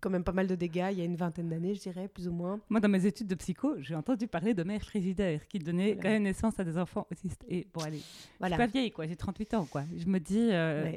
quand 0.01 0.11
même 0.11 0.25
pas 0.25 0.33
mal 0.33 0.47
de 0.47 0.55
dégâts 0.55 0.89
il 0.91 0.99
y 0.99 1.03
a 1.03 1.05
une 1.05 1.17
vingtaine 1.17 1.49
d'années, 1.49 1.75
je 1.75 1.81
dirais, 1.81 2.09
plus 2.09 2.29
ou 2.29 2.33
moins. 2.33 2.61
Moi, 2.69 2.81
dans 2.81 2.89
mes 2.89 3.05
études 3.05 3.27
de 3.27 3.35
psycho, 3.35 3.75
j'ai 3.79 3.95
entendu 3.95 4.27
parler 4.27 4.55
de 4.55 4.63
mère 4.63 4.83
frigidaire 4.83 5.47
qui 5.49 5.59
donnait 5.59 5.97
quand 5.97 6.09
même 6.09 6.23
naissance 6.23 6.59
à 6.59 6.65
des 6.65 6.79
enfants 6.79 7.07
autistes. 7.11 7.45
Et 7.49 7.67
bon, 7.73 7.83
allez, 7.83 8.03
voilà 8.39 8.57
vieille, 8.71 8.91
quoi. 8.91 9.07
J'ai 9.07 9.17
38 9.17 9.55
ans, 9.55 9.67
quoi. 9.71 9.83
Je 9.97 10.07
me 10.07 10.19
dis, 10.19 10.51
euh, 10.53 10.93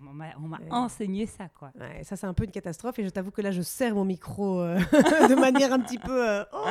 on 0.00 0.48
m'a 0.48 0.58
enseigné 0.70 1.26
ça, 1.26 1.48
quoi. 1.48 1.72
ça, 2.02 2.16
c'est 2.16 2.26
un 2.26 2.34
peu 2.34 2.44
une 2.44 2.50
catastrophe. 2.50 2.98
Et 2.98 3.04
je 3.04 3.08
t'avoue 3.08 3.30
que 3.30 3.42
là, 3.42 3.50
je 3.50 3.62
serre 3.62 3.94
mon 3.94 4.04
micro 4.04 4.60
euh, 4.60 4.78
de 5.28 5.34
manière 5.34 5.72
un 5.72 5.80
petit 5.80 5.98
peu 5.98 6.28
euh, 6.28 6.44
oh, 6.52 6.66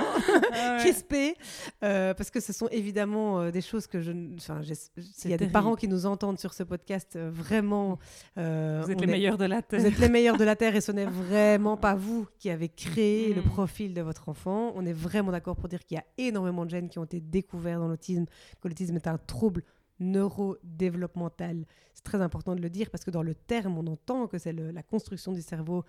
crispée. 0.80 1.36
Euh, 1.84 2.14
parce 2.14 2.30
que 2.30 2.40
ce 2.40 2.54
sont 2.54 2.68
évidemment 2.70 3.50
des 3.50 3.62
choses 3.62 3.88
que 3.88 4.02
je. 4.02 4.12
Enfin, 4.36 4.62
s'il 4.98 5.32
y 5.32 5.34
a 5.34 5.38
des 5.38 5.48
parents 5.48 5.76
qui 5.76 5.88
nous 5.88 6.06
entendent 6.06 6.40
sur 6.40 6.54
ce 6.54 6.64
podcast, 6.64 7.18
vraiment. 7.18 8.00
vous 8.36 8.92
êtes 8.92 9.02
les 9.02 9.08
meilleurs 9.08 9.38
de 9.38 9.46
la 9.46 9.62
Terre. 9.62 9.80
Vous 9.80 9.86
êtes 9.86 10.00
les 10.00 10.10
meilleurs 10.10 10.38
de 10.38 10.46
la 10.46 10.56
Terre 10.56 10.76
et 10.76 10.82
ce 10.82 10.92
n'est 10.92 11.06
vraiment 11.28 11.78
pas 11.78 11.96
vous 11.96 12.28
qui 12.40 12.50
avez 12.50 12.70
créé 12.70 13.34
le 13.34 13.42
mm. 13.42 13.46
profil 13.46 13.94
de 13.94 14.02
votre 14.02 14.30
enfant. 14.30 14.72
On 14.76 14.86
est 14.86 14.94
vraiment 14.94 15.32
d'accord 15.32 15.56
pour 15.56 15.68
dire 15.68 15.84
qu'il 15.84 15.96
y 15.96 16.00
a 16.00 16.06
énormément 16.18 16.66
de 16.66 16.70
gènes 16.70 16.90
qui 16.90 17.00
ont 17.00 17.04
été 17.04 17.20
découverts 17.20 17.80
dans 17.80 17.88
l'autisme, 17.88 18.26
que 18.62 18.68
l'autisme 18.68 18.96
est 18.96 19.08
un 19.08 19.18
trouble 19.18 19.64
neurodéveloppemental. 20.00 21.66
C'est 21.94 22.04
très 22.04 22.22
important 22.22 22.56
de 22.56 22.62
le 22.62 22.70
dire 22.70 22.90
parce 22.92 23.04
que 23.04 23.12
dans 23.12 23.24
le 23.24 23.34
terme, 23.34 23.78
on 23.78 23.88
entend 23.88 24.28
que 24.28 24.38
c'est 24.38 24.54
la 24.54 24.84
construction 24.84 25.32
du 25.32 25.42
cerveau 25.42 25.84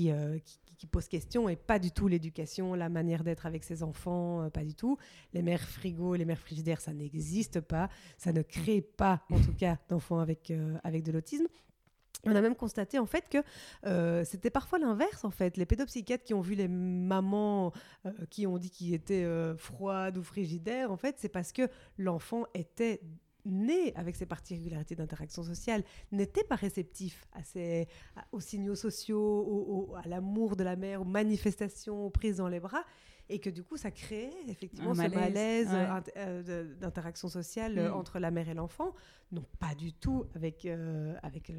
euh, 0.00 0.38
qui, 0.76 0.86
pose 0.88 1.06
question 1.06 1.48
et 1.48 1.54
pas 1.54 1.78
du 1.78 1.92
tout 1.92 2.08
l'éducation, 2.08 2.74
la 2.74 2.88
manière 2.88 3.22
d'être 3.22 3.46
avec 3.46 3.62
ses 3.62 3.84
enfants, 3.84 4.42
euh, 4.42 4.50
pas 4.50 4.64
du 4.64 4.74
tout. 4.74 4.98
Les 5.32 5.42
mères 5.42 5.62
frigo, 5.62 6.16
les 6.16 6.24
mères 6.24 6.40
frigidaires, 6.40 6.80
ça 6.80 6.92
n'existe 6.92 7.60
pas. 7.60 7.88
Ça 8.18 8.32
ne 8.32 8.42
crée 8.42 8.80
pas, 8.80 9.22
en 9.30 9.38
tout 9.38 9.54
cas, 9.54 9.78
d'enfants 9.88 10.18
avec, 10.18 10.50
euh, 10.50 10.78
de 10.84 11.12
l'autisme. 11.12 11.46
On 12.24 12.34
a 12.34 12.40
même 12.40 12.54
constaté 12.54 13.00
en 13.00 13.06
fait 13.06 13.28
que 13.28 14.24
c'était 14.24 14.50
parfois 14.50 14.78
l'inverse 14.78 15.24
en 15.24 15.30
fait. 15.30 15.56
Les 15.56 15.66
pédopsychiatres 15.66 16.22
qui 16.22 16.34
ont 16.34 16.40
vu 16.40 16.54
les 16.54 16.68
mamans 16.68 17.72
qui 18.30 18.46
ont 18.46 18.58
dit 18.58 18.70
qu'ils 18.70 18.94
étaient 18.94 19.26
froides 19.56 20.18
ou 20.18 20.22
frigidaires, 20.22 20.92
en 20.92 20.96
fait, 20.96 21.16
c'est 21.18 21.28
parce 21.28 21.50
que 21.50 21.68
l'enfant 21.98 22.44
était 22.54 23.00
né 23.44 23.94
avec 23.96 24.16
ses 24.16 24.26
particularités 24.26 24.94
d'interaction 24.94 25.42
sociale, 25.42 25.82
n'était 26.10 26.44
pas 26.44 26.56
réceptif 26.56 27.26
à 27.32 27.40
aux 28.32 28.40
signaux 28.40 28.74
sociaux, 28.74 29.94
à 30.02 30.08
l'amour 30.08 30.56
de 30.56 30.64
la 30.64 30.76
mère, 30.76 31.02
aux 31.02 31.06
manifestations, 31.06 32.06
aux 32.06 32.10
prises 32.10 32.36
dans 32.36 32.48
les 32.48 32.60
bras, 32.60 32.84
et 33.28 33.38
que 33.38 33.50
du 33.50 33.62
coup, 33.62 33.76
ça 33.76 33.90
créait 33.90 34.32
effectivement 34.48 34.94
ce 34.94 35.08
malaise 35.08 35.68
euh, 36.16 36.74
d'interaction 36.80 37.28
sociale 37.28 37.78
euh, 37.78 37.90
mm. 37.90 37.94
entre 37.94 38.18
la 38.18 38.30
mère 38.30 38.48
et 38.48 38.54
l'enfant. 38.54 38.94
Non, 39.30 39.44
pas 39.58 39.74
du 39.74 39.92
tout 39.92 40.26
avec, 40.34 40.66
euh, 40.66 41.14
avec 41.22 41.50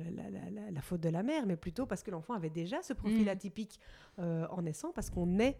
la, 0.71 0.81
faute 0.81 1.01
de 1.01 1.09
la 1.09 1.23
mère, 1.23 1.45
mais 1.45 1.55
plutôt 1.55 1.85
parce 1.85 2.03
que 2.03 2.11
l'enfant 2.11 2.33
avait 2.33 2.49
déjà 2.49 2.81
ce 2.81 2.93
profil 2.93 3.25
mm. 3.25 3.29
atypique 3.29 3.79
en 4.17 4.61
naissant, 4.61 4.91
parce 4.93 5.09
qu'on 5.09 5.39
est 5.39 5.59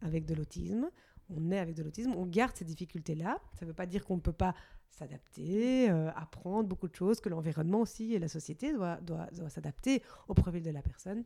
avec 0.00 0.24
de 0.24 0.34
l'autisme, 0.34 0.90
on 1.30 1.50
est 1.52 1.58
avec 1.58 1.74
de 1.74 1.82
l'autisme, 1.82 2.12
on 2.16 2.26
garde 2.26 2.56
ces 2.56 2.64
difficultés-là. 2.64 3.38
Ça 3.54 3.64
ne 3.64 3.70
veut 3.70 3.74
pas 3.74 3.86
dire 3.86 4.04
qu'on 4.04 4.16
ne 4.16 4.20
peut 4.20 4.32
pas 4.32 4.54
s'adapter, 4.92 5.90
euh, 5.90 6.10
apprendre 6.14 6.68
beaucoup 6.68 6.88
de 6.88 6.94
choses, 6.94 7.20
que 7.20 7.28
l'environnement 7.28 7.80
aussi 7.80 8.14
et 8.14 8.18
la 8.18 8.28
société 8.28 8.72
doit, 8.72 8.98
doit, 9.00 9.28
s'adapter 9.48 10.02
au 10.28 10.34
profil 10.34 10.62
de 10.62 10.70
la 10.70 10.82
personne. 10.82 11.24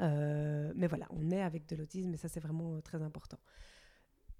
Euh, 0.00 0.72
mais 0.76 0.86
voilà, 0.86 1.06
on 1.10 1.30
est 1.30 1.42
avec 1.42 1.66
de 1.66 1.76
l'autisme 1.76 2.12
et 2.12 2.16
ça 2.16 2.28
c'est 2.28 2.40
vraiment 2.40 2.74
euh, 2.74 2.80
très 2.80 3.02
important. 3.02 3.38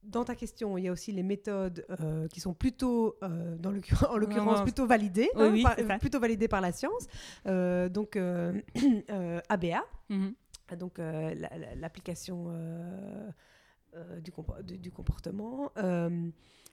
Dans 0.02 0.24
ta 0.24 0.34
question, 0.34 0.78
il 0.78 0.84
y 0.84 0.88
a 0.88 0.92
aussi 0.92 1.12
les 1.12 1.22
méthodes 1.22 1.86
qui 2.32 2.40
sont 2.40 2.54
plutôt, 2.54 3.18
dans 3.20 3.70
en 4.08 4.16
l'occurrence, 4.16 4.62
plutôt 4.62 4.86
validées, 4.86 5.28
hein, 5.36 5.98
plutôt 5.98 6.18
validées 6.18 6.48
par 6.48 6.62
la 6.62 6.72
science. 6.72 7.06
donc 7.44 8.16
ABA, 9.48 9.84
mhm. 10.08 10.34
donc 10.78 10.98
l'application 11.76 12.46
du, 14.22 14.78
du, 14.78 14.90
comportement. 14.90 15.72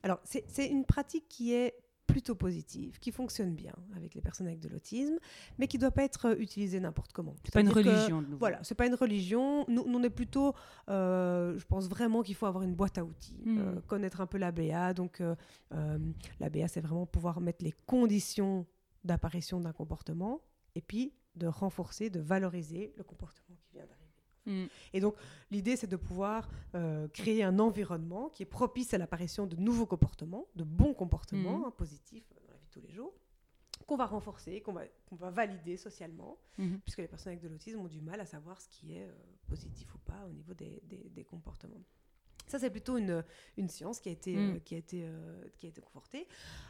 Alors, 0.02 0.20
c'est 0.24 0.66
une 0.66 0.84
pratique 0.84 1.28
qui 1.28 1.52
est 1.52 1.74
plutôt 2.08 2.34
positive, 2.34 2.98
qui 2.98 3.12
fonctionne 3.12 3.54
bien 3.54 3.74
avec 3.94 4.14
les 4.14 4.20
personnes 4.20 4.46
avec 4.48 4.58
de 4.58 4.68
l'autisme, 4.68 5.18
mais 5.58 5.68
qui 5.68 5.76
ne 5.76 5.82
doit 5.82 5.90
pas 5.90 6.02
être 6.02 6.40
utilisée 6.40 6.80
n'importe 6.80 7.12
comment. 7.12 7.36
C'est 7.44 7.52
pas 7.52 7.60
une 7.60 7.68
religion. 7.68 8.22
Que, 8.22 8.34
voilà, 8.34 8.58
c'est 8.64 8.74
pas 8.74 8.86
une 8.86 8.94
religion. 8.94 9.64
Nous, 9.68 9.84
on 9.86 10.02
est 10.02 10.10
plutôt, 10.10 10.54
euh, 10.88 11.56
je 11.58 11.64
pense 11.66 11.86
vraiment 11.86 12.22
qu'il 12.22 12.34
faut 12.34 12.46
avoir 12.46 12.64
une 12.64 12.74
boîte 12.74 12.98
à 12.98 13.04
outils, 13.04 13.42
hmm. 13.44 13.58
euh, 13.58 13.80
connaître 13.86 14.20
un 14.20 14.26
peu 14.26 14.38
l'ABA. 14.38 14.94
Donc, 14.94 15.20
euh, 15.20 15.36
l'ABA, 16.40 16.66
c'est 16.66 16.80
vraiment 16.80 17.06
pouvoir 17.06 17.40
mettre 17.40 17.62
les 17.62 17.74
conditions 17.86 18.66
d'apparition 19.04 19.60
d'un 19.60 19.72
comportement 19.72 20.40
et 20.74 20.80
puis 20.80 21.12
de 21.36 21.46
renforcer, 21.46 22.10
de 22.10 22.20
valoriser 22.20 22.92
le 22.96 23.04
comportement. 23.04 23.56
Mm. 24.48 24.66
Et 24.94 25.00
donc, 25.00 25.14
l'idée, 25.50 25.76
c'est 25.76 25.86
de 25.86 25.96
pouvoir 25.96 26.50
euh, 26.74 27.06
créer 27.08 27.44
un 27.44 27.58
environnement 27.58 28.28
qui 28.30 28.42
est 28.42 28.46
propice 28.46 28.94
à 28.94 28.98
l'apparition 28.98 29.46
de 29.46 29.56
nouveaux 29.56 29.86
comportements, 29.86 30.46
de 30.56 30.64
bons 30.64 30.94
comportements 30.94 31.58
mm. 31.58 31.64
hein, 31.64 31.72
positifs 31.76 32.28
dans 32.34 32.42
la 32.48 32.56
vie 32.56 32.66
de 32.66 32.70
tous 32.70 32.80
les 32.80 32.92
jours, 32.92 33.12
qu'on 33.86 33.96
va 33.96 34.06
renforcer, 34.06 34.60
qu'on 34.60 34.72
va, 34.72 34.82
qu'on 35.06 35.16
va 35.16 35.30
valider 35.30 35.76
socialement, 35.76 36.38
mm-hmm. 36.58 36.80
puisque 36.80 36.98
les 36.98 37.08
personnes 37.08 37.32
avec 37.32 37.42
de 37.42 37.48
l'autisme 37.48 37.78
ont 37.78 37.86
du 37.86 38.00
mal 38.00 38.20
à 38.20 38.26
savoir 38.26 38.60
ce 38.60 38.68
qui 38.68 38.96
est 38.96 39.04
euh, 39.04 39.12
positif 39.46 39.94
ou 39.94 39.98
pas 39.98 40.26
au 40.26 40.32
niveau 40.32 40.54
des, 40.54 40.82
des 40.82 41.24
comportements. 41.24 41.82
Ça, 42.48 42.58
c'est 42.58 42.70
plutôt 42.70 42.96
une, 42.96 43.22
une, 43.56 43.68
science 43.68 44.00
qui 44.00 44.08
a, 44.08 44.12
été, 44.12 44.34
mm. 44.34 44.54
euh, 44.56 44.58
qui, 44.64 44.74
a 44.74 44.78
été, 44.78 45.04
euh, 45.04 45.44
qui 45.56 45.66
a 45.66 45.68
été 45.68 45.80
confortée. 45.80 46.26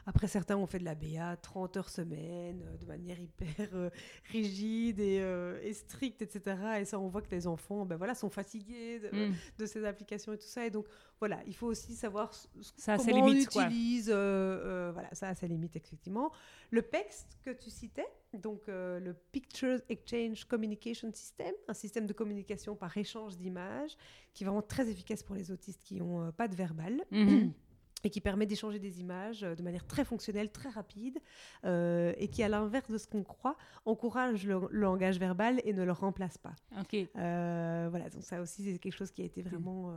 Après, 0.06 0.26
certains 0.26 0.56
ont 0.56 0.66
fait 0.66 0.78
de 0.78 0.84
la 0.84 0.94
BA 0.94 1.36
30 1.36 1.76
heures 1.76 1.88
semaine, 1.88 2.62
euh, 2.66 2.76
de 2.76 2.86
manière 2.86 3.18
hyper 3.18 3.90
rigide 4.32 5.00
et, 5.00 5.22
et, 5.62 5.72
stricte, 5.72 6.22
etc. 6.22 6.56
Et 6.80 6.84
ça, 6.84 6.98
on 6.98 7.08
voit 7.08 7.22
que 7.22 7.30
les 7.30 7.46
enfants 7.46 7.86
ben 7.86 7.96
voilà, 7.96 8.14
sont 8.14 8.30
fatigués 8.30 8.98
de, 8.98 9.28
mm. 9.28 9.34
de, 9.58 9.66
ces 9.66 9.84
applications 9.84 10.32
et 10.32 10.38
tout 10.38 10.46
ça. 10.46 10.66
Et 10.66 10.70
donc, 10.70 10.86
voilà, 11.20 11.40
il 11.46 11.54
faut 11.54 11.68
aussi 11.68 11.94
savoir 11.94 12.32
ça 12.76 12.96
comment 12.96 13.24
on 13.24 13.32
utilise. 13.32 14.10
voilà, 14.10 15.08
ça 15.12 15.28
a 15.28 15.34
ses 15.34 15.48
limites, 15.48 15.76
effectivement. 15.76 16.32
Le 16.70 16.82
PEX 16.82 17.26
que 17.44 17.50
tu 17.50 17.70
citais, 17.70 18.06
donc 18.34 18.62
le 18.66 19.14
Pictures 19.32 19.80
Exchange 19.88 20.44
Communication 20.44 21.10
System, 21.12 21.54
un 21.66 21.74
système 21.74 22.06
de 22.06 22.12
communication 22.12 22.76
par 22.76 22.96
échange 22.96 23.36
d'images 23.36 23.96
qui 24.34 24.44
est 24.44 24.46
vraiment 24.46 24.62
très 24.62 24.88
efficace 24.88 25.22
pour 25.22 25.34
les 25.34 25.50
autistes 25.50 25.82
qui 25.82 25.96
n'ont 25.96 26.30
pas 26.32 26.48
de 26.48 26.54
verbal. 26.54 27.02
Mhm 27.10 27.52
et 28.04 28.10
qui 28.10 28.20
permet 28.20 28.46
d'échanger 28.46 28.78
des 28.78 29.00
images 29.00 29.42
euh, 29.42 29.54
de 29.54 29.62
manière 29.62 29.86
très 29.86 30.04
fonctionnelle, 30.04 30.50
très 30.50 30.68
rapide, 30.68 31.18
euh, 31.64 32.12
et 32.16 32.28
qui, 32.28 32.42
à 32.42 32.48
l'inverse 32.48 32.90
de 32.90 32.98
ce 32.98 33.06
qu'on 33.06 33.24
croit, 33.24 33.56
encourage 33.84 34.46
le, 34.46 34.60
langage 34.70 35.18
verbal 35.18 35.60
et 35.64 35.72
ne 35.72 35.82
le 35.82 35.92
remplace 35.92 36.38
pas. 36.38 36.54
Ok. 36.80 36.94
Euh, 36.94 37.88
voilà, 37.90 38.08
donc 38.10 38.22
ça 38.22 38.40
aussi, 38.40 38.64
c'est 38.64 38.78
quelque 38.78 38.96
chose 38.96 39.10
qui 39.10 39.22
a 39.22 39.24
été 39.24 39.42
vraiment 39.42 39.92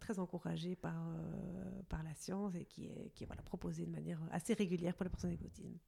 très 0.00 0.18
encouragé 0.18 0.76
par, 0.76 0.94
par 1.88 2.02
la 2.02 2.14
science 2.14 2.54
et 2.54 2.64
qui 2.64 2.86
est, 2.86 3.10
qui 3.14 3.24
est 3.24 3.26
voilà, 3.26 3.42
proposé 3.42 3.86
de 3.86 3.90
manière 3.90 4.20
assez 4.32 4.54
régulière 4.54 4.94
pour 4.94 5.04
les 5.04 5.10
personnes 5.10 5.30
avec 5.30 5.42
autisme. 5.44 5.78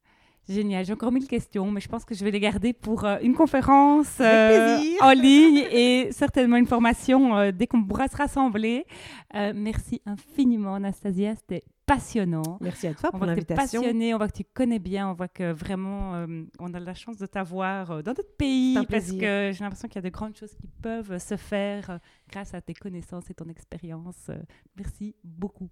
Génial, 0.49 0.85
j'ai 0.85 0.93
encore 0.93 1.13
mille 1.13 1.29
questions, 1.29 1.71
mais 1.71 1.81
je 1.81 1.89
pense 1.89 2.05
que 2.05 2.15
je 2.15 2.25
vais 2.25 2.31
les 2.31 2.41
garder 2.41 2.73
pour 2.73 3.05
une 3.23 3.35
conférence 3.35 4.21
en 4.21 5.13
ligne 5.13 5.65
et 5.71 6.09
certainement 6.11 6.57
une 6.57 6.67
formation 6.67 7.51
dès 7.53 7.67
qu'on 7.67 7.85
pourra 7.85 8.09
se 8.09 8.17
rassembler. 8.17 8.85
merci 9.33 10.03
infiniment, 10.05 10.75
Anastasia 10.75 11.35
c'était 11.37 11.63
passionnant. 11.87 12.59
Merci 12.61 12.87
à 12.87 12.95
toi 12.95 13.11
pour 13.11 13.25
l'invitation. 13.25 13.57
On 13.57 13.59
voit 13.59 13.67
que 13.67 13.73
tu 13.73 13.81
es 13.81 13.81
passionné, 13.83 14.15
on 14.15 14.19
voit 14.19 14.29
que 14.29 14.37
tu 14.37 14.45
connais 14.45 14.79
bien, 14.79 15.09
on 15.09 15.15
voit 15.15 15.29
que 15.29 15.53
vraiment 15.53 16.15
euh, 16.15 16.45
on 16.59 16.73
a 16.75 16.81
la 16.81 16.95
chance 16.95 17.17
de 17.17 17.27
t'avoir 17.27 17.91
euh, 17.91 18.03
dans 18.03 18.13
notre 18.13 18.37
pays 18.37 18.79
parce 18.89 19.13
que 19.13 19.51
j'ai 19.53 19.61
l'impression 19.61 19.89
qu'il 19.89 19.97
y 19.97 19.99
a 19.99 20.03
de 20.03 20.15
grandes 20.15 20.37
choses 20.37 20.55
qui 20.55 20.69
peuvent 20.81 21.19
se 21.19 21.37
faire 21.37 21.91
euh, 21.91 21.99
grâce 22.31 22.55
à 22.55 22.61
tes 22.61 22.75
connaissances 22.75 23.29
et 23.31 23.35
ton 23.35 23.49
expérience. 23.49 24.31
merci 24.77 25.15
beaucoup. 25.25 25.69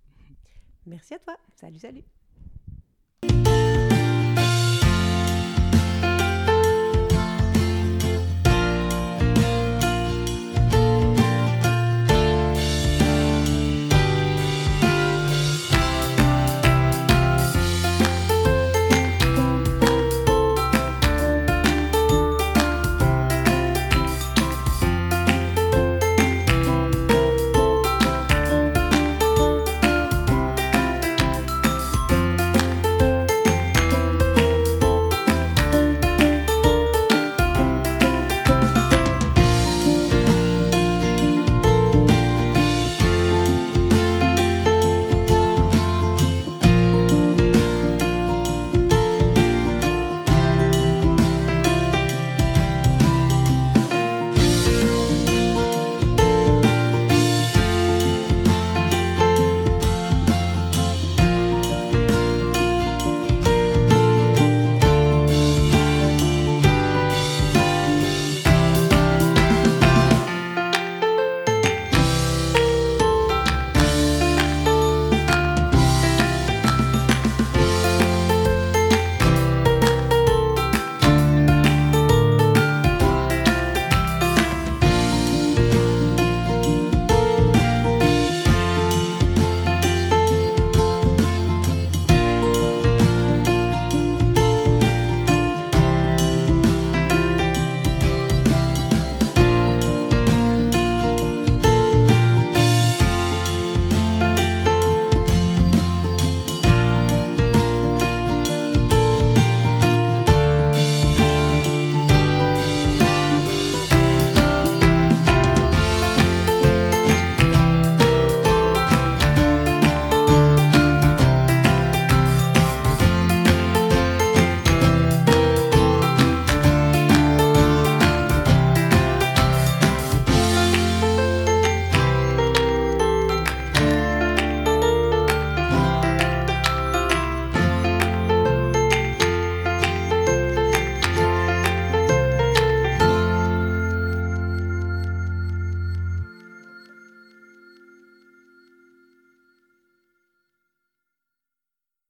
Merci 0.87 1.14
à 1.14 1.18
toi. 1.18 1.37
Salut, 1.55 1.79
salut. 1.79 2.05